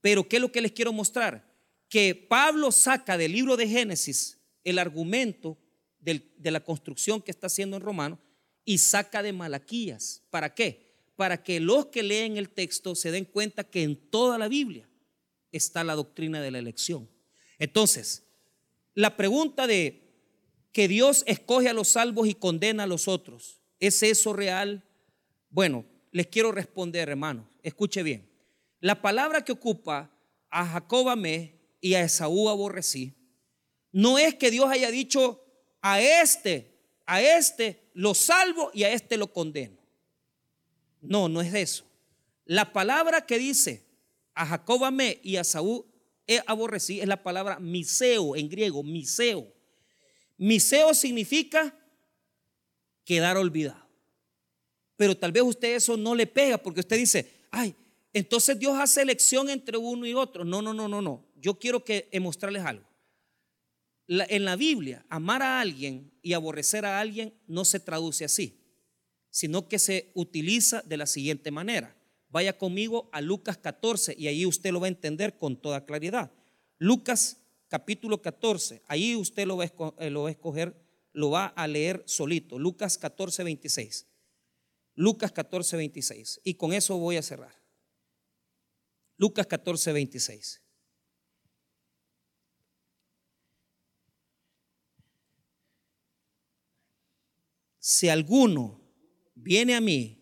Pero 0.00 0.28
¿qué 0.28 0.34
es 0.34 0.42
lo 0.42 0.50
que 0.50 0.60
les 0.60 0.72
quiero 0.72 0.92
mostrar? 0.92 1.48
Que 1.88 2.16
Pablo 2.16 2.72
saca 2.72 3.16
del 3.16 3.30
libro 3.30 3.56
de 3.56 3.68
Génesis 3.68 4.40
el 4.64 4.80
argumento 4.80 5.56
de 6.00 6.50
la 6.50 6.64
construcción 6.64 7.22
que 7.22 7.30
está 7.30 7.46
haciendo 7.46 7.76
en 7.76 7.82
Romano 7.84 8.18
y 8.64 8.78
saca 8.78 9.22
de 9.22 9.32
Malaquías. 9.32 10.24
¿Para 10.30 10.52
qué? 10.52 10.96
Para 11.14 11.44
que 11.44 11.60
los 11.60 11.86
que 11.86 12.02
leen 12.02 12.38
el 12.38 12.48
texto 12.48 12.96
se 12.96 13.12
den 13.12 13.24
cuenta 13.24 13.62
que 13.62 13.84
en 13.84 13.94
toda 14.10 14.36
la 14.36 14.48
Biblia 14.48 14.90
está 15.52 15.84
la 15.84 15.94
doctrina 15.94 16.42
de 16.42 16.50
la 16.50 16.58
elección. 16.58 17.08
Entonces, 17.60 18.24
la 18.94 19.16
pregunta 19.16 19.68
de 19.68 20.07
que 20.78 20.86
Dios 20.86 21.24
escoge 21.26 21.68
a 21.68 21.72
los 21.72 21.88
salvos 21.88 22.28
y 22.28 22.34
condena 22.34 22.84
a 22.84 22.86
los 22.86 23.08
otros, 23.08 23.58
¿es 23.80 24.00
eso 24.04 24.32
real? 24.32 24.84
Bueno, 25.50 25.84
les 26.12 26.28
quiero 26.28 26.52
responder, 26.52 27.08
hermanos. 27.08 27.46
Escuche 27.64 28.04
bien. 28.04 28.30
La 28.78 29.02
palabra 29.02 29.44
que 29.44 29.50
ocupa 29.50 30.08
a 30.48 30.64
Jacob 30.64 31.08
amé 31.08 31.58
y 31.80 31.94
a 31.94 32.04
Esaú 32.04 32.48
aborrecí, 32.48 33.12
no 33.90 34.20
es 34.20 34.36
que 34.36 34.52
Dios 34.52 34.70
haya 34.70 34.92
dicho 34.92 35.44
a 35.82 36.00
este, 36.00 36.78
a 37.06 37.20
este 37.22 37.90
lo 37.94 38.14
salvo 38.14 38.70
y 38.72 38.84
a 38.84 38.92
este 38.92 39.16
lo 39.16 39.32
condeno. 39.32 39.80
No, 41.00 41.28
no 41.28 41.40
es 41.40 41.52
eso. 41.54 41.86
La 42.44 42.72
palabra 42.72 43.26
que 43.26 43.36
dice 43.40 43.84
a 44.32 44.46
Jacob 44.46 44.84
amé 44.84 45.18
y 45.24 45.38
a 45.38 45.42
Saúl 45.42 45.86
aborrecí 46.46 47.00
es 47.00 47.08
la 47.08 47.24
palabra 47.24 47.58
miseo 47.58 48.36
en 48.36 48.48
griego, 48.48 48.84
miseo. 48.84 49.57
Miseo 50.38 50.94
significa 50.94 51.74
quedar 53.04 53.36
olvidado. 53.36 53.86
Pero 54.96 55.16
tal 55.16 55.32
vez 55.32 55.42
usted 55.42 55.74
eso 55.74 55.96
no 55.96 56.14
le 56.14 56.26
pega 56.26 56.58
porque 56.58 56.80
usted 56.80 56.96
dice, 56.96 57.30
ay, 57.50 57.74
entonces 58.12 58.58
Dios 58.58 58.76
hace 58.78 59.02
elección 59.02 59.50
entre 59.50 59.76
uno 59.76 60.06
y 60.06 60.14
otro. 60.14 60.44
No, 60.44 60.62
no, 60.62 60.72
no, 60.72 60.88
no, 60.88 61.02
no. 61.02 61.26
Yo 61.36 61.58
quiero 61.58 61.84
que 61.84 62.08
mostrarles 62.20 62.64
algo. 62.64 62.84
en 64.08 64.44
la 64.44 64.56
Biblia, 64.56 65.04
amar 65.08 65.42
a 65.42 65.60
alguien 65.60 66.10
y 66.22 66.32
aborrecer 66.32 66.86
a 66.86 66.98
alguien 66.98 67.34
no 67.46 67.64
se 67.64 67.78
traduce 67.78 68.24
así, 68.24 68.58
sino 69.30 69.68
que 69.68 69.78
se 69.78 70.10
utiliza 70.14 70.82
de 70.82 70.96
la 70.96 71.06
siguiente 71.06 71.50
manera. 71.50 71.94
Vaya 72.30 72.56
conmigo 72.56 73.08
a 73.12 73.20
Lucas 73.20 73.58
14 73.58 74.14
y 74.18 74.26
ahí 74.26 74.46
usted 74.46 74.72
lo 74.72 74.80
va 74.80 74.86
a 74.86 74.88
entender 74.88 75.38
con 75.38 75.60
toda 75.60 75.84
claridad. 75.84 76.30
Lucas 76.78 77.38
capítulo 77.68 78.20
14, 78.20 78.82
ahí 78.86 79.14
usted 79.16 79.46
lo 79.46 79.56
va 79.56 79.64
a, 79.64 79.94
eh, 79.98 80.10
lo 80.10 80.22
va 80.22 80.28
a 80.28 80.32
escoger, 80.32 80.74
lo 81.12 81.30
va 81.30 81.46
a 81.46 81.66
leer 81.66 82.02
solito. 82.06 82.58
Lucas 82.58 82.98
14, 82.98 83.44
26. 83.44 84.06
Lucas 84.94 85.32
14, 85.32 85.76
26. 85.76 86.40
Y 86.44 86.54
con 86.54 86.72
eso 86.72 86.98
voy 86.98 87.16
a 87.16 87.22
cerrar. 87.22 87.54
Lucas 89.16 89.46
14, 89.46 89.92
26. 89.92 90.62
Si 97.78 98.08
alguno 98.08 98.80
viene 99.34 99.74
a 99.74 99.80
mí 99.80 100.18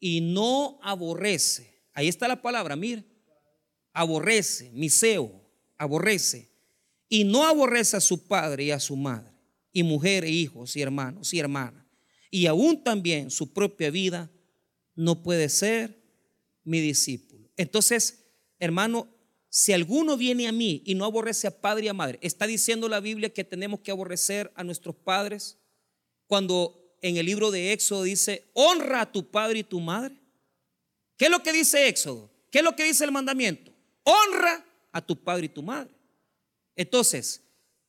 y 0.00 0.20
no 0.20 0.78
aborrece. 0.82 1.84
Ahí 1.92 2.08
está 2.08 2.28
la 2.28 2.42
palabra, 2.42 2.76
mire. 2.76 3.04
Aborrece, 3.92 4.70
miseo, 4.72 5.42
aborrece. 5.78 6.55
Y 7.08 7.24
no 7.24 7.46
aborrece 7.46 7.96
a 7.96 8.00
su 8.00 8.26
padre 8.26 8.64
y 8.64 8.70
a 8.70 8.80
su 8.80 8.96
madre, 8.96 9.32
y 9.72 9.82
mujer 9.82 10.24
e 10.24 10.30
hijos 10.30 10.76
y 10.76 10.82
hermanos 10.82 11.32
y 11.32 11.38
hermanas. 11.38 11.84
Y 12.30 12.46
aún 12.46 12.82
también 12.82 13.30
su 13.30 13.52
propia 13.52 13.90
vida 13.90 14.30
no 14.94 15.22
puede 15.22 15.48
ser 15.48 16.02
mi 16.64 16.80
discípulo. 16.80 17.48
Entonces, 17.56 18.24
hermano, 18.58 19.08
si 19.48 19.72
alguno 19.72 20.16
viene 20.16 20.48
a 20.48 20.52
mí 20.52 20.82
y 20.84 20.94
no 20.94 21.04
aborrece 21.04 21.46
a 21.46 21.60
padre 21.60 21.86
y 21.86 21.88
a 21.88 21.94
madre, 21.94 22.18
¿está 22.20 22.46
diciendo 22.46 22.88
la 22.88 23.00
Biblia 23.00 23.32
que 23.32 23.44
tenemos 23.44 23.80
que 23.80 23.90
aborrecer 23.90 24.52
a 24.54 24.64
nuestros 24.64 24.96
padres? 24.96 25.58
Cuando 26.26 26.86
en 27.00 27.16
el 27.16 27.26
libro 27.26 27.50
de 27.50 27.72
Éxodo 27.72 28.02
dice, 28.02 28.50
honra 28.52 29.02
a 29.02 29.12
tu 29.12 29.30
padre 29.30 29.60
y 29.60 29.64
tu 29.64 29.80
madre. 29.80 30.16
¿Qué 31.16 31.26
es 31.26 31.30
lo 31.30 31.42
que 31.42 31.52
dice 31.52 31.88
Éxodo? 31.88 32.30
¿Qué 32.50 32.58
es 32.58 32.64
lo 32.64 32.76
que 32.76 32.84
dice 32.84 33.04
el 33.04 33.12
mandamiento? 33.12 33.72
Honra 34.02 34.64
a 34.92 35.00
tu 35.00 35.16
padre 35.16 35.46
y 35.46 35.48
tu 35.48 35.62
madre. 35.62 35.95
Entonces, 36.76 37.42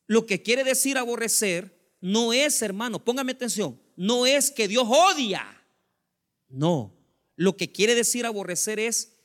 lo 0.06 0.26
que 0.26 0.42
quiere 0.42 0.64
decir 0.64 0.96
aborrecer 0.98 1.78
no 2.00 2.32
es, 2.32 2.62
hermano, 2.62 3.04
póngame 3.04 3.32
atención, 3.32 3.80
no 3.96 4.26
es 4.26 4.50
que 4.50 4.66
Dios 4.66 4.86
odia. 4.88 5.44
No, 6.48 6.96
lo 7.36 7.56
que 7.56 7.70
quiere 7.70 7.94
decir 7.94 8.24
aborrecer 8.24 8.80
es 8.80 9.16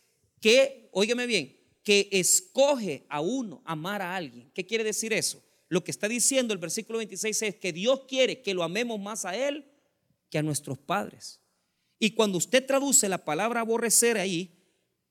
que, 0.42 0.90
óigame 0.92 1.26
bien, 1.26 1.58
que 1.84 2.10
escoge 2.12 3.06
a 3.10 3.22
uno 3.22 3.62
amar 3.66 4.02
a 4.02 4.16
alguien. 4.16 4.52
¿Qué 4.54 4.66
quiere 4.66 4.84
decir 4.84 5.14
eso? 5.14 5.42
Lo 5.70 5.84
que 5.84 5.92
está 5.92 6.08
diciendo 6.08 6.54
el 6.54 6.60
versículo 6.60 6.98
26 7.00 7.42
es 7.42 7.56
que 7.56 7.74
Dios 7.74 8.02
quiere 8.08 8.42
que 8.42 8.54
lo 8.54 8.64
amemos 8.64 9.00
más 9.00 9.26
a 9.26 9.36
Él 9.36 9.66
que 10.30 10.38
a 10.38 10.44
nuestros 10.44 10.78
padres. 10.78 11.40
Y 11.98 12.12
cuando 12.12 12.38
usted 12.38 12.66
traduce 12.66 13.08
la 13.08 13.24
palabra 13.24 13.62
aborrecer 13.62 14.18
ahí, 14.18 14.52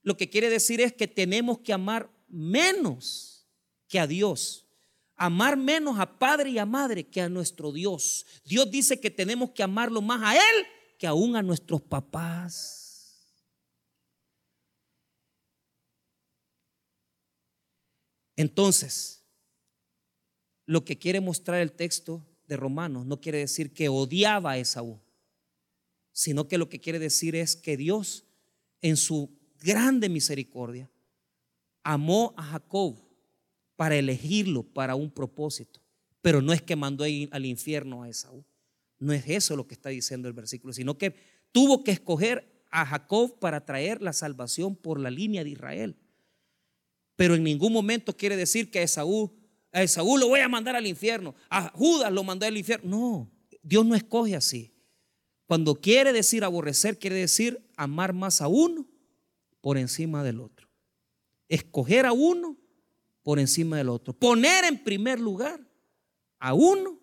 lo 0.02 0.16
que 0.16 0.28
quiere 0.28 0.50
decir 0.50 0.80
es 0.80 0.92
que 0.92 1.08
tenemos 1.08 1.60
que 1.60 1.72
amar 1.72 2.10
menos 2.28 3.31
que 3.92 4.00
a 4.00 4.06
Dios. 4.06 4.66
Amar 5.16 5.58
menos 5.58 6.00
a 6.00 6.18
padre 6.18 6.48
y 6.48 6.58
a 6.58 6.64
madre 6.64 7.04
que 7.04 7.20
a 7.20 7.28
nuestro 7.28 7.70
Dios. 7.70 8.24
Dios 8.46 8.70
dice 8.70 8.98
que 8.98 9.10
tenemos 9.10 9.50
que 9.50 9.62
amarlo 9.62 10.00
más 10.00 10.22
a 10.24 10.34
Él 10.34 10.66
que 10.98 11.06
aún 11.06 11.36
a 11.36 11.42
nuestros 11.42 11.82
papás. 11.82 13.28
Entonces, 18.36 19.22
lo 20.64 20.84
que 20.84 20.98
quiere 20.98 21.20
mostrar 21.20 21.60
el 21.60 21.72
texto 21.72 22.26
de 22.46 22.56
Romanos 22.56 23.04
no 23.04 23.20
quiere 23.20 23.38
decir 23.38 23.74
que 23.74 23.90
odiaba 23.90 24.52
a 24.52 24.58
Esaú 24.58 25.02
sino 26.12 26.46
que 26.46 26.58
lo 26.58 26.68
que 26.68 26.80
quiere 26.80 26.98
decir 26.98 27.34
es 27.34 27.56
que 27.56 27.76
Dios, 27.76 28.24
en 28.80 28.96
su 28.96 29.30
grande 29.60 30.08
misericordia, 30.08 30.90
amó 31.82 32.34
a 32.36 32.42
Jacob 32.42 32.96
para 33.82 33.96
elegirlo 33.96 34.62
para 34.62 34.94
un 34.94 35.10
propósito, 35.10 35.80
pero 36.20 36.40
no 36.40 36.52
es 36.52 36.62
que 36.62 36.76
mandó 36.76 37.02
al 37.02 37.44
infierno 37.44 38.04
a 38.04 38.08
Esaú. 38.08 38.44
No 39.00 39.12
es 39.12 39.24
eso 39.26 39.56
lo 39.56 39.66
que 39.66 39.74
está 39.74 39.88
diciendo 39.88 40.28
el 40.28 40.34
versículo, 40.34 40.72
sino 40.72 40.96
que 40.96 41.16
tuvo 41.50 41.82
que 41.82 41.90
escoger 41.90 42.64
a 42.70 42.86
Jacob 42.86 43.40
para 43.40 43.66
traer 43.66 44.00
la 44.00 44.12
salvación 44.12 44.76
por 44.76 45.00
la 45.00 45.10
línea 45.10 45.42
de 45.42 45.50
Israel. 45.50 45.96
Pero 47.16 47.34
en 47.34 47.42
ningún 47.42 47.72
momento 47.72 48.16
quiere 48.16 48.36
decir 48.36 48.70
que 48.70 48.78
a 48.78 48.82
Esaú, 48.82 49.34
a 49.72 49.82
Esaú 49.82 50.16
lo 50.16 50.28
voy 50.28 50.38
a 50.38 50.48
mandar 50.48 50.76
al 50.76 50.86
infierno, 50.86 51.34
a 51.50 51.70
Judas 51.70 52.12
lo 52.12 52.22
mandó 52.22 52.46
al 52.46 52.56
infierno. 52.56 52.88
No, 52.88 53.32
Dios 53.64 53.84
no 53.84 53.96
escoge 53.96 54.36
así. 54.36 54.72
Cuando 55.46 55.74
quiere 55.74 56.12
decir 56.12 56.44
aborrecer, 56.44 57.00
quiere 57.00 57.16
decir 57.16 57.68
amar 57.76 58.12
más 58.12 58.42
a 58.42 58.46
uno 58.46 58.86
por 59.60 59.76
encima 59.76 60.22
del 60.22 60.38
otro. 60.38 60.68
Escoger 61.48 62.06
a 62.06 62.12
uno 62.12 62.61
por 63.22 63.38
encima 63.38 63.76
del 63.76 63.88
otro. 63.88 64.12
Poner 64.12 64.64
en 64.64 64.82
primer 64.82 65.20
lugar 65.20 65.60
a 66.38 66.54
uno 66.54 66.98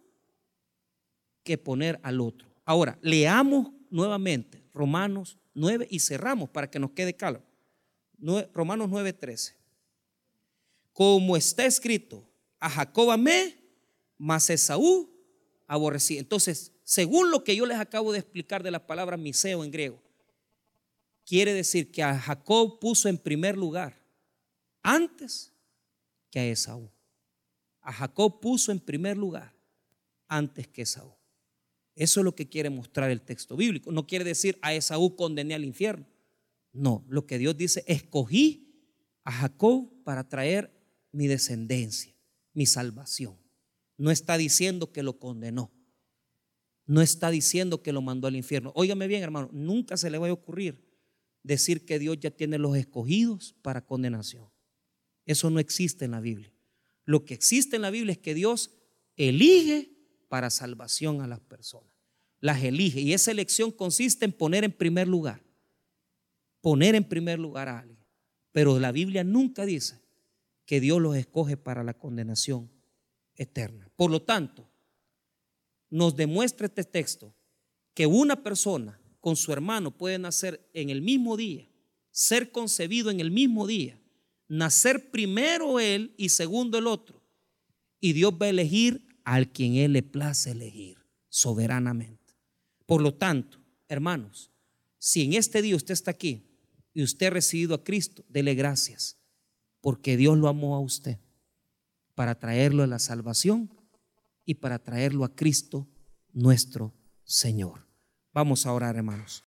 que 1.44 1.58
poner 1.58 2.00
al 2.04 2.22
otro. 2.22 2.50
Ahora, 2.66 3.00
leamos 3.02 3.72
nuevamente 3.90 4.64
Romanos 4.74 5.38
9 5.54 5.88
y 5.90 6.00
cerramos 6.00 6.50
para 6.50 6.70
que 6.70 6.80
nos 6.80 6.92
quede 6.92 7.16
claro. 7.16 7.44
Romanos 8.54 8.90
9, 8.90 9.14
13. 9.14 9.56
Como 10.94 11.38
está 11.38 11.66
escrito, 11.66 12.30
a 12.60 12.70
Jacob 12.70 13.12
amé, 13.12 13.58
mas 14.18 14.50
Esaú 14.50 15.10
aborrecí. 15.68 16.18
Entonces, 16.18 16.74
según 16.84 17.32
lo 17.32 17.44
que 17.44 17.56
yo 17.56 17.66
les 17.66 17.78
acabo 17.78 18.12
de 18.12 18.20
explicar 18.20 18.64
de 18.64 18.72
la 18.72 18.86
palabra 18.86 19.16
miseo 19.16 19.64
en 19.64 19.72
griego, 19.72 20.02
quiere 21.26 21.54
decir 21.54 21.92
que 21.92 22.04
a 22.04 22.20
Jacob 22.20 22.80
puso 22.80 23.08
en 23.08 23.18
primer 23.18 23.58
lugar 23.58 23.98
antes 24.82 25.54
que 26.30 26.40
a 26.40 26.46
Esaú. 26.46 26.92
A 27.82 27.94
Jacob 27.94 28.40
puso 28.40 28.72
en 28.72 28.80
primer 28.80 29.18
lugar 29.18 29.56
antes 30.28 30.68
que 30.68 30.84
Esaú. 30.84 31.14
Eso 31.96 32.22
es 32.22 32.24
lo 32.24 32.36
que 32.36 32.48
quiere 32.48 32.70
mostrar 32.70 33.10
el 33.10 33.22
texto 33.22 33.58
bíblico. 33.58 33.92
No 33.92 34.08
quiere 34.08 34.24
decir 34.24 34.58
a 34.62 34.74
Esaú 34.74 35.16
condené 35.16 35.54
al 35.54 35.66
infierno. 35.66 36.06
No, 36.72 37.04
lo 37.10 37.26
que 37.26 37.38
Dios 37.38 37.58
dice, 37.58 37.84
escogí 37.88 38.70
a 39.24 39.32
Jacob 39.32 39.92
para 40.04 40.30
traer 40.30 40.72
mi 41.12 41.28
descendencia, 41.28 42.16
mi 42.54 42.66
salvación. 42.66 43.38
No 43.98 44.12
está 44.12 44.38
diciendo 44.38 44.92
que 44.92 45.04
lo 45.04 45.20
condenó. 45.20 45.72
No 46.86 47.02
está 47.02 47.30
diciendo 47.30 47.84
que 47.84 47.92
lo 47.92 48.02
mandó 48.02 48.28
al 48.28 48.36
infierno. 48.36 48.72
Óigame 48.76 49.08
bien, 49.08 49.22
hermano, 49.22 49.50
nunca 49.52 49.98
se 49.98 50.10
le 50.10 50.18
va 50.18 50.30
a 50.30 50.34
ocurrir 50.34 50.90
decir 51.44 51.86
que 51.86 52.00
Dios 52.00 52.18
ya 52.20 52.32
tiene 52.32 52.58
los 52.58 52.76
escogidos 52.78 53.56
para 53.62 53.86
condenación. 53.86 54.50
Eso 55.30 55.52
no 55.52 55.60
existe 55.60 56.06
en 56.06 56.12
la 56.12 56.22
Biblia. 56.22 56.52
Lo 57.06 57.24
que 57.24 57.36
existe 57.36 57.76
en 57.76 57.84
la 57.84 57.92
Biblia 57.92 58.14
es 58.14 58.18
que 58.18 58.34
Dios 58.34 58.72
elige 59.16 59.92
para 60.28 60.50
salvación 60.50 61.22
a 61.22 61.28
las 61.28 61.40
personas. 61.40 61.94
Las 62.40 62.64
elige. 62.64 63.00
Y 63.00 63.14
esa 63.14 63.30
elección 63.30 63.72
consiste 63.72 64.26
en 64.26 64.32
poner 64.32 64.64
en 64.64 64.72
primer 64.72 65.08
lugar. 65.08 65.44
Poner 66.62 66.96
en 66.96 67.04
primer 67.04 67.38
lugar 67.38 67.70
a 67.70 67.78
alguien. 67.78 68.04
Pero 68.52 68.80
la 68.80 68.92
Biblia 68.92 69.24
nunca 69.24 69.68
dice 69.68 70.02
que 70.66 70.80
Dios 70.80 71.00
los 71.00 71.16
escoge 71.16 71.58
para 71.58 71.84
la 71.84 71.94
condenación 71.94 72.72
eterna. 73.36 73.88
Por 73.96 74.10
lo 74.10 74.24
tanto, 74.24 74.68
nos 75.92 76.16
demuestra 76.16 76.66
este 76.66 76.86
texto 76.86 77.36
que 77.94 78.08
una 78.08 78.42
persona 78.42 79.00
con 79.20 79.36
su 79.36 79.54
hermano 79.54 79.96
puede 79.96 80.18
nacer 80.18 80.68
en 80.74 80.90
el 80.90 81.04
mismo 81.04 81.38
día, 81.38 81.70
ser 82.10 82.52
concebido 82.52 83.12
en 83.12 83.20
el 83.20 83.30
mismo 83.30 83.68
día 83.68 84.00
nacer 84.50 85.12
primero 85.12 85.80
él 85.80 86.14
y 86.18 86.30
segundo 86.30 86.78
el 86.78 86.88
otro. 86.88 87.22
Y 88.02 88.14
Dios 88.14 88.34
va 88.34 88.48
a 88.48 88.50
elegir 88.50 89.08
al 89.24 89.52
quien 89.52 89.76
Él 89.76 89.94
le 89.94 90.04
place 90.04 90.52
elegir 90.52 90.98
soberanamente. 91.30 92.36
Por 92.86 93.02
lo 93.02 93.14
tanto, 93.14 93.60
hermanos, 93.88 94.52
si 94.98 95.24
en 95.24 95.34
este 95.34 95.62
día 95.62 95.76
usted 95.76 95.94
está 95.94 96.12
aquí 96.12 96.44
y 96.94 97.04
usted 97.04 97.28
ha 97.28 97.32
recibido 97.32 97.76
a 97.76 97.84
Cristo, 97.84 98.26
dele 98.28 98.56
gracias, 98.56 99.18
porque 99.82 100.18
Dios 100.18 100.38
lo 100.38 100.48
amó 100.48 100.76
a 100.76 100.80
usted 100.80 101.20
para 102.16 102.40
traerlo 102.40 102.84
a 102.84 102.88
la 102.88 103.00
salvación 103.00 103.70
y 104.46 104.56
para 104.56 104.80
traerlo 104.80 105.24
a 105.24 105.36
Cristo 105.36 105.88
nuestro 106.34 106.94
Señor. 107.24 107.88
Vamos 108.34 108.66
a 108.66 108.74
orar, 108.74 108.96
hermanos. 108.96 109.38